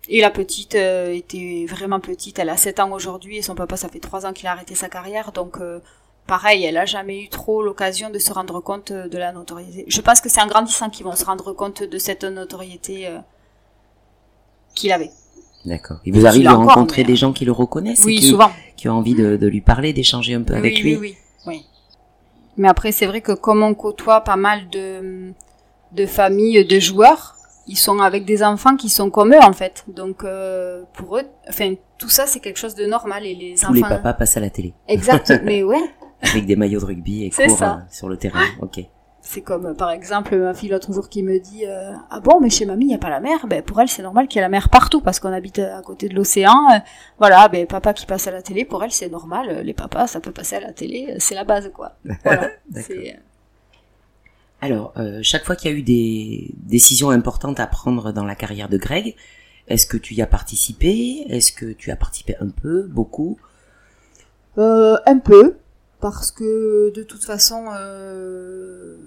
Et 0.07 0.21
la 0.21 0.29
petite 0.29 0.75
euh, 0.75 1.11
était 1.11 1.65
vraiment 1.67 1.99
petite, 1.99 2.37
elle 2.37 2.49
a 2.49 2.57
7 2.57 2.79
ans 2.79 2.91
aujourd'hui 2.91 3.37
et 3.37 3.41
son 3.41 3.55
papa 3.55 3.75
ça 3.75 3.89
fait 3.89 3.99
3 3.99 4.27
ans 4.27 4.33
qu'il 4.33 4.45
a 4.45 4.51
arrêté 4.51 4.75
sa 4.75 4.87
carrière, 4.87 5.31
donc 5.31 5.57
euh, 5.59 5.79
pareil, 6.27 6.63
elle 6.63 6.77
a 6.77 6.85
jamais 6.85 7.23
eu 7.23 7.27
trop 7.27 7.63
l'occasion 7.63 8.11
de 8.11 8.19
se 8.19 8.31
rendre 8.31 8.59
compte 8.61 8.91
de 8.91 9.17
la 9.17 9.31
notoriété. 9.31 9.83
Je 9.87 10.01
pense 10.01 10.21
que 10.21 10.29
c'est 10.29 10.41
en 10.41 10.47
grandissant 10.47 10.91
qu'ils 10.91 11.05
vont 11.05 11.15
se 11.15 11.25
rendre 11.25 11.53
compte 11.53 11.81
de 11.81 11.97
cette 11.97 12.23
notoriété 12.23 13.09
qu'il 14.75 14.91
avait. 14.91 15.09
D'accord. 15.65 15.97
Il 16.05 16.13
vous 16.13 16.27
arrive 16.27 16.43
de 16.43 16.49
rencontrer 16.49 17.03
des 17.03 17.15
gens 17.15 17.33
qui 17.33 17.45
le 17.45 17.51
reconnaissent 17.51 18.03
Oui, 18.05 18.17
qui, 18.17 18.27
souvent. 18.29 18.51
Qui 18.77 18.89
ont 18.89 18.93
envie 18.93 19.15
de, 19.15 19.37
de 19.37 19.47
lui 19.47 19.61
parler, 19.61 19.91
d'échanger 19.91 20.35
un 20.35 20.43
peu 20.43 20.53
avec 20.53 20.79
lui. 20.81 20.95
Oui, 20.95 20.99
oui, 21.01 21.17
oui. 21.47 21.65
Mais 22.57 22.67
après, 22.67 22.91
c'est 22.91 23.05
vrai 23.05 23.21
que 23.21 23.31
comme 23.31 23.63
on 23.63 23.73
côtoie 23.73 24.21
pas 24.21 24.35
mal 24.35 24.69
de, 24.69 25.31
de 25.93 26.05
familles 26.05 26.65
de 26.65 26.79
joueurs, 26.79 27.35
ils 27.67 27.77
sont 27.77 27.99
avec 27.99 28.25
des 28.25 28.43
enfants 28.43 28.75
qui 28.75 28.89
sont 28.89 29.09
comme 29.09 29.33
eux 29.33 29.41
en 29.41 29.53
fait. 29.53 29.85
Donc 29.87 30.23
euh, 30.23 30.83
pour 30.93 31.17
eux, 31.17 31.23
enfin 31.47 31.75
tout 31.97 32.09
ça 32.09 32.25
c'est 32.27 32.39
quelque 32.39 32.57
chose 32.57 32.75
de 32.75 32.85
normal 32.85 33.25
et 33.25 33.35
les 33.35 33.53
Tous 33.55 33.65
enfants. 33.65 33.73
les 33.73 33.81
papas 33.81 34.13
passent 34.13 34.37
à 34.37 34.41
la 34.41 34.49
télé. 34.49 34.73
Exact. 34.87 35.31
mais 35.43 35.63
ouais. 35.63 35.77
Avec 36.21 36.45
des 36.45 36.55
maillots 36.55 36.79
de 36.81 36.85
rugby 36.85 37.25
et 37.25 37.29
courent 37.29 37.57
ça. 37.57 37.73
euh, 37.73 37.77
sur 37.91 38.09
le 38.09 38.17
terrain. 38.17 38.43
Ok. 38.61 38.79
C'est 39.23 39.41
comme 39.41 39.67
euh, 39.67 39.73
par 39.73 39.91
exemple 39.91 40.35
ma 40.35 40.53
fille 40.53 40.69
l'autre 40.69 40.91
jour 40.91 41.07
qui 41.07 41.21
me 41.21 41.39
dit 41.39 41.65
euh, 41.65 41.93
ah 42.09 42.19
bon 42.19 42.39
mais 42.41 42.49
chez 42.49 42.65
mamie 42.65 42.85
il 42.85 42.91
y 42.91 42.95
a 42.95 42.97
pas 42.97 43.09
la 43.09 43.19
mer? 43.19 43.45
Ben 43.47 43.61
pour 43.61 43.79
elle 43.79 43.87
c'est 43.87 44.01
normal 44.01 44.27
qu'il 44.27 44.37
y 44.37 44.39
ait 44.39 44.41
la 44.41 44.49
mer 44.49 44.69
partout 44.69 44.99
parce 44.99 45.19
qu'on 45.19 45.31
habite 45.31 45.59
à 45.59 45.81
côté 45.83 46.09
de 46.09 46.15
l'océan 46.15 46.57
Euh, 46.71 46.79
voilà 47.19 47.47
ben 47.47 47.67
papa 47.67 47.93
qui 47.93 48.05
passe 48.07 48.25
à 48.27 48.31
la 48.31 48.41
télé 48.41 48.65
pour 48.65 48.83
elle 48.83 48.91
c'est 48.91 49.09
normal 49.09 49.61
les 49.63 49.73
papas 49.73 50.07
ça 50.07 50.19
peut 50.19 50.31
passer 50.31 50.55
à 50.55 50.59
la 50.59 50.73
télé 50.73 51.15
c'est 51.19 51.35
la 51.35 51.43
base 51.43 51.71
quoi. 51.73 51.93
Voilà 52.23 52.49
Alors, 54.61 54.93
euh, 54.97 55.19
chaque 55.23 55.43
fois 55.45 55.55
qu'il 55.55 55.71
y 55.71 55.73
a 55.73 55.77
eu 55.77 55.81
des 55.81 56.51
décisions 56.57 57.09
importantes 57.09 57.59
à 57.59 57.65
prendre 57.67 58.11
dans 58.11 58.25
la 58.25 58.35
carrière 58.35 58.69
de 58.69 58.77
Greg, 58.77 59.15
est-ce 59.67 59.87
que 59.87 59.97
tu 59.97 60.13
y 60.13 60.21
as 60.21 60.27
participé? 60.27 61.25
Est-ce 61.29 61.51
que 61.51 61.65
tu 61.73 61.89
as 61.89 61.95
participé 61.95 62.35
un 62.39 62.49
peu, 62.49 62.83
beaucoup? 62.83 63.39
un 64.57 65.17
peu, 65.17 65.57
parce 66.01 66.31
que 66.31 66.91
de 66.93 67.03
toute 67.03 67.23
façon, 67.23 67.67
euh, 67.73 68.97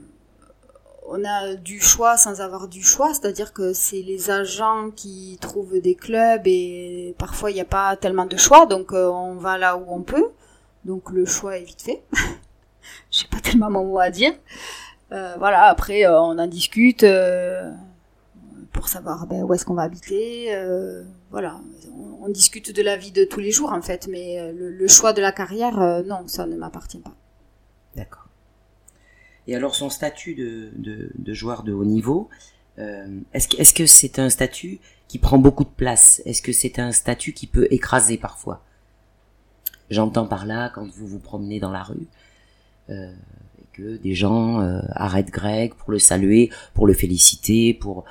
on 1.06 1.22
a 1.24 1.54
du 1.54 1.80
choix 1.80 2.16
sans 2.16 2.40
avoir 2.40 2.68
du 2.68 2.82
choix, 2.82 3.12
c'est-à-dire 3.12 3.52
que 3.52 3.72
c'est 3.72 4.02
les 4.02 4.30
agents 4.30 4.90
qui 4.90 5.36
trouvent 5.40 5.80
des 5.80 5.94
clubs 5.94 6.46
et 6.46 7.14
parfois 7.18 7.50
il 7.50 7.54
n'y 7.54 7.60
a 7.60 7.66
pas 7.66 7.96
tellement 7.96 8.26
de 8.26 8.36
choix, 8.36 8.66
donc 8.66 8.92
euh, 8.92 9.08
on 9.08 9.34
va 9.34 9.58
là 9.58 9.76
où 9.76 9.84
on 9.88 10.02
peut. 10.02 10.30
Donc 10.84 11.10
le 11.10 11.26
choix 11.26 11.58
est 11.58 11.64
vite 11.64 11.82
fait. 11.82 12.02
J'ai 13.10 13.26
pas 13.28 13.40
tellement 13.40 13.70
mon 13.70 13.84
mot 13.84 13.98
à 13.98 14.10
dire. 14.10 14.32
Euh, 15.12 15.34
voilà, 15.38 15.64
après 15.64 16.06
euh, 16.06 16.20
on 16.20 16.38
en 16.38 16.46
discute 16.46 17.04
euh, 17.04 17.70
pour 18.74 18.88
savoir 18.88 19.26
ben, 19.26 19.44
où 19.44 19.54
est-ce 19.54 19.64
qu'on 19.64 19.74
va 19.74 19.82
habiter. 19.82 20.54
euh, 20.54 21.04
voilà, 21.30 21.60
on, 22.20 22.28
discute 22.28 22.74
de 22.74 22.82
la 22.82 22.96
vie 22.96 23.12
de 23.12 23.24
tous 23.24 23.40
les 23.40 23.52
jours 23.52 23.72
en 23.72 23.80
fait, 23.80 24.08
mais 24.10 24.40
euh, 24.40 24.52
le, 24.52 24.88
choix 24.88 25.12
de 25.12 25.22
la 25.22 25.30
carrière, 25.30 25.80
euh, 25.80 26.02
non, 26.02 26.26
ça 26.26 26.46
ne 26.46 26.56
m'appartient 26.56 26.98
pas. 26.98 27.14
D'accord. 27.96 28.26
Et 29.46 29.54
alors, 29.54 29.74
son 29.74 29.90
statut 29.90 30.34
de, 30.34 31.32
joueur 31.32 31.62
de 31.62 31.72
haut 31.72 31.84
niveau, 31.84 32.28
est-ce 32.76 33.72
que 33.72 33.86
c'est 33.86 34.18
un 34.18 34.28
statut 34.28 34.80
qui 35.06 35.18
prend 35.18 35.38
beaucoup 35.38 35.64
de 35.64 35.68
place? 35.68 36.20
Est-ce 36.24 36.42
que 36.42 36.52
c'est 36.52 36.78
un 36.78 36.92
statut 36.92 37.32
qui 37.32 37.46
peut 37.46 37.68
écraser 37.70 38.16
parfois? 38.16 38.64
J'entends 39.90 40.26
par 40.26 40.46
là 40.46 40.72
quand 40.74 40.88
vous 40.90 41.06
vous 41.06 41.18
promenez 41.20 41.60
dans 41.60 41.70
la 41.70 41.82
rue 41.82 42.06
que 42.88 43.96
des 43.98 44.14
gens 44.14 44.60
arrêtent 44.92 45.30
Greg 45.30 45.74
pour 45.74 45.92
le 45.92 45.98
saluer, 45.98 46.50
pour 46.72 46.86
le 46.86 46.94
féliciter, 46.94 47.74
pour 47.74 48.06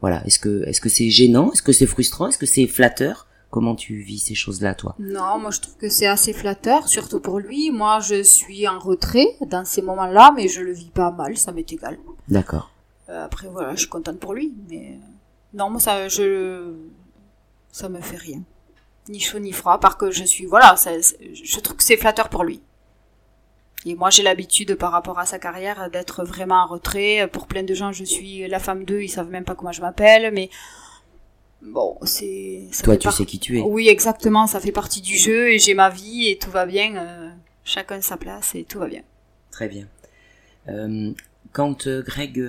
voilà. 0.00 0.24
Est-ce 0.26 0.38
que 0.38 0.64
est-ce 0.66 0.80
que 0.80 0.88
c'est 0.88 1.10
gênant? 1.10 1.52
Est-ce 1.52 1.62
que 1.62 1.72
c'est 1.72 1.86
frustrant? 1.86 2.28
Est-ce 2.28 2.38
que 2.38 2.46
c'est 2.46 2.66
flatteur? 2.66 3.26
Comment 3.48 3.76
tu 3.76 4.00
vis 4.00 4.18
ces 4.18 4.34
choses-là, 4.34 4.74
toi? 4.74 4.96
Non, 4.98 5.38
moi 5.38 5.50
je 5.50 5.60
trouve 5.60 5.76
que 5.76 5.88
c'est 5.88 6.06
assez 6.06 6.32
flatteur, 6.32 6.88
surtout 6.88 7.20
pour 7.20 7.38
lui. 7.38 7.70
Moi 7.70 8.00
je 8.00 8.22
suis 8.22 8.66
en 8.68 8.78
retrait 8.78 9.28
dans 9.46 9.64
ces 9.64 9.82
moments-là, 9.82 10.32
mais 10.36 10.48
je 10.48 10.60
le 10.60 10.72
vis 10.72 10.90
pas 10.90 11.10
mal, 11.10 11.36
ça 11.38 11.52
m'est 11.52 11.72
égal. 11.72 11.96
D'accord. 12.28 12.70
Euh, 13.08 13.24
après 13.24 13.46
voilà, 13.48 13.74
je 13.74 13.80
suis 13.80 13.88
contente 13.88 14.18
pour 14.18 14.34
lui, 14.34 14.52
mais 14.68 14.98
non, 15.54 15.70
moi 15.70 15.78
ça, 15.78 16.08
je, 16.08 16.72
ça 17.70 17.88
me 17.88 18.00
fait 18.00 18.16
rien, 18.16 18.42
ni 19.08 19.20
chaud 19.20 19.38
ni 19.38 19.52
froid, 19.52 19.78
parce 19.78 19.94
que 19.94 20.10
je 20.10 20.24
suis 20.24 20.44
voilà, 20.44 20.76
ça, 20.76 20.90
je 20.98 21.60
trouve 21.60 21.76
que 21.76 21.84
c'est 21.84 21.96
flatteur 21.96 22.28
pour 22.28 22.42
lui. 22.42 22.60
Et 23.88 23.94
moi 23.94 24.10
j'ai 24.10 24.24
l'habitude 24.24 24.74
par 24.74 24.90
rapport 24.90 25.18
à 25.20 25.26
sa 25.26 25.38
carrière 25.38 25.88
d'être 25.90 26.24
vraiment 26.24 26.56
en 26.64 26.66
retrait. 26.66 27.28
Pour 27.32 27.46
plein 27.46 27.62
de 27.62 27.72
gens, 27.72 27.92
je 27.92 28.04
suis 28.04 28.46
la 28.48 28.58
femme 28.58 28.84
d'eux, 28.84 29.00
ils 29.02 29.08
savent 29.08 29.30
même 29.30 29.44
pas 29.44 29.54
comment 29.54 29.70
je 29.72 29.80
m'appelle, 29.80 30.32
mais 30.34 30.50
bon, 31.62 31.96
c'est. 32.02 32.62
Toi, 32.82 32.96
tu 32.96 33.10
sais 33.10 33.24
qui 33.24 33.38
tu 33.38 33.58
es. 33.58 33.62
Oui, 33.62 33.88
exactement, 33.88 34.46
ça 34.48 34.58
fait 34.60 34.72
partie 34.72 35.00
du 35.00 35.16
jeu 35.16 35.52
et 35.52 35.58
j'ai 35.60 35.74
ma 35.74 35.88
vie 35.88 36.28
et 36.28 36.36
tout 36.36 36.50
va 36.50 36.66
bien. 36.66 36.96
euh, 36.96 37.30
chacun 37.64 38.00
sa 38.00 38.16
place 38.16 38.54
et 38.56 38.64
tout 38.64 38.78
va 38.80 38.88
bien. 38.88 39.02
Très 39.52 39.68
bien. 39.68 39.86
Euh, 40.68 41.12
quand 41.52 41.86
euh, 41.86 42.02
Greg 42.02 42.44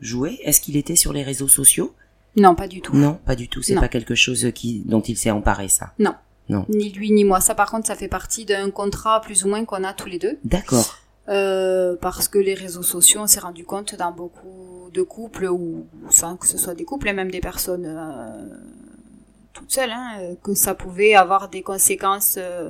jouait, 0.00 0.38
est-ce 0.42 0.60
qu'il 0.60 0.76
était 0.76 0.96
sur 0.96 1.12
les 1.14 1.22
réseaux 1.22 1.48
sociaux? 1.48 1.94
Non, 2.36 2.54
pas 2.54 2.68
du 2.68 2.80
tout. 2.80 2.94
Non, 2.94 3.18
pas 3.26 3.36
du 3.36 3.48
tout. 3.48 3.62
C'est 3.62 3.74
Non. 3.74 3.80
pas 3.80 3.88
quelque 3.88 4.14
chose 4.14 4.52
qui 4.54 4.82
dont 4.86 5.00
il 5.00 5.16
s'est 5.16 5.30
emparé, 5.30 5.68
ça? 5.68 5.92
Ni 6.68 6.90
lui 6.90 7.10
ni 7.12 7.24
moi. 7.24 7.40
Ça, 7.40 7.54
par 7.54 7.70
contre, 7.70 7.86
ça 7.86 7.94
fait 7.94 8.08
partie 8.08 8.44
d'un 8.44 8.70
contrat 8.70 9.20
plus 9.20 9.44
ou 9.44 9.48
moins 9.48 9.64
qu'on 9.64 9.84
a 9.84 9.92
tous 9.94 10.08
les 10.08 10.18
deux. 10.18 10.38
D'accord. 10.44 10.98
Euh, 11.28 11.96
parce 12.00 12.26
que 12.28 12.38
les 12.38 12.54
réseaux 12.54 12.82
sociaux, 12.82 13.20
on 13.22 13.26
s'est 13.26 13.40
rendu 13.40 13.64
compte 13.64 13.94
dans 13.94 14.10
beaucoup 14.10 14.90
de 14.92 15.02
couples, 15.02 15.46
ou 15.46 15.86
sans 16.10 16.36
que 16.36 16.46
ce 16.46 16.58
soit 16.58 16.74
des 16.74 16.84
couples, 16.84 17.08
et 17.08 17.12
même 17.12 17.30
des 17.30 17.40
personnes 17.40 17.86
euh, 17.86 18.48
toutes 19.52 19.70
seules, 19.70 19.90
hein, 19.92 20.16
euh, 20.20 20.34
que 20.42 20.52
ça 20.54 20.74
pouvait 20.74 21.14
avoir 21.14 21.48
des 21.48 21.62
conséquences. 21.62 22.34
euh, 22.38 22.68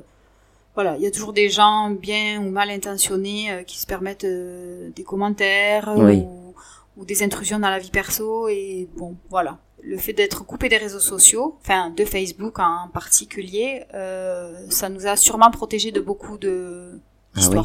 voilà, 0.74 0.96
il 0.96 1.02
y 1.02 1.06
a 1.06 1.10
toujours 1.10 1.32
des 1.32 1.48
gens 1.50 1.90
bien 1.90 2.40
ou 2.40 2.50
mal 2.50 2.70
intentionnés 2.70 3.62
qui 3.66 3.78
se 3.78 3.86
permettent 3.86 4.24
des 4.24 5.02
commentaires 5.02 5.92
Oui. 5.96 6.20
ou, 6.24 6.54
ou 6.96 7.04
des 7.04 7.22
intrusions 7.22 7.58
dans 7.58 7.68
la 7.68 7.78
vie 7.78 7.90
perso. 7.90 8.48
Et 8.48 8.88
bon, 8.96 9.16
voilà. 9.28 9.58
Le 9.84 9.96
fait 9.98 10.12
d'être 10.12 10.44
coupé 10.46 10.68
des 10.68 10.76
réseaux 10.76 11.00
sociaux, 11.00 11.56
enfin 11.60 11.90
de 11.90 12.04
Facebook 12.04 12.58
en 12.60 12.88
particulier, 12.92 13.82
euh, 13.94 14.54
ça 14.70 14.88
nous 14.88 15.06
a 15.06 15.16
sûrement 15.16 15.50
protégé 15.50 15.90
de 15.90 16.00
beaucoup 16.00 16.38
de 16.38 17.00
Ah 17.34 17.40
oui. 17.50 17.58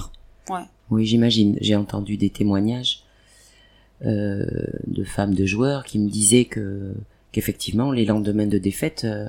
Ouais. 0.49 0.61
Oui, 0.89 1.05
j'imagine. 1.05 1.57
J'ai 1.61 1.75
entendu 1.75 2.17
des 2.17 2.29
témoignages 2.29 3.03
euh, 4.05 4.45
de 4.85 5.03
femmes 5.03 5.33
de 5.33 5.45
joueurs 5.45 5.83
qui 5.83 5.99
me 5.99 6.09
disaient 6.09 6.45
que 6.45 6.93
qu'effectivement 7.31 7.91
les 7.91 8.05
lendemains 8.05 8.47
de 8.47 8.57
défaite 8.57 9.03
euh, 9.05 9.27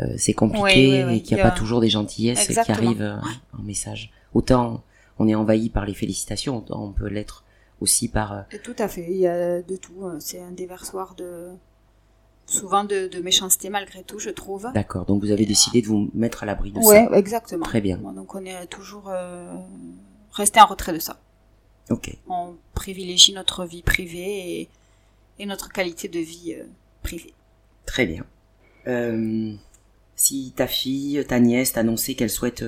euh, 0.00 0.14
c'est 0.16 0.32
compliqué 0.34 0.62
Oui, 0.64 0.90
oui, 0.92 1.04
oui. 1.04 1.16
et 1.16 1.22
qu'il 1.22 1.34
n'y 1.36 1.40
a 1.42 1.50
pas 1.50 1.56
toujours 1.56 1.80
des 1.80 1.88
gentillesses 1.90 2.46
qui 2.46 2.70
arrivent 2.70 3.02
euh, 3.02 3.16
en 3.58 3.62
message. 3.62 4.12
Autant 4.34 4.82
on 5.18 5.26
est 5.26 5.34
envahi 5.34 5.68
par 5.68 5.84
les 5.84 5.94
félicitations, 5.94 6.58
autant 6.58 6.84
on 6.84 6.92
peut 6.92 7.08
l'être 7.08 7.44
aussi 7.80 8.08
par 8.08 8.32
euh, 8.32 8.40
Tout 8.62 8.76
à 8.78 8.88
fait, 8.88 9.06
il 9.10 9.16
y 9.18 9.26
a 9.26 9.60
de 9.62 9.76
tout. 9.76 10.04
euh, 10.04 10.16
C'est 10.20 10.40
un 10.40 10.52
déversoir 10.52 11.14
de 11.16 11.48
souvent 12.48 12.82
de, 12.84 13.06
de 13.08 13.20
méchanceté 13.20 13.68
malgré 13.70 14.02
tout, 14.02 14.18
je 14.18 14.30
trouve. 14.30 14.68
D'accord. 14.74 15.04
Donc 15.04 15.22
vous 15.22 15.30
avez 15.30 15.46
décidé 15.46 15.82
de 15.82 15.86
vous 15.86 16.10
mettre 16.14 16.42
à 16.42 16.46
l'abri 16.46 16.72
de 16.72 16.78
Ouais, 16.80 17.06
ça. 17.10 17.16
exactement. 17.16 17.64
Très 17.64 17.80
bien. 17.80 17.98
Donc 17.98 18.34
on 18.34 18.44
est 18.44 18.66
toujours 18.66 19.08
euh, 19.08 19.54
resté 20.32 20.60
en 20.60 20.66
retrait 20.66 20.92
de 20.92 20.98
ça. 20.98 21.20
Ok. 21.90 22.16
On 22.28 22.54
privilégie 22.74 23.32
notre 23.32 23.64
vie 23.64 23.82
privée 23.82 24.60
et, 24.60 24.68
et 25.38 25.46
notre 25.46 25.68
qualité 25.70 26.08
de 26.08 26.18
vie 26.18 26.54
euh, 26.58 26.64
privée. 27.02 27.32
Très 27.86 28.06
bien. 28.06 28.24
Euh, 28.86 29.52
si 30.16 30.52
ta 30.56 30.66
fille, 30.66 31.24
ta 31.28 31.38
nièce 31.40 31.74
t'annonçait 31.74 32.14
qu'elle 32.14 32.30
souhaite 32.30 32.64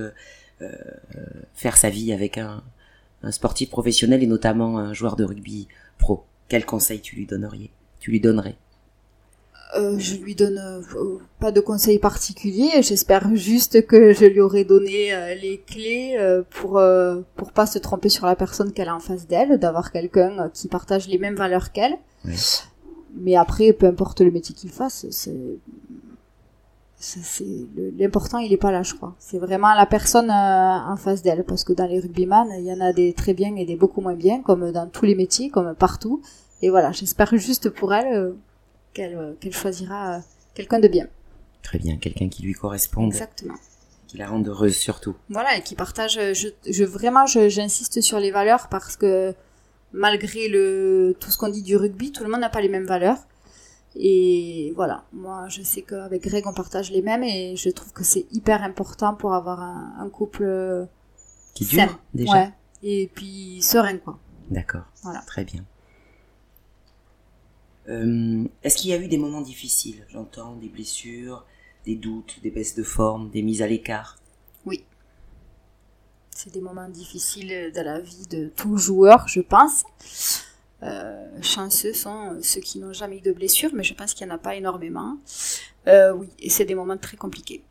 faire 1.54 1.76
sa 1.78 1.88
vie 1.88 2.12
avec 2.12 2.36
un, 2.36 2.62
un 3.22 3.32
sportif 3.32 3.70
professionnel 3.70 4.22
et 4.22 4.26
notamment 4.26 4.78
un 4.78 4.92
joueur 4.92 5.16
de 5.16 5.24
rugby 5.24 5.68
pro, 5.98 6.24
quel 6.48 6.66
conseil 6.66 7.00
tu 7.00 7.16
lui 7.16 7.26
donnerais 7.26 7.70
Tu 7.98 8.10
lui 8.10 8.20
donnerais? 8.20 8.56
Euh, 9.76 9.98
je 9.98 10.16
lui 10.16 10.34
donne 10.34 10.58
euh, 10.58 10.80
euh, 10.96 11.18
pas 11.38 11.52
de 11.52 11.60
conseils 11.60 11.98
particuliers. 11.98 12.82
J'espère 12.82 13.34
juste 13.36 13.86
que 13.86 14.12
je 14.12 14.24
lui 14.24 14.40
aurai 14.40 14.64
donné 14.64 15.14
euh, 15.14 15.34
les 15.34 15.60
clés 15.60 16.16
euh, 16.18 16.42
pour 16.50 16.78
euh, 16.78 17.20
pour 17.36 17.52
pas 17.52 17.66
se 17.66 17.78
tromper 17.78 18.08
sur 18.08 18.26
la 18.26 18.34
personne 18.36 18.72
qu'elle 18.72 18.88
a 18.88 18.96
en 18.96 19.00
face 19.00 19.26
d'elle, 19.28 19.58
d'avoir 19.58 19.92
quelqu'un 19.92 20.50
qui 20.52 20.68
partage 20.68 21.08
les 21.08 21.18
mêmes 21.18 21.36
valeurs 21.36 21.72
qu'elle. 21.72 21.96
Oui. 22.24 22.36
Mais 23.16 23.36
après, 23.36 23.72
peu 23.72 23.86
importe 23.86 24.20
le 24.20 24.30
métier 24.30 24.54
qu'il 24.54 24.70
fasse, 24.70 25.06
c'est 25.10 25.34
l'important 27.98 28.38
il 28.38 28.52
est 28.52 28.58
pas 28.58 28.70
là 28.70 28.82
je 28.82 28.92
crois 28.94 29.14
c'est 29.18 29.38
vraiment 29.38 29.72
la 29.72 29.86
personne 29.86 30.28
euh, 30.30 30.92
en 30.92 30.96
face 30.96 31.22
d'elle 31.22 31.44
parce 31.44 31.64
que 31.64 31.72
dans 31.72 31.86
les 31.86 31.98
rugbyman 31.98 32.48
il 32.58 32.64
y 32.66 32.72
en 32.74 32.80
a 32.82 32.92
des 32.92 33.14
très 33.14 33.32
bien 33.32 33.56
et 33.56 33.64
des 33.64 33.76
beaucoup 33.76 34.02
moins 34.02 34.14
bien 34.14 34.42
comme 34.42 34.70
dans 34.70 34.86
tous 34.86 35.06
les 35.06 35.14
métiers 35.14 35.48
comme 35.48 35.74
partout 35.74 36.20
et 36.60 36.68
voilà 36.68 36.92
j'espère 36.92 37.34
juste 37.36 37.70
pour 37.70 37.94
elle 37.94 38.14
euh, 38.14 38.32
qu'elle 38.92 39.16
euh, 39.16 39.32
qu'elle 39.40 39.52
choisira 39.54 40.16
euh, 40.16 40.20
quelqu'un 40.54 40.78
de 40.80 40.88
bien 40.88 41.06
Très 41.62 41.78
bien, 41.78 41.96
quelqu'un 41.98 42.28
qui 42.28 42.42
lui 42.42 42.54
corresponde, 42.54 43.12
exactement 43.12 43.54
Qui 44.08 44.16
la 44.16 44.28
rendent 44.28 44.48
heureuse 44.48 44.76
surtout. 44.76 45.14
Voilà, 45.28 45.56
et 45.56 45.62
qui 45.62 45.74
partagent. 45.74 46.32
Je, 46.32 46.48
je 46.68 46.84
vraiment, 46.84 47.26
j'insiste 47.26 48.00
sur 48.00 48.18
les 48.18 48.30
valeurs 48.30 48.68
parce 48.68 48.96
que 48.96 49.34
malgré 49.92 50.48
le 50.48 51.14
tout 51.20 51.30
ce 51.30 51.36
qu'on 51.38 51.48
dit 51.48 51.62
du 51.62 51.76
rugby, 51.76 52.12
tout 52.12 52.24
le 52.24 52.30
monde 52.30 52.40
n'a 52.40 52.48
pas 52.48 52.60
les 52.62 52.68
mêmes 52.68 52.86
valeurs. 52.86 53.18
Et 53.96 54.72
voilà, 54.76 55.04
moi, 55.12 55.48
je 55.48 55.62
sais 55.62 55.82
qu'avec 55.82 56.22
Greg, 56.22 56.46
on 56.46 56.54
partage 56.54 56.90
les 56.92 57.02
mêmes 57.02 57.24
et 57.24 57.56
je 57.56 57.70
trouve 57.70 57.92
que 57.92 58.04
c'est 58.04 58.26
hyper 58.30 58.62
important 58.62 59.14
pour 59.14 59.34
avoir 59.34 59.60
un, 59.60 59.96
un 59.98 60.08
couple 60.08 60.44
euh, 60.44 60.84
Qui 61.54 61.64
dure 61.64 61.98
déjà. 62.14 62.32
Ouais. 62.32 62.50
Et 62.82 63.10
puis 63.12 63.60
serein, 63.62 63.98
quoi. 63.98 64.18
D'accord. 64.48 64.84
Voilà. 65.02 65.20
Très 65.26 65.44
bien. 65.44 65.64
Euh, 67.88 68.44
Est-ce 68.62 68.76
qu'il 68.76 68.90
y 68.90 68.92
a 68.92 68.98
eu 68.98 69.08
des 69.08 69.18
moments 69.18 69.40
difficiles? 69.40 70.06
J'entends 70.08 70.54
des 70.56 70.68
blessures, 70.68 71.44
des 71.84 71.96
doutes, 71.96 72.40
des 72.42 72.50
baisses 72.50 72.74
de 72.74 72.82
forme, 72.82 73.30
des 73.30 73.42
mises 73.42 73.62
à 73.62 73.66
l'écart? 73.66 74.16
C'est 76.32 76.54
des 76.54 76.62
moments 76.62 76.88
difficiles 76.88 77.70
de 77.74 77.80
la 77.82 78.00
vie 78.00 78.26
de 78.30 78.50
tout 78.56 78.78
joueur, 78.78 79.28
je 79.28 79.42
pense. 79.42 79.84
Euh, 80.82 81.28
chanceux 81.42 81.92
sont 81.92 82.38
ceux 82.40 82.62
qui 82.62 82.78
n'ont 82.78 82.94
jamais 82.94 83.18
eu 83.18 83.20
de 83.20 83.32
blessure, 83.32 83.70
mais 83.74 83.82
je 83.82 83.92
pense 83.92 84.14
qu'il 84.14 84.26
n'y 84.26 84.32
en 84.32 84.36
a 84.36 84.38
pas 84.38 84.54
énormément. 84.54 85.18
Euh, 85.86 86.14
oui, 86.14 86.30
et 86.38 86.48
c'est 86.48 86.64
des 86.64 86.74
moments 86.74 86.96
très 86.96 87.18
compliqués. 87.18 87.62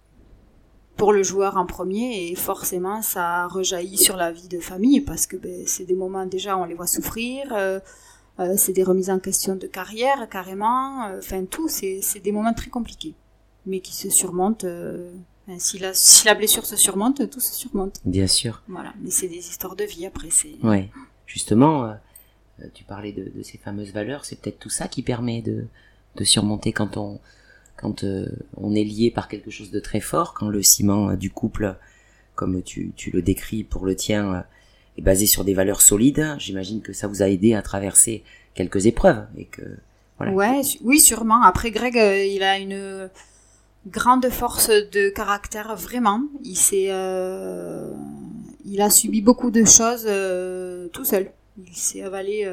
Pour 0.98 1.14
le 1.14 1.24
joueur 1.24 1.58
en 1.58 1.66
premier, 1.66 2.30
et 2.30 2.36
forcément, 2.36 3.02
ça 3.02 3.48
rejaillit 3.48 3.98
sur 3.98 4.18
la 4.18 4.32
vie 4.32 4.50
de 4.50 4.60
famille, 4.60 5.02
parce 5.02 5.26
que 5.26 5.38
ben, 5.38 5.64
c'est 5.66 5.86
des 5.86 5.96
moments, 5.96 6.28
déjà, 6.28 6.56
on 6.56 6.66
les 6.66 6.76
voit 6.76 6.86
souffrir, 6.86 7.48
euh, 8.40 8.56
c'est 8.58 8.74
des 8.74 8.84
remises 8.84 9.10
en 9.10 9.20
question 9.20 9.56
de 9.56 9.68
carrière, 9.68 10.28
carrément, 10.30 11.06
euh, 11.08 11.20
enfin 11.20 11.46
tout, 11.46 11.68
c'est 11.68 12.02
des 12.24 12.32
moments 12.32 12.54
très 12.54 12.70
compliqués, 12.70 13.14
mais 13.66 13.80
qui 13.80 13.94
se 13.94 14.10
surmontent. 14.10 14.66
euh, 14.68 15.12
si, 15.58 15.80
la, 15.80 15.94
si 15.94 16.26
la 16.26 16.36
blessure 16.36 16.66
se 16.66 16.76
surmonte, 16.76 17.30
tout 17.30 17.40
se 17.40 17.54
surmonte. 17.54 18.00
Bien 18.06 18.28
sûr. 18.28 18.62
Voilà, 18.68 18.94
mais 19.02 19.10
c'est 19.10 19.28
des 19.28 19.38
histoires 19.50 19.76
de 19.76 19.84
vie 19.84 20.06
après, 20.06 20.30
c'est... 20.30 20.56
Ouais. 20.64 20.90
Justement, 21.26 21.96
tu 22.74 22.84
parlais 22.84 23.12
de, 23.12 23.32
de 23.36 23.44
ces 23.44 23.58
fameuses 23.58 23.92
valeurs. 23.92 24.26
C'est 24.26 24.40
peut-être 24.40 24.60
tout 24.60 24.70
ça 24.70 24.88
qui 24.88 25.02
permet 25.02 25.42
de, 25.42 25.66
de 26.16 26.24
surmonter 26.24 26.72
quand 26.72 26.98
on 26.98 27.20
quand 27.78 28.04
euh, 28.04 28.28
on 28.58 28.76
est 28.76 28.84
lié 28.84 29.10
par 29.10 29.30
quelque 29.30 29.50
chose 29.50 29.72
de 29.72 29.80
très 29.80 30.02
fort, 30.02 30.34
quand 30.34 30.50
le 30.50 30.62
ciment 30.62 31.12
euh, 31.12 31.16
du 31.16 31.32
couple, 31.32 31.78
comme 32.36 32.62
tu, 32.62 32.92
tu 32.96 33.10
le 33.10 33.22
décris 33.22 33.64
pour 33.64 33.86
le 33.86 33.96
tien, 33.96 34.44
est 35.00 35.02
basé 35.02 35.26
sur 35.26 35.44
des 35.44 35.54
valeurs 35.54 35.82
solides. 35.82 36.36
J'imagine 36.38 36.82
que 36.82 36.94
ça 36.94 37.08
vous 37.08 37.24
a 37.24 37.28
aidé 37.30 37.54
à 37.56 37.62
traverser 37.62 38.24
quelques 38.54 38.86
épreuves 38.86 39.26
et 39.38 39.46
que 39.46 39.62
voilà. 40.18 40.34
Ouais, 40.34 40.62
oui, 40.84 41.00
sûrement. 41.00 41.42
Après, 41.44 41.72
Greg, 41.72 41.98
euh, 41.98 42.26
il 42.26 42.44
a 42.44 42.60
une 42.60 43.10
grande 43.88 44.30
force 44.30 44.70
de 44.70 45.10
caractère, 45.10 45.76
vraiment. 45.78 46.22
Il 46.44 46.58
s'est, 46.58 46.88
euh, 46.90 47.90
il 48.66 48.82
a 48.82 48.90
subi 48.90 49.22
beaucoup 49.22 49.50
de 49.50 49.64
choses 49.64 50.06
euh, 50.06 50.88
tout 50.90 51.06
seul. 51.06 51.32
Il 51.66 51.76
s'est 51.76 52.04
avalé 52.04 52.48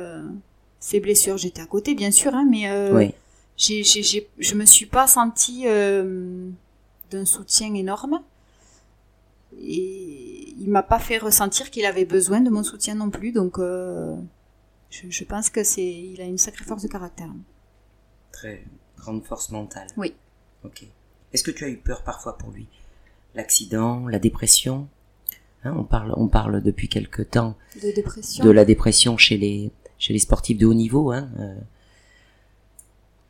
ses 0.80 1.00
blessures. 1.00 1.37
J'étais 1.37 1.61
à 1.62 1.66
côté, 1.66 1.94
bien 1.94 2.11
sûr, 2.11 2.35
hein, 2.35 2.46
mais 2.50 2.64
Oui. 2.92 3.12
j'ai, 3.56 3.82
j'ai, 3.85 4.02
j'ai, 4.02 4.28
je 4.38 4.54
me 4.54 4.64
suis 4.64 4.87
pas 4.87 5.06
sentie 5.06 5.64
d'un 7.11 7.24
soutien 7.24 7.72
énorme. 7.74 8.20
Et 9.61 10.25
il 10.59 10.71
m'a 10.71 10.83
pas 10.83 10.99
fait 10.99 11.19
ressentir 11.19 11.71
qu'il 11.71 11.85
avait 11.85 12.05
besoin 12.05 12.40
de 12.40 12.51
mon 12.51 12.62
soutien 12.62 12.95
non 12.95 13.11
plus. 13.11 13.33
Donc, 13.33 13.59
euh, 13.59 14.16
je, 14.90 15.09
je 15.11 15.25
pense 15.25 15.51
que 15.51 15.62
c'est, 15.64 15.85
il 15.87 16.21
a 16.21 16.25
une 16.25 16.38
sacrée 16.38 16.64
force 16.64 16.83
de 16.83 16.88
caractère. 16.88 17.29
Très 18.33 18.64
grande 18.97 19.25
force 19.25 19.51
mentale. 19.51 19.88
Oui. 19.97 20.14
Ok. 20.64 20.85
Est-ce 21.33 21.42
que 21.42 21.51
tu 21.51 21.64
as 21.64 21.69
eu 21.69 21.77
peur 21.77 22.03
parfois 22.03 22.38
pour 22.38 22.51
lui? 22.51 22.66
L'accident, 23.35 24.09
la 24.09 24.19
dépression? 24.19 24.88
Hein, 25.64 25.75
on 25.77 25.85
parle, 25.85 26.12
on 26.16 26.29
parle 26.29 26.62
depuis 26.62 26.88
quelque 26.88 27.23
temps 27.23 27.57
De 27.83 27.90
dépression? 27.95 28.45
de 28.45 28.51
la 28.51 28.64
dépression 28.64 29.16
chez 29.16 29.37
les 29.37 29.71
chez 29.99 30.12
les 30.12 30.19
sportifs 30.19 30.59
de 30.59 30.66
haut 30.66 30.75
niveau. 30.75 31.11
Hein, 31.12 31.29
euh, 31.38 31.55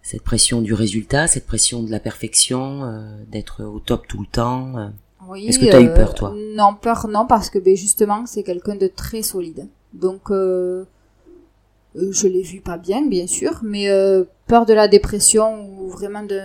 cette 0.03 0.23
pression 0.23 0.63
du 0.63 0.75
résultat, 0.75 1.27
cette 1.27 1.47
pression 1.47 1.83
de 1.83 1.91
la 1.91 1.99
perfection, 1.99 2.85
euh, 2.85 3.25
d'être 3.29 3.65
au 3.65 3.81
top 3.81 4.07
tout 4.07 4.21
le 4.21 4.27
temps. 4.27 4.93
Euh. 5.29 5.33
Oui, 5.33 5.47
Est-ce 5.49 5.59
que 5.59 5.71
t'as 5.71 5.81
eu 5.81 5.89
euh, 5.89 5.95
peur, 5.95 6.15
toi 6.15 6.35
Non, 6.55 6.75
peur 6.75 7.09
non, 7.09 7.27
parce 7.27 7.51
que 7.51 7.59
ben, 7.59 7.77
justement, 7.77 8.27
c'est 8.27 8.43
quelqu'un 8.43 8.77
de 8.77 8.87
très 8.87 9.23
solide. 9.23 9.69
Donc, 9.93 10.31
euh, 10.31 10.85
euh, 11.97 12.13
je 12.13 12.27
l'ai 12.29 12.43
vu 12.43 12.61
pas 12.61 12.77
bien, 12.79 13.07
bien 13.07 13.27
sûr, 13.27 13.61
mais 13.63 13.89
euh, 13.89 14.25
peur 14.47 14.67
de 14.67 14.75
la 14.75 14.89
dépression 14.89 15.69
ou 15.81 15.89
vraiment 15.89 16.23
de 16.23 16.41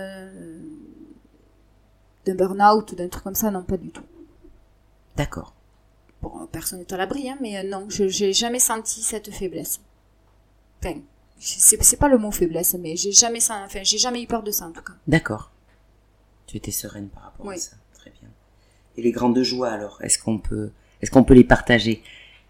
d'un 2.24 2.34
burn-out 2.36 2.92
ou 2.92 2.94
d'un 2.94 3.08
truc 3.08 3.24
comme 3.24 3.34
ça, 3.34 3.50
non, 3.50 3.62
pas 3.64 3.76
du 3.76 3.90
tout. 3.90 4.04
D'accord. 5.16 5.54
Bon, 6.22 6.30
personne 6.50 6.78
n'est 6.78 6.92
à 6.92 6.96
l'abri, 6.96 7.28
hein, 7.28 7.36
mais 7.40 7.58
euh, 7.58 7.68
non, 7.68 7.86
je 7.88 8.06
j'ai 8.08 8.32
jamais 8.32 8.60
senti 8.60 9.02
cette 9.02 9.30
faiblesse. 9.32 9.80
Enfin, 10.84 11.00
c'est 11.40 11.96
pas 11.98 12.08
le 12.08 12.18
mot 12.18 12.30
faiblesse, 12.30 12.74
mais 12.74 12.94
j'ai 12.96 13.10
jamais, 13.12 13.40
enfin, 13.42 13.82
j'ai 13.82 13.98
jamais 13.98 14.22
eu 14.22 14.26
peur 14.28 14.42
de 14.44 14.52
ça 14.52 14.66
en 14.66 14.70
tout 14.72 14.82
cas. 14.82 14.92
D'accord. 15.08 15.50
Tu 16.46 16.56
étais 16.56 16.70
sereine 16.70 17.08
par 17.08 17.24
rapport 17.24 17.46
à 17.46 17.48
Oui. 17.50 17.58
ça. 17.58 17.72
Et 18.96 19.02
les 19.02 19.12
grandes 19.12 19.42
joies 19.42 19.70
alors 19.70 19.98
Est-ce 20.02 20.18
qu'on 20.18 20.38
peut 20.38 20.70
est-ce 21.02 21.10
qu'on 21.10 21.24
peut 21.24 21.34
les 21.34 21.44
partager 21.44 22.02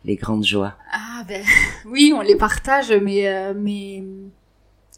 les 0.04 0.16
grandes 0.16 0.44
joies? 0.44 0.74
Ah 0.92 1.24
ben 1.26 1.42
oui, 1.86 2.12
on 2.14 2.20
les 2.20 2.36
partage, 2.36 2.92
mais 2.92 3.28
euh, 3.28 3.54
mais 3.56 4.02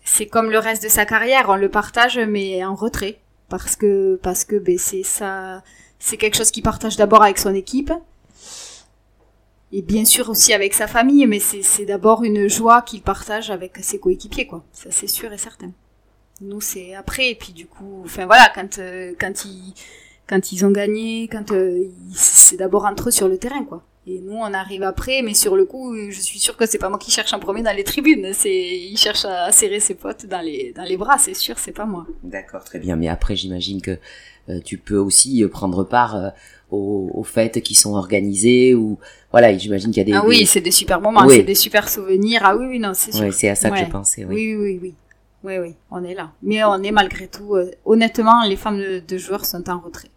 c'est 0.04 0.26
comme 0.26 0.50
le 0.50 0.59
reste 0.59 0.83
de 0.83 0.88
sa 0.88 1.07
carrière, 1.07 1.46
on 1.48 1.57
le 1.57 1.68
partage 1.68 2.18
mais 2.18 2.64
en 2.64 2.74
retrait 2.74 3.18
parce 3.48 3.76
que 3.76 4.18
parce 4.22 4.44
que 4.44 4.57
ben 4.57 4.76
c'est 4.78 5.02
ça, 5.02 5.62
c'est 5.98 6.16
quelque 6.16 6.37
chose 6.37 6.50
qu'il 6.50 6.62
partage 6.62 6.96
d'abord 6.96 7.22
avec 7.22 7.38
son 7.38 7.54
équipe 7.54 7.92
et 9.72 9.83
bien 9.83 10.04
sûr 10.04 10.28
aussi 10.28 10.52
avec 10.52 10.72
sa 10.72 10.87
famille, 10.87 11.26
mais 11.26 11.40
c'est 11.40 11.85
d'abord 11.85 12.22
une 12.22 12.48
joie 12.48 12.83
qu'il 12.83 13.02
partage 13.02 13.50
avec 13.50 13.76
ses 13.83 13.98
coéquipiers 13.98 14.46
quoi. 14.46 14.64
Ça 14.72 14.90
c'est 14.90 15.07
sûr 15.07 15.33
et 15.33 15.38
certain. 15.38 15.70
Nous 16.40 16.61
c'est 16.61 16.94
après 16.94 17.30
et 17.30 17.35
puis 17.35 17.52
du 17.52 17.66
coup, 17.66 18.02
enfin 18.04 18.26
voilà 18.26 18.50
quand 18.54 18.78
euh, 18.78 19.12
quand 19.20 19.44
ils 19.44 19.74
quand 20.28 20.52
ils 20.52 20.64
ont 20.64 20.70
gagné, 20.70 21.28
quand 21.30 21.52
euh, 21.52 21.84
c'est 22.14 22.56
d'abord 22.56 22.84
entre 22.87 23.08
eux 23.08 23.12
sur 23.12 23.28
le 23.28 23.38
terrain 23.38 23.64
quoi. 23.64 23.82
Et 24.06 24.20
nous, 24.20 24.34
on 24.34 24.52
arrive 24.52 24.82
après, 24.82 25.22
mais 25.22 25.32
sur 25.32 25.56
le 25.56 25.64
coup, 25.64 25.94
je 26.10 26.20
suis 26.20 26.38
sûre 26.38 26.58
que 26.58 26.66
c'est 26.66 26.76
pas 26.76 26.90
moi 26.90 26.98
qui 26.98 27.10
cherche 27.10 27.32
en 27.32 27.38
premier 27.38 27.62
dans 27.62 27.74
les 27.74 27.84
tribunes. 27.84 28.32
C'est, 28.34 28.52
il 28.54 28.98
cherche 28.98 29.24
à 29.24 29.50
serrer 29.50 29.80
ses 29.80 29.94
potes 29.94 30.26
dans 30.26 30.42
les, 30.42 30.74
dans 30.76 30.82
les 30.82 30.98
bras, 30.98 31.16
c'est 31.16 31.32
sûr, 31.32 31.58
c'est 31.58 31.72
pas 31.72 31.87
moi. 31.87 32.04
D'accord, 32.22 32.62
très 32.64 32.78
bien. 32.78 32.96
Mais 32.96 33.08
après, 33.08 33.34
j'imagine 33.34 33.80
que 33.80 33.96
euh, 34.50 34.60
tu 34.62 34.76
peux 34.76 34.98
aussi 34.98 35.42
euh, 35.42 35.48
prendre 35.48 35.84
part 35.84 36.16
euh, 36.16 36.28
aux, 36.70 37.10
aux 37.14 37.24
fêtes 37.24 37.62
qui 37.62 37.74
sont 37.74 37.94
organisées 37.94 38.74
ou 38.74 38.98
voilà. 39.30 39.56
J'imagine 39.56 39.90
qu'il 39.90 40.00
y 40.00 40.00
a 40.02 40.04
des. 40.04 40.12
ah 40.12 40.26
oui, 40.26 40.40
des- 40.40 40.44
c'est 40.44 40.60
des 40.60 40.70
super 40.70 41.00
moments, 41.00 41.24
Oui. 41.24 41.37
c'est 41.37 41.42
des 41.44 41.54
super 41.54 41.88
souvenirs. 41.88 42.42
Ah 42.44 42.54
oui, 42.54 42.66
oui, 42.66 42.78
non, 42.78 42.92
c'est 42.92 43.10
sûr. 43.12 43.22
Ouais, 43.24 43.32
c'est 43.32 43.48
à 43.48 43.54
ça 43.54 43.70
que 43.70 43.74
Ouais. 43.76 43.84
je 43.87 43.90
pensais. 43.90 44.26
Oui. 44.26 44.34
Oui, 44.34 44.54
oui, 44.54 44.62
oui, 44.64 44.78
oui. 44.82 44.94
Oui, 45.44 45.58
oui, 45.58 45.74
on 45.90 46.04
est 46.04 46.14
là. 46.14 46.30
Mais 46.42 46.62
on 46.64 46.82
est 46.82 46.90
malgré 46.90 47.26
tout, 47.26 47.54
euh, 47.54 47.70
honnêtement, 47.87 48.44
les 48.46 48.56
femmes 48.56 48.78
de, 48.78 49.00
de 49.06 49.16
joueurs 49.18 49.46
sont 49.46 49.68
en 49.70 49.78
retrait. 49.78 50.08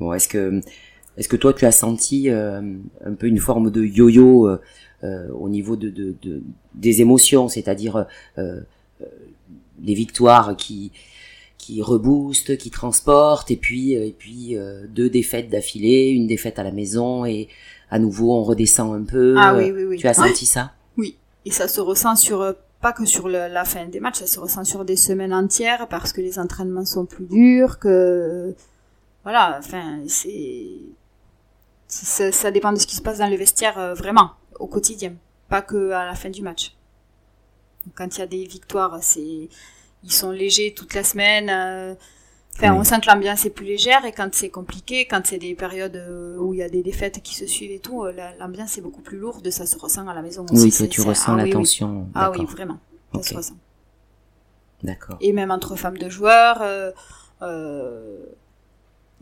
Bon, 0.00 0.12
est-ce 0.12 0.28
que 0.28 0.60
est-ce 1.16 1.28
que 1.28 1.36
toi 1.36 1.52
tu 1.52 1.64
as 1.66 1.72
senti 1.72 2.30
euh, 2.30 2.60
un 3.04 3.14
peu 3.14 3.26
une 3.26 3.38
forme 3.40 3.70
de 3.70 3.82
yo-yo 3.84 4.46
euh, 4.48 4.60
euh, 5.04 5.28
au 5.32 5.48
niveau 5.48 5.76
de, 5.76 5.90
de, 5.90 6.14
de- 6.22 6.42
des 6.74 7.00
émotions, 7.00 7.48
c'est-à-dire 7.48 8.06
les 9.82 9.94
victoires 9.94 10.56
qui 10.56 10.92
qui 11.56 11.82
reboostent, 11.82 12.56
qui 12.56 12.70
transportent, 12.70 13.50
et 13.50 13.56
puis 13.56 13.92
et 13.92 14.14
puis 14.16 14.56
euh, 14.56 14.86
deux 14.88 15.10
défaites 15.10 15.50
d'affilée, 15.50 16.08
une 16.10 16.26
défaite 16.26 16.58
à 16.58 16.62
la 16.62 16.70
maison 16.72 17.24
et 17.24 17.48
à 17.90 17.98
nouveau 17.98 18.32
on 18.32 18.42
redescend 18.44 18.94
un 18.94 19.02
peu. 19.04 19.34
Ah 19.38 19.56
oui, 19.56 19.70
oui, 19.72 19.84
oui. 19.84 19.96
Tu 19.98 20.06
as 20.06 20.18
Ouais. 20.20 20.28
senti 20.28 20.46
ça? 20.46 20.72
Et 21.44 21.50
ça 21.50 21.66
se 21.66 21.80
ressent 21.80 22.14
sur, 22.16 22.54
pas 22.82 22.92
que 22.92 23.06
sur 23.06 23.26
le- 23.28 23.48
la 23.48 23.64
fin 23.64 23.86
des 23.86 24.00
matchs, 24.00 24.18
ça 24.18 24.26
se 24.26 24.38
ressent 24.38 24.64
sur 24.64 24.84
des 24.84 24.96
semaines 24.96 25.32
entières 25.32 25.86
parce 25.88 26.12
que 26.12 26.20
les 26.20 26.38
entraînements 26.38 26.84
sont 26.84 27.06
plus 27.06 27.24
durs, 27.26 27.78
que, 27.78 28.54
voilà, 29.24 29.56
enfin, 29.58 30.00
c'est, 30.08 30.68
ça, 31.86 32.32
ça 32.32 32.50
dépend 32.50 32.72
de 32.72 32.78
ce 32.78 32.86
qui 32.86 32.96
se 32.96 33.02
passe 33.02 33.18
dans 33.18 33.28
le 33.28 33.36
vestiaire, 33.36 33.78
euh, 33.78 33.94
vraiment, 33.94 34.32
au 34.58 34.66
quotidien. 34.66 35.14
Pas 35.48 35.62
que 35.62 35.90
à 35.92 36.04
la 36.06 36.14
fin 36.14 36.30
du 36.30 36.42
match. 36.42 36.74
Donc, 37.86 37.94
Quand 37.96 38.16
il 38.16 38.20
y 38.20 38.22
a 38.22 38.26
des 38.26 38.44
victoires, 38.44 38.98
c'est, 39.02 39.48
ils 40.04 40.12
sont 40.12 40.30
légers 40.30 40.74
toute 40.74 40.94
la 40.94 41.04
semaine, 41.04 41.50
euh, 41.50 41.94
Enfin, 42.56 42.72
Oui. 42.72 42.78
on 42.80 42.82
sent 42.84 43.00
que 43.02 43.06
l'ambiance 43.06 43.46
est 43.46 43.50
plus 43.50 43.64
légère 43.66 44.04
et 44.04 44.10
quand 44.10 44.30
c'est 44.34 44.48
compliqué, 44.50 45.06
quand 45.06 45.20
c'est 45.24 45.38
des 45.38 45.54
périodes 45.54 45.94
euh, 45.94 46.36
où 46.38 46.54
il 46.54 46.56
y 46.58 46.62
a 46.64 46.68
des 46.68 46.82
défaites 46.82 47.22
qui 47.22 47.36
se 47.36 47.46
suivent 47.46 47.70
et 47.70 47.78
tout, 47.78 48.04
la- 48.06 48.34
l'ambiance 48.36 48.76
est 48.76 48.80
beaucoup 48.80 49.00
plus 49.00 49.16
lourde, 49.16 49.48
ça 49.50 49.64
se 49.64 49.78
ressent 49.78 50.08
à 50.08 50.12
la 50.14 50.22
maison 50.22 50.44
aussi. 50.50 50.64
Oui, 50.64 50.72
toi 50.72 50.88
tu 50.88 51.00
ressens 51.02 51.34
ah 51.34 51.36
la 51.36 51.42
oui, 51.44 51.50
oui. 51.50 51.52
tension. 51.52 52.08
Ah 52.16 52.32
oui, 52.32 52.38
D'accord. 52.38 52.50
vraiment. 52.52 52.78
Ça 53.14 53.22
se 53.22 53.34
ressent. 53.36 53.54
D'accord. 54.82 55.18
Et 55.20 55.32
même 55.32 55.52
entre 55.52 55.76
femmes 55.76 55.98
de 55.98 56.08
joueurs, 56.08 56.58
euh, 56.62 56.90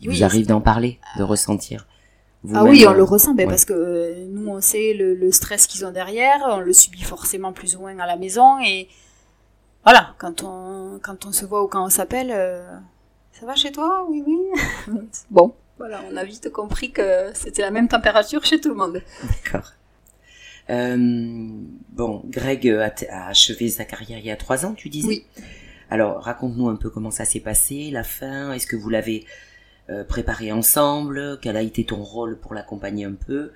Il 0.01 0.11
oui, 0.11 0.19
vous 0.19 0.25
arrive 0.25 0.47
d'en 0.47 0.61
parler, 0.61 0.99
de 1.19 1.23
ressentir. 1.23 1.87
Ah 2.55 2.65
oui, 2.65 2.85
on 2.87 2.93
euh, 2.93 2.95
le 2.95 3.03
ressent, 3.03 3.35
ben, 3.35 3.45
ouais. 3.45 3.49
parce 3.51 3.65
que 3.65 3.73
euh, 3.73 4.27
nous, 4.29 4.49
on 4.49 4.61
sait 4.61 4.95
le, 4.95 5.15
le 5.15 5.33
stress 5.33 5.67
qu'ils 5.67 5.85
ont 5.85 5.91
derrière, 5.91 6.39
on 6.49 6.61
le 6.61 6.73
subit 6.73 7.03
forcément 7.03 7.53
plus 7.53 7.77
ou 7.77 7.81
moins 7.81 7.99
à 7.99 8.07
la 8.07 8.17
maison, 8.17 8.59
et 8.61 8.89
voilà, 9.85 10.15
quand 10.19 10.43
on, 10.43 10.99
quand 11.03 11.27
on 11.27 11.33
se 11.33 11.45
voit 11.45 11.63
ou 11.63 11.69
quand 11.69 11.85
on 11.85 11.91
s'appelle, 11.91 12.31
euh, 12.33 12.77
ça 13.33 13.47
va 13.47 13.55
chez 13.55 13.73
toi? 13.73 14.07
Oui, 14.09 14.23
oui. 14.27 14.37
bon, 15.31 15.55
Voilà, 15.79 16.03
on 16.11 16.17
a 16.17 16.25
vite 16.25 16.51
compris 16.51 16.91
que 16.91 17.31
c'était 17.35 17.63
la 17.63 17.71
même 17.71 17.89
température 17.89 18.45
chez 18.45 18.61
tout 18.61 18.71
le 18.71 18.75
monde. 18.75 19.03
D'accord. 19.23 19.73
Euh, 20.71 20.97
bon, 21.91 22.23
Greg 22.27 22.69
a, 22.69 22.93
a, 23.11 23.29
achevé 23.29 23.69
sa 23.69 23.85
carrière 23.85 24.19
il 24.19 24.27
y 24.27 24.31
a 24.31 24.37
trois 24.37 24.67
ans, 24.67 24.75
tu 24.75 24.89
disais? 24.89 25.07
Oui. 25.07 25.25
Alors, 25.89 26.21
raconte-nous 26.23 26.69
un 26.69 26.75
peu 26.75 26.91
comment 26.91 27.13
ça 27.13 27.25
s'est 27.25 27.39
passé, 27.39 27.91
la 27.93 28.03
fin. 28.03 28.53
Est-ce 28.53 28.67
que 28.67 28.75
vous 28.75 28.89
l'avez 28.89 29.25
euh, 29.25 29.56
préparé 30.09 30.53
ensemble 30.53 31.39
Quel 31.41 31.57
a 31.57 31.63
été 31.63 31.85
ton 31.85 32.03
rôle 32.03 32.39
pour 32.39 32.55
l'accompagner 32.55 33.05
un 33.05 33.15
peu 33.15 33.53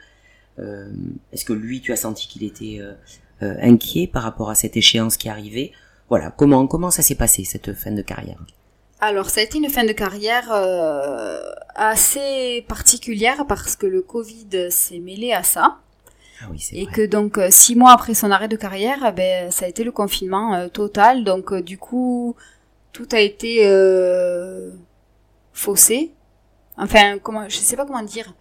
euh, 0.58 0.88
Est-ce 1.32 1.44
que 1.44 1.52
lui, 1.52 1.80
tu 1.80 1.92
as 1.92 1.96
senti 1.96 2.28
qu'il 2.28 2.44
était 2.44 2.80
euh, 2.80 3.56
inquiet 3.62 4.06
par 4.06 4.22
rapport 4.22 4.50
à 4.50 4.54
cette 4.54 4.76
échéance 4.76 5.16
qui 5.16 5.28
arrivait 5.28 5.72
Voilà, 6.08 6.30
comment 6.30 6.66
comment 6.66 6.90
ça 6.90 7.02
s'est 7.02 7.14
passé 7.14 7.44
cette 7.44 7.72
fin 7.74 7.92
de 7.92 8.02
carrière? 8.02 8.38
Alors, 9.00 9.30
ça 9.30 9.40
a 9.40 9.44
été 9.44 9.56
une 9.58 9.70
fin 9.70 9.84
de 9.84 9.92
carrière 9.92 10.52
euh, 10.52 11.40
assez 11.74 12.64
particulière 12.68 13.46
parce 13.48 13.74
que 13.74 13.86
le 13.86 14.02
Covid 14.02 14.70
s'est 14.70 14.98
mêlé 14.98 15.32
à 15.32 15.42
ça. 15.42 15.78
Ah 16.42 16.48
oui, 16.50 16.66
et 16.72 16.84
vrai. 16.84 16.92
que 16.92 17.06
donc 17.06 17.38
euh, 17.38 17.48
six 17.50 17.76
mois 17.76 17.92
après 17.92 18.14
son 18.14 18.30
arrêt 18.30 18.48
de 18.48 18.56
carrière, 18.56 18.98
eh 19.06 19.12
ben 19.12 19.50
ça 19.50 19.66
a 19.66 19.68
été 19.68 19.84
le 19.84 19.92
confinement 19.92 20.54
euh, 20.54 20.68
total. 20.68 21.24
Donc 21.24 21.52
euh, 21.52 21.62
du 21.62 21.76
coup, 21.78 22.34
tout 22.92 23.08
a 23.12 23.20
été 23.20 23.66
euh, 23.66 24.70
faussé. 25.52 26.12
Enfin, 26.80 27.18
comment, 27.18 27.48
je 27.48 27.56
sais 27.56 27.76
pas 27.76 27.84
comment 27.86 28.02
dire. 28.02 28.34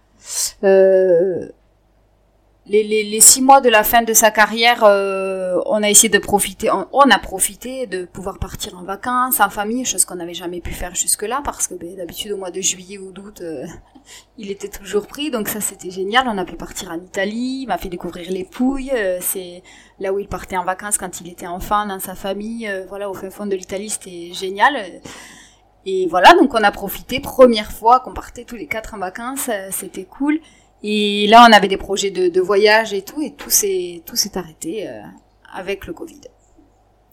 Euh, 0.64 1.48
les, 2.66 2.84
les, 2.84 3.02
les, 3.02 3.20
six 3.20 3.42
mois 3.42 3.60
de 3.60 3.68
la 3.68 3.82
fin 3.82 4.02
de 4.02 4.12
sa 4.12 4.30
carrière, 4.30 4.84
euh, 4.84 5.58
on 5.66 5.82
a 5.82 5.90
essayé 5.90 6.08
de 6.08 6.18
profiter, 6.18 6.70
on, 6.70 6.86
on, 6.92 7.10
a 7.10 7.18
profité 7.18 7.86
de 7.86 8.04
pouvoir 8.04 8.38
partir 8.38 8.78
en 8.78 8.84
vacances, 8.84 9.40
en 9.40 9.50
famille, 9.50 9.84
chose 9.84 10.04
qu'on 10.04 10.14
n'avait 10.16 10.34
jamais 10.34 10.60
pu 10.60 10.72
faire 10.72 10.94
jusque-là, 10.94 11.40
parce 11.44 11.66
que 11.66 11.74
ben, 11.74 11.96
d'habitude 11.96 12.32
au 12.32 12.36
mois 12.36 12.50
de 12.50 12.60
juillet 12.60 12.98
ou 12.98 13.12
d'août, 13.12 13.40
euh, 13.40 13.66
il 14.38 14.50
était 14.50 14.68
toujours 14.68 15.06
pris, 15.06 15.30
donc 15.30 15.48
ça 15.48 15.60
c'était 15.60 15.90
génial. 15.90 16.28
On 16.28 16.38
a 16.38 16.44
pu 16.44 16.54
partir 16.54 16.90
en 16.90 17.00
Italie, 17.00 17.62
il 17.62 17.66
m'a 17.66 17.78
fait 17.78 17.88
découvrir 17.88 18.30
les 18.30 18.44
Pouilles, 18.44 18.92
euh, 18.94 19.18
c'est 19.20 19.62
là 19.98 20.12
où 20.12 20.18
il 20.18 20.28
partait 20.28 20.56
en 20.56 20.64
vacances 20.64 20.96
quand 20.96 21.20
il 21.20 21.28
était 21.28 21.48
enfant, 21.48 21.86
dans 21.86 21.98
sa 21.98 22.14
famille, 22.14 22.68
euh, 22.68 22.84
voilà, 22.88 23.10
au 23.10 23.14
fin 23.14 23.30
fond 23.30 23.46
de 23.46 23.56
l'Italie, 23.56 23.90
c'était 23.90 24.32
génial. 24.32 24.76
Et 25.86 26.06
voilà, 26.08 26.34
donc 26.34 26.52
on 26.54 26.62
a 26.62 26.70
profité, 26.70 27.20
première 27.20 27.72
fois 27.72 28.00
qu'on 28.00 28.12
partait 28.12 28.44
tous 28.44 28.56
les 28.56 28.66
quatre 28.66 28.94
en 28.94 28.98
vacances, 28.98 29.48
euh, 29.48 29.68
c'était 29.70 30.04
cool. 30.04 30.40
Et 30.82 31.26
là, 31.28 31.46
on 31.48 31.52
avait 31.52 31.68
des 31.68 31.76
projets 31.76 32.10
de, 32.10 32.28
de 32.28 32.40
voyage 32.40 32.92
et 32.92 33.02
tout, 33.02 33.22
et 33.22 33.32
tout 33.32 33.50
s'est 33.50 34.02
tout 34.06 34.16
s'est 34.16 34.36
arrêté 34.36 34.88
euh, 34.88 35.00
avec 35.52 35.86
le 35.86 35.92
Covid. 35.92 36.20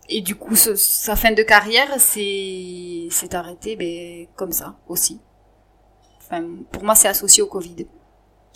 Et 0.09 0.21
du 0.21 0.35
coup, 0.35 0.55
ce, 0.55 0.75
sa 0.75 1.15
fin 1.15 1.31
de 1.31 1.43
carrière 1.43 1.99
s'est 1.99 3.07
s'est 3.09 3.35
arrêté, 3.35 3.75
ben 3.75 4.27
comme 4.35 4.51
ça 4.51 4.77
aussi. 4.87 5.19
Enfin, 6.19 6.43
pour 6.71 6.83
moi, 6.83 6.95
c'est 6.95 7.07
associé 7.07 7.41
au 7.43 7.47
Covid. 7.47 7.87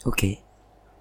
Ok. 0.05 0.25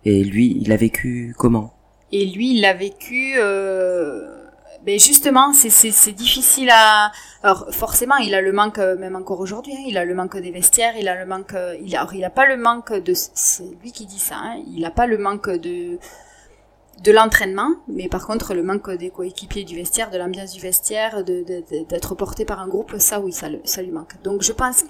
Et 0.05 0.25
lui, 0.25 0.57
il 0.61 0.73
a 0.73 0.77
vécu 0.77 1.35
comment? 1.37 1.75
Et 2.13 2.27
lui, 2.27 2.55
il 2.55 2.61
l'a 2.63 2.75
vécu. 2.75 3.35
Euh, 3.39 4.40
ben 4.85 4.99
justement, 4.99 5.53
c'est 5.53 6.13
difficile 6.13 6.71
à. 6.73 7.13
Alors 7.43 7.67
forcément, 7.73 8.17
il 8.17 8.35
a 8.35 8.41
le 8.41 8.53
manque, 8.53 8.79
même 8.79 9.17
encore 9.17 9.41
aujourd'hui, 9.41 9.75
hein, 9.77 9.85
il 9.87 9.99
a 9.99 10.05
le 10.05 10.15
manque 10.15 10.37
des 10.39 10.51
vestiaires, 10.51 10.95
il 10.99 11.09
a 11.09 11.17
le 11.23 11.27
manque, 11.27 11.55
il 11.83 11.95
a, 11.97 12.01
alors, 12.01 12.15
il 12.15 12.25
a 12.25 12.31
pas 12.31 12.47
le 12.47 12.57
manque 12.57 12.93
de, 12.93 13.13
c'est 13.15 13.65
lui 13.83 13.93
qui 13.93 14.07
dit 14.07 14.19
ça, 14.19 14.37
hein, 14.37 14.63
il 14.67 14.85
a 14.85 14.91
pas 14.91 15.07
le 15.07 15.19
manque 15.19 15.51
de 15.51 15.99
de 17.03 17.13
l'entraînement, 17.13 17.71
mais 17.89 18.09
par 18.09 18.27
contre 18.27 18.55
le 18.55 18.63
manque 18.63 18.91
des 18.91 19.11
coéquipiers 19.11 19.65
du 19.65 19.77
vestiaire, 19.77 20.11
de 20.11 20.19
l'ambiance 20.19 20.53
du 20.53 20.61
vestiaire, 20.61 21.25
d'être 21.25 22.15
porté 22.15 22.45
par 22.45 22.61
un 22.61 22.69
groupe, 22.69 22.97
ça 22.99 23.21
oui, 23.21 23.33
ça, 23.33 23.49
ça 23.65 23.83
lui 23.83 23.91
manque. 23.91 24.21
Donc 24.23 24.43
je 24.43 24.53
pense 24.53 24.85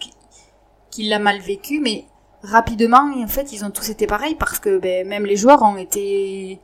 qu'il 0.90 1.08
l'a 1.08 1.20
mal 1.20 1.38
vécu, 1.38 1.80
mais 1.80 2.06
rapidement, 2.42 3.12
en 3.16 3.28
fait, 3.28 3.52
ils 3.52 3.64
ont 3.64 3.70
tous 3.70 3.90
été 3.90 4.06
pareils 4.06 4.34
parce 4.34 4.58
que 4.58 4.78
ben, 4.78 5.06
même 5.06 5.24
les 5.24 5.36
joueurs 5.36 5.62
ont 5.62 5.76
été 5.76 6.60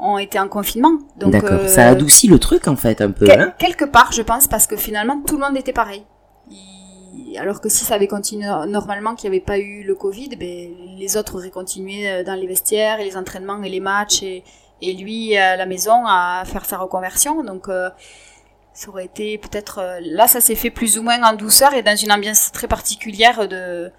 ont 0.00 0.18
été 0.18 0.38
en 0.38 0.48
confinement. 0.48 0.98
Donc 1.16 1.32
D'accord, 1.32 1.60
euh, 1.60 1.68
ça 1.68 1.88
adoucit 1.88 2.28
le 2.28 2.38
truc 2.38 2.68
en 2.68 2.76
fait 2.76 3.00
un 3.00 3.10
peu. 3.10 3.26
Quel, 3.26 3.40
hein 3.40 3.54
quelque 3.58 3.84
part, 3.84 4.12
je 4.12 4.22
pense, 4.22 4.46
parce 4.46 4.66
que 4.66 4.76
finalement 4.76 5.20
tout 5.26 5.36
le 5.36 5.44
monde 5.46 5.56
était 5.56 5.72
pareil. 5.72 6.04
Il, 6.50 7.36
alors 7.38 7.60
que 7.60 7.68
si 7.68 7.84
ça 7.84 7.94
avait 7.94 8.08
continué 8.08 8.46
normalement, 8.68 9.14
qu'il 9.14 9.30
n'y 9.30 9.36
avait 9.36 9.44
pas 9.44 9.58
eu 9.58 9.82
le 9.82 9.94
Covid, 9.94 10.30
ben, 10.36 10.70
les 10.98 11.16
autres 11.16 11.36
auraient 11.36 11.50
continué 11.50 12.24
dans 12.24 12.34
les 12.34 12.46
vestiaires, 12.46 13.00
et 13.00 13.04
les 13.04 13.16
entraînements 13.16 13.62
et 13.62 13.68
les 13.68 13.80
matchs, 13.80 14.22
et, 14.22 14.44
et 14.82 14.94
lui 14.94 15.36
à 15.36 15.56
la 15.56 15.66
maison 15.66 16.04
à 16.06 16.42
faire 16.44 16.64
sa 16.64 16.78
reconversion. 16.78 17.42
Donc 17.42 17.68
euh, 17.68 17.90
ça 18.72 18.88
aurait 18.88 19.06
été 19.06 19.38
peut-être 19.38 19.78
euh, 19.78 20.00
là, 20.02 20.28
ça 20.28 20.40
s'est 20.40 20.54
fait 20.54 20.70
plus 20.70 20.98
ou 20.98 21.02
moins 21.02 21.22
en 21.22 21.34
douceur 21.34 21.74
et 21.74 21.82
dans 21.82 21.96
une 21.96 22.12
ambiance 22.12 22.52
très 22.52 22.68
particulière 22.68 23.48
de 23.48 23.90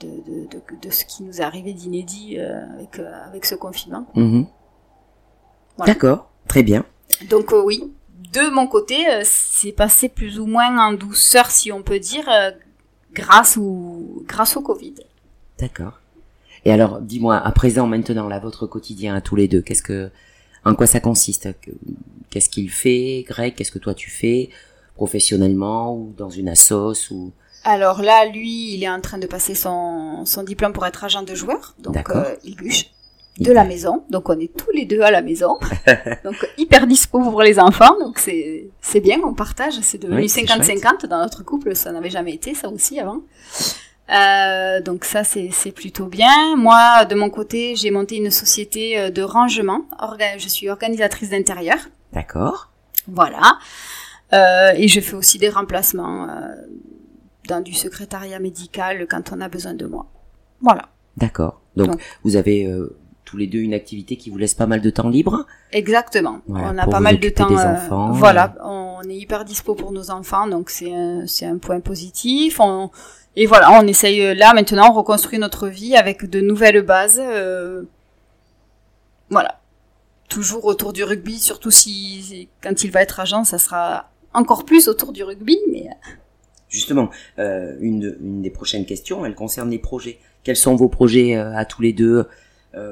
de, 0.00 0.08
de, 0.08 0.48
de, 0.48 0.62
de 0.80 0.90
ce 0.90 1.04
qui 1.04 1.22
nous 1.22 1.40
est 1.40 1.44
arrivé 1.44 1.74
d'inédit 1.74 2.38
euh, 2.38 2.62
avec, 2.74 2.98
avec 2.98 3.44
ce 3.44 3.54
confinement. 3.54 4.06
Mmh. 4.14 4.44
Voilà. 5.82 5.94
D'accord, 5.94 6.30
très 6.46 6.62
bien. 6.62 6.84
Donc 7.28 7.52
euh, 7.52 7.60
oui, 7.60 7.92
de 8.32 8.50
mon 8.50 8.68
côté, 8.68 9.08
euh, 9.08 9.22
c'est 9.24 9.72
passé 9.72 10.08
plus 10.08 10.38
ou 10.38 10.46
moins 10.46 10.78
en 10.78 10.92
douceur, 10.92 11.50
si 11.50 11.72
on 11.72 11.82
peut 11.82 11.98
dire, 11.98 12.24
euh, 12.28 12.52
grâce 13.12 13.56
ou 13.56 14.22
grâce 14.28 14.56
au 14.56 14.60
Covid. 14.60 14.94
D'accord. 15.58 15.98
Et 16.64 16.72
alors, 16.72 17.00
dis-moi, 17.00 17.36
à 17.36 17.50
présent, 17.50 17.88
maintenant, 17.88 18.28
là, 18.28 18.38
votre 18.38 18.68
quotidien 18.68 19.16
à 19.16 19.20
tous 19.20 19.34
les 19.34 19.48
deux, 19.48 19.60
qu'est-ce 19.60 19.82
que, 19.82 20.10
en 20.64 20.76
quoi 20.76 20.86
ça 20.86 21.00
consiste? 21.00 21.48
Qu'est-ce 22.30 22.48
qu'il 22.48 22.70
fait, 22.70 23.24
Greg? 23.26 23.56
Qu'est-ce 23.56 23.72
que 23.72 23.80
toi 23.80 23.94
tu 23.94 24.08
fais 24.08 24.50
professionnellement 24.94 25.96
ou 25.96 26.14
dans 26.16 26.30
une 26.30 26.48
assos 26.48 27.10
ou? 27.10 27.32
Alors 27.64 28.02
là, 28.02 28.26
lui, 28.26 28.74
il 28.74 28.84
est 28.84 28.88
en 28.88 29.00
train 29.00 29.18
de 29.18 29.26
passer 29.26 29.56
son, 29.56 30.24
son 30.26 30.44
diplôme 30.44 30.72
pour 30.72 30.86
être 30.86 31.02
agent 31.02 31.22
de 31.22 31.34
joueur, 31.34 31.74
donc 31.80 32.08
euh, 32.10 32.36
il 32.44 32.54
bûche 32.54 32.91
de 33.38 33.52
la 33.52 33.64
maison. 33.64 34.04
Donc 34.10 34.28
on 34.28 34.38
est 34.38 34.54
tous 34.54 34.70
les 34.72 34.84
deux 34.84 35.00
à 35.00 35.10
la 35.10 35.22
maison. 35.22 35.58
donc 36.24 36.36
hyper 36.58 36.86
dispo 36.86 37.20
pour 37.20 37.42
les 37.42 37.58
enfants. 37.58 37.98
Donc 37.98 38.18
c'est 38.18 38.68
c'est 38.80 39.00
bien, 39.00 39.18
on 39.24 39.34
partage. 39.34 39.74
C'est 39.82 39.98
devenu 39.98 40.26
50-50 40.26 40.68
oui, 41.02 41.08
dans 41.08 41.18
notre 41.18 41.44
couple. 41.44 41.74
Ça 41.74 41.92
n'avait 41.92 42.10
jamais 42.10 42.34
été 42.34 42.54
ça 42.54 42.68
aussi 42.68 43.00
avant. 43.00 43.22
Euh, 44.10 44.80
donc 44.80 45.04
ça 45.04 45.24
c'est 45.24 45.50
c'est 45.52 45.72
plutôt 45.72 46.06
bien. 46.06 46.56
Moi 46.56 47.04
de 47.04 47.14
mon 47.14 47.30
côté 47.30 47.76
j'ai 47.76 47.90
monté 47.90 48.16
une 48.16 48.30
société 48.30 49.10
de 49.10 49.22
rangement. 49.22 49.82
Orga 49.98 50.38
je 50.38 50.48
suis 50.48 50.68
organisatrice 50.68 51.30
d'intérieur. 51.30 51.78
D'accord. 52.12 52.68
Voilà. 53.08 53.58
Euh, 54.32 54.72
et 54.76 54.88
je 54.88 55.00
fais 55.00 55.14
aussi 55.14 55.38
des 55.38 55.50
remplacements 55.50 56.28
euh, 56.28 56.54
dans 57.48 57.60
du 57.60 57.74
secrétariat 57.74 58.38
médical 58.38 59.06
quand 59.08 59.32
on 59.32 59.40
a 59.40 59.48
besoin 59.48 59.74
de 59.74 59.86
moi. 59.86 60.06
Voilà. 60.60 60.88
D'accord. 61.16 61.60
Donc, 61.76 61.88
Donc, 61.88 62.00
vous 62.24 62.36
avez 62.36 62.64
euh, 62.66 62.96
tous 63.32 63.38
les 63.38 63.46
deux 63.46 63.60
une 63.60 63.72
activité 63.72 64.16
qui 64.16 64.28
vous 64.28 64.36
laisse 64.36 64.52
pas 64.52 64.66
mal 64.66 64.82
de 64.82 64.90
temps 64.90 65.08
libre. 65.08 65.46
Exactement. 65.72 66.40
Voilà, 66.46 66.70
on 66.70 66.78
a 66.78 66.86
pas 66.86 67.00
mal 67.00 67.18
de 67.18 67.30
temps. 67.30 67.48
Des 67.48 67.56
enfants, 67.56 68.10
euh, 68.10 68.12
voilà, 68.12 68.54
on 68.62 69.00
est 69.08 69.16
hyper 69.16 69.46
dispo 69.46 69.74
pour 69.74 69.90
nos 69.90 70.10
enfants, 70.10 70.46
donc 70.46 70.68
c'est 70.68 70.92
un, 70.92 71.26
c'est 71.26 71.46
un 71.46 71.56
point 71.56 71.80
positif. 71.80 72.60
On, 72.60 72.90
et 73.34 73.46
voilà, 73.46 73.72
on 73.72 73.86
essaye 73.86 74.34
là 74.34 74.52
maintenant, 74.52 74.90
on 74.90 74.92
reconstruit 74.92 75.38
notre 75.38 75.68
vie 75.68 75.96
avec 75.96 76.28
de 76.28 76.42
nouvelles 76.42 76.82
bases. 76.82 77.22
Euh, 77.24 77.84
voilà. 79.30 79.58
Toujours 80.28 80.66
autour 80.66 80.92
du 80.92 81.02
rugby, 81.02 81.38
surtout 81.38 81.70
si 81.70 82.50
quand 82.62 82.84
il 82.84 82.90
va 82.90 83.00
être 83.00 83.18
agent, 83.18 83.44
ça 83.44 83.56
sera 83.56 84.10
encore 84.34 84.66
plus 84.66 84.88
autour 84.88 85.12
du 85.12 85.24
rugby, 85.24 85.58
mais. 85.70 85.88
Justement, 86.68 87.08
euh, 87.38 87.76
une, 87.80 88.14
une 88.20 88.42
des 88.42 88.50
prochaines 88.50 88.84
questions, 88.84 89.24
elle 89.24 89.34
concerne 89.34 89.70
les 89.70 89.78
projets. 89.78 90.18
Quels 90.42 90.56
sont 90.56 90.74
vos 90.74 90.88
projets 90.88 91.36
euh, 91.36 91.54
à 91.56 91.64
tous 91.64 91.82
les 91.82 91.92
deux 91.92 92.18
euh, 92.18 92.24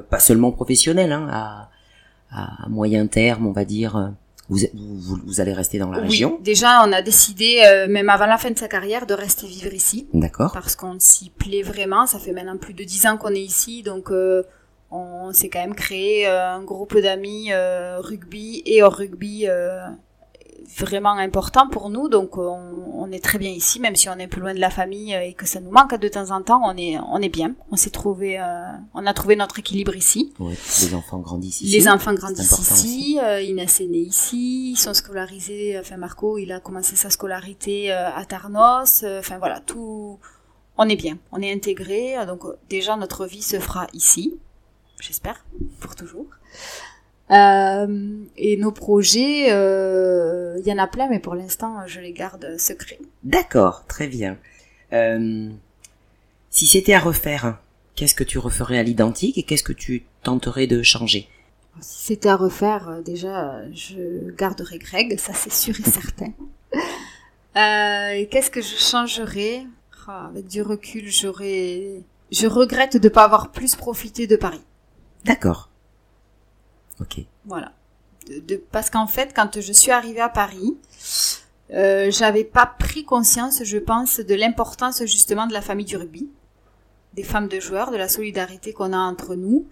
pas 0.09 0.19
seulement 0.19 0.51
professionnel, 0.51 1.11
hein, 1.11 1.27
à, 1.31 1.69
à, 2.31 2.69
moyen 2.69 3.07
terme, 3.07 3.47
on 3.47 3.51
va 3.51 3.65
dire. 3.65 4.13
Vous, 4.51 4.59
vous, 4.73 5.17
vous 5.25 5.39
allez 5.39 5.53
rester 5.53 5.79
dans 5.79 5.89
la 5.89 5.99
oui, 5.99 6.07
région 6.07 6.37
Déjà, 6.41 6.83
on 6.85 6.91
a 6.91 7.01
décidé, 7.01 7.63
euh, 7.65 7.87
même 7.87 8.09
avant 8.09 8.25
la 8.25 8.37
fin 8.37 8.51
de 8.51 8.57
sa 8.57 8.67
carrière, 8.67 9.05
de 9.05 9.13
rester 9.13 9.47
vivre 9.47 9.73
ici. 9.73 10.09
D'accord. 10.13 10.51
Parce 10.51 10.75
qu'on 10.75 10.99
s'y 10.99 11.29
plaît 11.29 11.61
vraiment. 11.61 12.05
Ça 12.05 12.19
fait 12.19 12.33
maintenant 12.33 12.57
plus 12.57 12.73
de 12.73 12.83
dix 12.83 13.05
ans 13.05 13.15
qu'on 13.15 13.33
est 13.33 13.39
ici, 13.39 13.81
donc 13.81 14.11
euh, 14.11 14.43
on 14.91 15.31
s'est 15.31 15.47
quand 15.47 15.61
même 15.61 15.73
créé 15.73 16.27
euh, 16.27 16.55
un 16.55 16.63
groupe 16.63 16.97
d'amis 16.97 17.51
rugby 17.53 18.61
et 18.65 18.83
hors 18.83 18.93
rugby 18.93 19.47
vraiment 20.77 21.13
important 21.13 21.67
pour 21.67 21.89
nous. 21.89 22.09
Donc 22.09 22.37
on, 22.37 22.59
on, 22.95 23.11
est 23.11 23.23
très 23.23 23.37
bien 23.37 23.49
ici, 23.49 23.79
même 23.79 23.95
si 23.95 24.09
on 24.09 24.17
est 24.17 24.27
plus 24.27 24.41
loin 24.41 24.53
de 24.53 24.59
la 24.59 24.69
famille 24.69 25.13
et 25.13 25.33
que 25.33 25.45
ça 25.45 25.59
nous 25.59 25.71
manque 25.71 25.95
de 25.95 26.07
temps 26.07 26.31
en 26.31 26.41
temps. 26.41 26.61
On 26.63 26.75
est, 26.77 26.97
on 26.99 27.17
est 27.21 27.29
bien. 27.29 27.53
On 27.71 27.75
s'est 27.75 27.89
trouvé, 27.89 28.39
euh, 28.39 28.43
on 28.93 29.05
a 29.05 29.13
trouvé 29.13 29.35
notre 29.35 29.59
équilibre 29.59 29.95
ici. 29.95 30.33
Les 30.39 30.95
enfants 30.95 31.19
grandissent 31.19 31.61
ici. 31.61 31.77
Les 31.77 31.87
enfants 31.87 32.13
grandissent 32.13 32.59
ici. 32.59 33.19
Euh, 33.21 33.41
Inès 33.41 33.79
est 33.81 33.87
née 33.87 33.99
ici. 33.99 34.71
Ils 34.71 34.79
sont 34.79 34.93
scolarisés. 34.93 35.77
Enfin 35.79 35.97
Marco, 35.97 36.37
il 36.37 36.51
a 36.51 36.59
commencé 36.59 36.95
sa 36.95 37.09
scolarité 37.09 37.91
euh, 37.91 38.09
à 38.15 38.25
Tarnos. 38.25 39.03
Enfin 39.19 39.37
voilà, 39.37 39.59
tout. 39.59 40.19
On 40.77 40.87
est 40.87 40.95
bien. 40.95 41.17
On 41.31 41.41
est 41.41 41.51
intégré. 41.51 42.15
Donc 42.25 42.43
déjà 42.69 42.95
notre 42.95 43.25
vie 43.25 43.41
se 43.41 43.59
fera 43.59 43.87
ici. 43.93 44.35
J'espère 44.99 45.43
pour 45.79 45.95
toujours. 45.95 46.27
Euh, 47.31 48.23
et 48.35 48.57
nos 48.57 48.71
projets, 48.71 49.47
il 49.47 49.51
euh, 49.51 50.59
y 50.65 50.71
en 50.73 50.77
a 50.77 50.87
plein, 50.87 51.07
mais 51.09 51.19
pour 51.19 51.35
l'instant, 51.35 51.77
je 51.87 51.99
les 51.99 52.11
garde 52.11 52.57
secrets. 52.57 52.99
D'accord, 53.23 53.85
très 53.87 54.07
bien. 54.07 54.37
Euh, 54.93 55.49
Si 56.49 56.67
c'était 56.67 56.93
à 56.93 56.99
refaire, 56.99 57.57
qu'est-ce 57.95 58.15
que 58.15 58.25
tu 58.25 58.37
referais 58.37 58.77
à 58.77 58.83
l'identique 58.83 59.37
et 59.37 59.43
qu'est-ce 59.43 59.63
que 59.63 59.71
tu 59.73 60.03
tenterais 60.23 60.67
de 60.67 60.83
changer? 60.83 61.29
Si 61.79 62.07
c'était 62.07 62.27
à 62.29 62.35
refaire, 62.35 62.99
déjà, 63.05 63.61
je 63.73 64.31
garderais 64.31 64.77
Greg, 64.77 65.17
ça 65.17 65.33
c'est 65.33 65.53
sûr 65.53 65.75
et 65.79 65.89
certain. 65.89 66.31
Euh, 67.57 68.25
qu'est-ce 68.31 68.49
que 68.49 68.61
je 68.61 68.77
changerais? 68.77 69.65
Ah, 70.07 70.27
Avec 70.29 70.47
du 70.47 70.61
recul, 70.61 71.09
j'aurais... 71.11 72.01
Je 72.31 72.47
regrette 72.47 72.95
de 72.95 73.09
ne 73.09 73.13
pas 73.13 73.25
avoir 73.25 73.51
plus 73.51 73.75
profité 73.75 74.25
de 74.25 74.37
Paris. 74.37 74.61
D'accord. 75.25 75.69
Ok. 76.99 77.21
Voilà. 77.45 77.71
De, 78.47 78.55
parce 78.71 78.89
qu'en 78.89 79.07
fait, 79.07 79.33
quand 79.35 79.59
je 79.59 79.73
suis 79.73 79.91
arrivée 79.91 80.21
à 80.21 80.29
Paris, 80.29 80.77
euh, 81.73 82.11
j'avais 82.11 82.43
pas 82.43 82.65
pris 82.65 83.03
conscience, 83.03 83.63
je 83.63 83.77
pense, 83.77 84.19
de 84.19 84.35
l'importance 84.35 85.03
justement 85.05 85.47
de 85.47 85.53
la 85.53 85.61
famille 85.61 85.85
du 85.85 85.97
rugby, 85.97 86.29
des 87.13 87.23
femmes 87.23 87.47
de 87.47 87.59
joueurs, 87.59 87.91
de 87.91 87.97
la 87.97 88.07
solidarité 88.07 88.73
qu'on 88.73 88.93
a 88.93 88.97
entre 88.97 89.35
nous. 89.35 89.67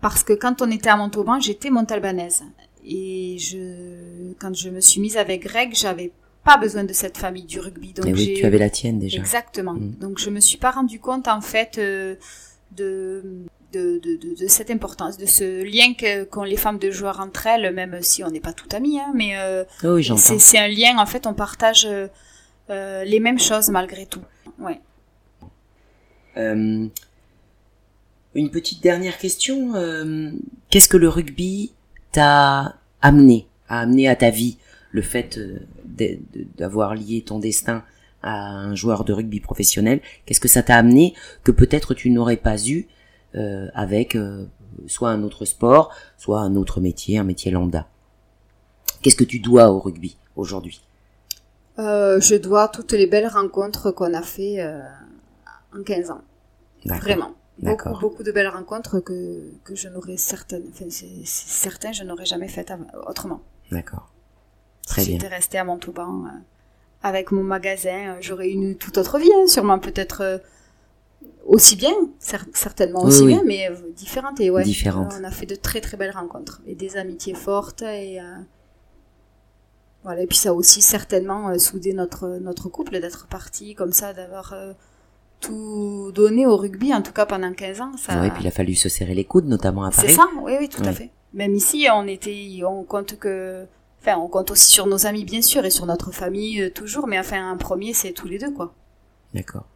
Parce 0.00 0.22
que 0.22 0.32
quand 0.32 0.62
on 0.62 0.70
était 0.70 0.90
à 0.90 0.96
Montauban, 0.96 1.40
j'étais 1.40 1.70
montalbanaise. 1.70 2.44
Et 2.84 3.36
je, 3.38 4.32
quand 4.38 4.54
je 4.54 4.70
me 4.70 4.80
suis 4.80 5.00
mise 5.00 5.16
avec 5.16 5.42
Greg, 5.42 5.74
j'avais 5.74 6.12
pas 6.44 6.56
besoin 6.56 6.84
de 6.84 6.92
cette 6.92 7.18
famille 7.18 7.44
du 7.44 7.60
rugby. 7.60 7.92
Donc 7.92 8.06
oui, 8.06 8.34
tu 8.38 8.46
avais 8.46 8.58
la 8.58 8.70
tienne 8.70 8.98
déjà. 8.98 9.18
Exactement. 9.18 9.74
Mm. 9.74 9.96
Donc 10.00 10.18
je 10.18 10.30
me 10.30 10.40
suis 10.40 10.58
pas 10.58 10.70
rendu 10.70 11.00
compte 11.00 11.28
en 11.28 11.40
fait 11.40 11.78
euh, 11.78 12.14
de 12.72 13.44
de, 13.72 13.98
de, 13.98 14.34
de, 14.34 14.46
cette 14.46 14.70
importance, 14.70 15.18
de 15.18 15.26
ce 15.26 15.62
lien 15.62 15.92
qu'ont 16.30 16.44
les 16.44 16.56
femmes 16.56 16.78
de 16.78 16.90
joueurs 16.90 17.20
entre 17.20 17.46
elles, 17.46 17.72
même 17.74 17.98
si 18.02 18.24
on 18.24 18.30
n'est 18.30 18.40
pas 18.40 18.52
tout 18.52 18.68
amis, 18.74 18.98
hein, 18.98 19.12
mais 19.14 19.36
euh, 19.36 19.64
oui, 19.84 20.08
c'est 20.16 20.58
un 20.58 20.68
lien, 20.68 20.98
en 20.98 21.06
fait, 21.06 21.26
on 21.26 21.34
partage 21.34 21.86
euh, 21.86 22.08
euh, 22.70 23.04
les 23.04 23.20
mêmes 23.20 23.38
choses 23.38 23.68
malgré 23.68 24.06
tout. 24.06 24.22
Ouais. 24.58 24.80
Euh, 26.36 26.86
une 28.34 28.50
petite 28.50 28.82
dernière 28.82 29.18
question. 29.18 29.72
Qu'est-ce 30.70 30.88
que 30.88 30.96
le 30.96 31.08
rugby 31.08 31.72
t'a 32.12 32.76
amené, 33.02 33.48
a 33.68 33.80
amené 33.80 34.08
à 34.08 34.16
ta 34.16 34.30
vie, 34.30 34.58
le 34.92 35.02
fait 35.02 35.38
d'avoir 36.56 36.94
lié 36.94 37.22
ton 37.22 37.38
destin 37.38 37.84
à 38.22 38.32
un 38.32 38.74
joueur 38.74 39.04
de 39.04 39.12
rugby 39.12 39.40
professionnel 39.40 40.00
Qu'est-ce 40.24 40.40
que 40.40 40.48
ça 40.48 40.62
t'a 40.62 40.76
amené 40.76 41.14
que 41.44 41.52
peut-être 41.52 41.94
tu 41.94 42.10
n'aurais 42.10 42.36
pas 42.36 42.56
eu 42.66 42.86
avec 43.34 44.16
euh, 44.16 44.46
soit 44.86 45.10
un 45.10 45.22
autre 45.22 45.44
sport, 45.44 45.94
soit 46.16 46.40
un 46.40 46.56
autre 46.56 46.80
métier, 46.80 47.18
un 47.18 47.24
métier 47.24 47.50
lambda. 47.50 47.86
Qu'est-ce 49.02 49.16
que 49.16 49.24
tu 49.24 49.38
dois 49.38 49.70
au 49.70 49.78
rugby 49.78 50.16
aujourd'hui? 50.36 50.80
Euh, 51.78 52.20
Je 52.20 52.34
dois 52.34 52.68
toutes 52.68 52.92
les 52.92 53.06
belles 53.06 53.28
rencontres 53.28 53.90
qu'on 53.92 54.12
a 54.14 54.22
fait 54.22 54.64
en 55.76 55.82
15 55.82 56.10
ans. 56.10 56.22
Vraiment. 56.84 57.34
Beaucoup, 57.60 57.90
beaucoup 58.00 58.22
de 58.22 58.30
belles 58.30 58.48
rencontres 58.48 59.00
que, 59.00 59.50
que 59.64 59.74
je 59.74 59.88
n'aurais 59.88 60.16
certaines, 60.16 60.62
enfin, 60.72 60.84
c'est 60.90 61.08
certain, 61.24 61.90
je 61.90 62.04
n'aurais 62.04 62.24
jamais 62.24 62.46
faites 62.46 62.72
autrement. 63.08 63.40
D'accord. 63.72 64.12
Très 64.86 65.02
si 65.02 65.10
bien. 65.10 65.18
J'étais 65.18 65.34
restée 65.34 65.58
à 65.58 65.64
Montauban 65.64 66.24
avec 67.02 67.32
mon 67.32 67.42
magasin, 67.42 68.16
j'aurais 68.20 68.48
eu 68.48 68.52
une 68.52 68.76
toute 68.76 68.96
autre 68.98 69.18
vie, 69.18 69.30
hein, 69.34 69.46
sûrement 69.46 69.78
peut-être 69.78 70.40
aussi 71.48 71.76
bien, 71.76 71.94
certainement 72.18 73.02
aussi 73.02 73.26
bien, 73.26 73.42
mais 73.44 73.68
euh, 73.70 73.74
différentes. 73.96 74.38
Et 74.38 74.50
ouais, 74.50 74.62
différentes. 74.62 75.14
on 75.18 75.24
a 75.24 75.30
fait 75.30 75.46
de 75.46 75.54
très 75.54 75.80
très 75.80 75.96
belles 75.96 76.12
rencontres 76.12 76.60
et 76.66 76.74
des 76.74 76.96
amitiés 76.96 77.34
fortes 77.34 77.82
et 77.82 78.20
euh, 78.20 78.24
voilà. 80.04 80.22
Et 80.22 80.26
puis 80.26 80.36
ça 80.36 80.50
a 80.50 80.52
aussi 80.52 80.82
certainement 80.82 81.48
euh, 81.48 81.58
soudé 81.58 81.94
notre 81.94 82.38
notre 82.40 82.68
couple 82.68 83.00
d'être 83.00 83.26
parti 83.28 83.74
comme 83.74 83.92
ça, 83.92 84.12
d'avoir 84.12 84.54
tout 85.40 86.12
donné 86.14 86.46
au 86.46 86.56
rugby, 86.56 86.92
en 86.92 87.00
tout 87.00 87.12
cas 87.12 87.24
pendant 87.24 87.52
15 87.52 87.80
ans. 87.80 87.92
Ça... 87.96 88.26
et 88.26 88.30
puis 88.30 88.42
il 88.42 88.46
a 88.46 88.52
fallu 88.52 88.74
se 88.74 88.90
serrer 88.90 89.14
les 89.14 89.24
coudes, 89.24 89.46
notamment 89.46 89.84
à 89.84 89.90
Paris. 89.90 90.08
C'est 90.08 90.14
ça, 90.14 90.28
oui, 90.42 90.52
oui, 90.60 90.68
tout 90.68 90.82
à 90.84 90.92
fait. 90.92 91.10
Même 91.32 91.54
ici, 91.54 91.86
on 91.92 92.06
était, 92.06 92.60
on 92.66 92.84
compte 92.84 93.18
que, 93.18 93.64
enfin, 94.00 94.18
on 94.18 94.28
compte 94.28 94.50
aussi 94.50 94.70
sur 94.70 94.86
nos 94.86 95.06
amis 95.06 95.24
bien 95.24 95.42
sûr 95.42 95.64
et 95.64 95.70
sur 95.70 95.86
notre 95.86 96.12
famille 96.12 96.70
toujours, 96.72 97.06
mais 97.06 97.18
enfin, 97.18 97.50
un 97.50 97.56
premier, 97.56 97.94
c'est 97.94 98.12
tous 98.12 98.28
les 98.28 98.38
deux, 98.38 98.52
quoi. 98.52 98.74
D'accord. 99.34 99.66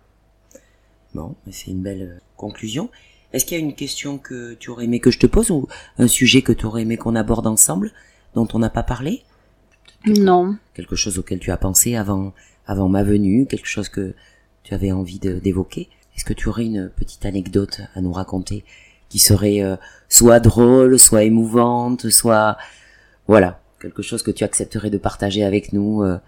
Bon, 1.14 1.34
c'est 1.50 1.70
une 1.70 1.82
belle 1.82 2.02
euh, 2.02 2.20
conclusion. 2.36 2.90
Est-ce 3.32 3.44
qu'il 3.44 3.58
y 3.58 3.60
a 3.60 3.64
une 3.64 3.74
question 3.74 4.18
que 4.18 4.54
tu 4.54 4.70
aurais 4.70 4.84
aimé 4.84 5.00
que 5.00 5.10
je 5.10 5.18
te 5.18 5.26
pose 5.26 5.50
ou 5.50 5.68
un 5.98 6.06
sujet 6.06 6.42
que 6.42 6.52
tu 6.52 6.66
aurais 6.66 6.82
aimé 6.82 6.96
qu'on 6.96 7.14
aborde 7.16 7.46
ensemble 7.46 7.92
dont 8.34 8.48
on 8.52 8.58
n'a 8.58 8.70
pas 8.70 8.82
parlé? 8.82 9.22
Non. 10.06 10.56
Quelque 10.74 10.96
chose 10.96 11.18
auquel 11.18 11.38
tu 11.38 11.50
as 11.50 11.56
pensé 11.56 11.96
avant 11.96 12.32
avant 12.66 12.88
ma 12.88 13.02
venue, 13.02 13.46
quelque 13.46 13.66
chose 13.66 13.88
que 13.88 14.14
tu 14.62 14.74
avais 14.74 14.92
envie 14.92 15.18
d'évoquer 15.18 15.88
Est-ce 16.16 16.24
que 16.24 16.32
tu 16.32 16.48
aurais 16.48 16.64
une 16.64 16.88
petite 16.88 17.24
anecdote 17.26 17.80
à 17.94 18.00
nous 18.00 18.12
raconter 18.12 18.64
qui 19.08 19.18
serait 19.18 19.62
euh, 19.62 19.76
soit 20.08 20.40
drôle, 20.40 20.98
soit 20.98 21.24
émouvante, 21.24 22.08
soit 22.10 22.56
voilà, 23.26 23.60
quelque 23.80 24.02
chose 24.02 24.22
que 24.22 24.30
tu 24.30 24.44
accepterais 24.44 24.90
de 24.90 24.98
partager 24.98 25.44
avec 25.44 25.72
nous 25.72 26.02
euh? 26.02 26.18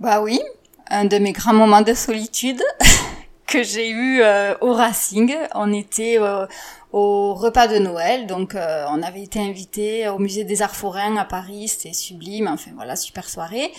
Bah 0.00 0.22
oui, 0.22 0.40
un 0.88 1.04
de 1.04 1.18
mes 1.18 1.32
grands 1.32 1.54
moments 1.54 1.82
de 1.82 1.94
solitude. 1.94 2.62
que 3.48 3.62
j'ai 3.62 3.88
eu 3.88 4.20
euh, 4.20 4.54
au 4.60 4.72
Racing. 4.74 5.34
On 5.54 5.72
était 5.72 6.18
euh, 6.20 6.46
au 6.92 7.34
repas 7.34 7.66
de 7.66 7.78
Noël, 7.78 8.26
donc 8.26 8.54
euh, 8.54 8.84
on 8.90 9.02
avait 9.02 9.22
été 9.22 9.40
invité 9.40 10.06
au 10.08 10.18
musée 10.18 10.44
des 10.44 10.62
Arts 10.62 10.76
Forains 10.76 11.16
à 11.16 11.24
Paris, 11.24 11.68
c'était 11.68 11.94
sublime, 11.94 12.46
enfin 12.46 12.70
voilà, 12.76 12.94
super 12.94 13.28
soirée. 13.28 13.72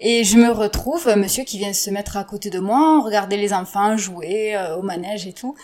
Et 0.00 0.24
je 0.24 0.36
me 0.38 0.50
retrouve, 0.50 1.06
monsieur 1.16 1.44
qui 1.44 1.58
vient 1.58 1.74
se 1.74 1.90
mettre 1.90 2.16
à 2.16 2.24
côté 2.24 2.50
de 2.50 2.58
moi, 2.58 3.02
regarder 3.04 3.36
les 3.36 3.52
enfants 3.52 3.96
jouer 3.96 4.58
au 4.76 4.82
manège 4.82 5.28
et 5.28 5.32
tout. 5.32 5.54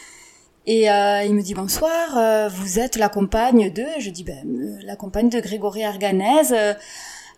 Et 0.66 0.82
il 0.84 1.34
me 1.34 1.42
dit 1.42 1.55
bonsoir, 1.55 2.49
vous 2.51 2.78
êtes 2.78 2.94
la 2.94 3.09
compagne 3.09 3.72
de, 3.72 3.84
je 3.99 4.11
dis 4.11 4.22
ben 4.22 4.78
la 4.84 4.94
compagne 4.94 5.28
de 5.28 5.40
Grégory 5.40 5.82
Arganez. 5.82 6.76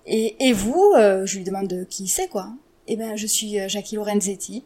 et, 0.05 0.49
et 0.49 0.53
vous, 0.53 0.93
je 1.25 1.37
lui 1.39 1.45
demande 1.45 1.87
qui 1.89 2.07
c'est 2.07 2.29
quoi. 2.29 2.49
Eh 2.87 2.97
ben 2.97 3.17
je 3.17 3.27
suis 3.27 3.57
Jackie 3.67 3.97
Lorenzetti. 3.97 4.65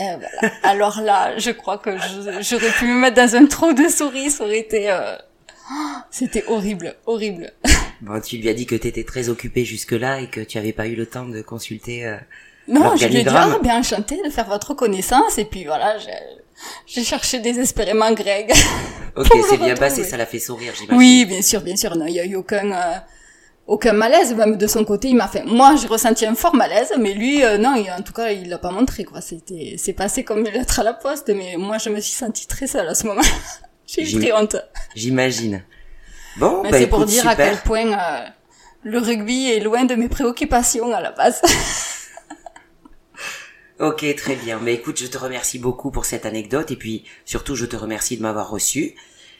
Euh, 0.00 0.16
Alors 0.62 1.00
là, 1.00 1.38
je 1.38 1.50
crois 1.50 1.78
que 1.78 1.90
j'aurais 2.40 2.70
pu 2.70 2.86
me 2.86 3.00
mettre 3.00 3.16
dans 3.16 3.36
un 3.36 3.46
trou 3.46 3.72
de 3.72 3.88
souris, 3.88 4.30
ça 4.30 4.44
aurait 4.44 4.58
été... 4.58 4.90
Euh, 4.90 5.16
c'était 6.10 6.44
horrible, 6.46 6.94
horrible. 7.06 7.52
Bon, 8.02 8.20
tu 8.20 8.36
lui 8.36 8.48
as 8.50 8.54
dit 8.54 8.66
que 8.66 8.74
tu 8.74 8.88
étais 8.88 9.04
très 9.04 9.30
occupée 9.30 9.64
jusque-là 9.64 10.20
et 10.20 10.28
que 10.28 10.40
tu 10.40 10.58
avais 10.58 10.74
pas 10.74 10.86
eu 10.86 10.96
le 10.96 11.06
temps 11.06 11.24
de 11.24 11.40
consulter 11.40 12.06
euh, 12.06 12.18
Non, 12.68 12.94
je 12.94 13.06
lui 13.06 13.16
ai 13.16 13.22
dit, 13.22 13.30
ah, 13.30 13.58
bien 13.62 13.78
enchanté 13.78 14.20
de 14.22 14.28
faire 14.28 14.44
votre 14.44 14.74
connaissance, 14.74 15.38
et 15.38 15.46
puis 15.46 15.64
voilà, 15.64 15.96
j'ai 16.86 17.02
cherché 17.02 17.38
désespérément 17.38 18.12
Greg. 18.12 18.52
ok, 19.16 19.28
c'est 19.48 19.56
bien 19.56 19.74
passé, 19.74 20.04
ça 20.04 20.18
l'a 20.18 20.26
fait 20.26 20.38
sourire, 20.38 20.74
j'imagine. 20.76 20.98
Oui, 20.98 21.24
bien 21.24 21.40
sûr, 21.40 21.62
bien 21.62 21.74
sûr, 21.74 21.96
non, 21.96 22.04
il 22.04 22.14
y 22.14 22.20
a 22.20 22.26
eu 22.26 22.36
aucun... 22.36 22.70
Euh, 22.70 22.94
aucun 23.66 23.92
malaise 23.92 24.34
même 24.34 24.56
de 24.56 24.66
son 24.66 24.84
côté 24.84 25.08
il 25.08 25.16
m'a 25.16 25.28
fait 25.28 25.44
moi 25.44 25.74
j'ai 25.76 25.88
ressenti 25.88 26.24
un 26.24 26.34
fort 26.34 26.54
malaise 26.54 26.92
mais 26.98 27.14
lui 27.14 27.44
euh, 27.44 27.58
non 27.58 27.74
en 27.74 28.02
tout 28.02 28.12
cas 28.12 28.30
il 28.30 28.48
l'a 28.48 28.58
pas 28.58 28.70
montré 28.70 29.04
quoi 29.04 29.20
c'était 29.20 29.74
c'est 29.78 29.92
passé 29.92 30.24
comme 30.24 30.40
une 30.40 30.52
lettre 30.52 30.80
à 30.80 30.82
la 30.82 30.94
poste 30.94 31.30
mais 31.34 31.56
moi 31.58 31.78
je 31.78 31.90
me 31.90 32.00
suis 32.00 32.14
sentie 32.14 32.46
très 32.46 32.66
seule 32.66 32.88
à 32.88 32.94
ce 32.94 33.06
moment 33.06 33.22
j'ai 33.86 34.02
eu 34.02 34.20
très 34.20 34.32
honte 34.32 34.56
j'imagine 34.94 35.64
bon 36.36 36.62
bah, 36.62 36.70
c'est 36.72 36.86
pour 36.86 37.04
dire 37.06 37.26
à 37.26 37.34
quel 37.34 37.56
point 37.58 37.92
euh, 37.92 38.24
le 38.84 38.98
rugby 38.98 39.50
est 39.50 39.60
loin 39.60 39.84
de 39.84 39.94
mes 39.96 40.08
préoccupations 40.08 40.92
à 40.94 41.00
la 41.00 41.10
base 41.10 41.42
Ok, 43.78 44.06
très 44.16 44.36
bien. 44.36 44.58
Mais 44.58 44.72
écoute, 44.72 44.98
je 44.98 45.06
te 45.06 45.18
remercie 45.18 45.58
beaucoup 45.58 45.90
pour 45.90 46.06
cette 46.06 46.24
anecdote 46.24 46.70
et 46.70 46.76
puis 46.76 47.04
surtout, 47.26 47.54
je 47.54 47.66
te 47.66 47.76
remercie 47.76 48.16
de 48.16 48.22
m'avoir 48.22 48.48
reçu. 48.48 48.94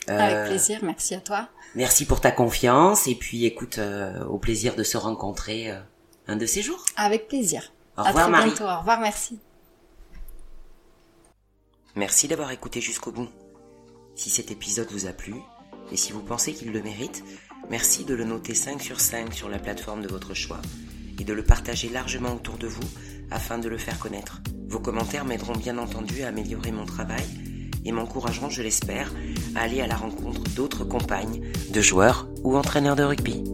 Avec 0.08 0.36
euh, 0.36 0.46
plaisir, 0.48 0.80
merci 0.82 1.14
à 1.14 1.20
toi. 1.20 1.48
Merci 1.76 2.06
pour 2.06 2.22
ta 2.22 2.30
confiance 2.30 3.06
et 3.06 3.14
puis 3.14 3.44
écoute, 3.44 3.76
euh, 3.76 4.24
au 4.24 4.38
plaisir 4.38 4.76
de 4.76 4.82
se 4.82 4.96
rencontrer 4.96 5.70
euh, 5.70 5.78
un 6.26 6.36
de 6.36 6.46
ces 6.46 6.62
jours. 6.62 6.82
Avec 6.96 7.28
plaisir. 7.28 7.70
Au 7.98 8.02
revoir 8.02 8.30
Marie. 8.30 8.46
Bientôt. 8.46 8.64
Au 8.64 8.78
revoir, 8.78 8.98
merci. 8.98 9.38
Merci 11.94 12.28
d'avoir 12.28 12.50
écouté 12.50 12.80
jusqu'au 12.80 13.12
bout. 13.12 13.28
Si 14.14 14.30
cet 14.30 14.50
épisode 14.50 14.90
vous 14.90 15.06
a 15.06 15.12
plu, 15.12 15.34
et 15.92 15.98
si 15.98 16.12
vous 16.12 16.22
pensez 16.22 16.54
qu'il 16.54 16.72
le 16.72 16.82
mérite, 16.82 17.22
merci 17.68 18.06
de 18.06 18.14
le 18.14 18.24
noter 18.24 18.54
5 18.54 18.80
sur 18.80 18.98
5 18.98 19.34
sur 19.34 19.50
la 19.50 19.58
plateforme 19.58 20.00
de 20.00 20.08
votre 20.08 20.32
choix 20.32 20.62
et 21.20 21.24
de 21.24 21.32
le 21.34 21.44
partager 21.44 21.90
largement 21.90 22.34
autour 22.34 22.56
de 22.56 22.66
vous 22.66 22.88
afin 23.30 23.58
de 23.58 23.68
le 23.68 23.76
faire 23.76 23.98
connaître. 23.98 24.40
Vos 24.66 24.80
commentaires 24.80 25.26
m'aideront 25.26 25.56
bien 25.56 25.76
entendu 25.76 26.22
à 26.22 26.28
améliorer 26.28 26.72
mon 26.72 26.86
travail 26.86 27.26
et 27.86 27.92
m'encourageront, 27.92 28.50
je 28.50 28.62
l'espère, 28.62 29.12
à 29.54 29.62
aller 29.62 29.80
à 29.80 29.86
la 29.86 29.96
rencontre 29.96 30.42
d'autres 30.54 30.84
compagnes, 30.84 31.40
de 31.72 31.80
joueurs 31.80 32.28
ou 32.42 32.56
entraîneurs 32.56 32.96
de 32.96 33.04
rugby. 33.04 33.44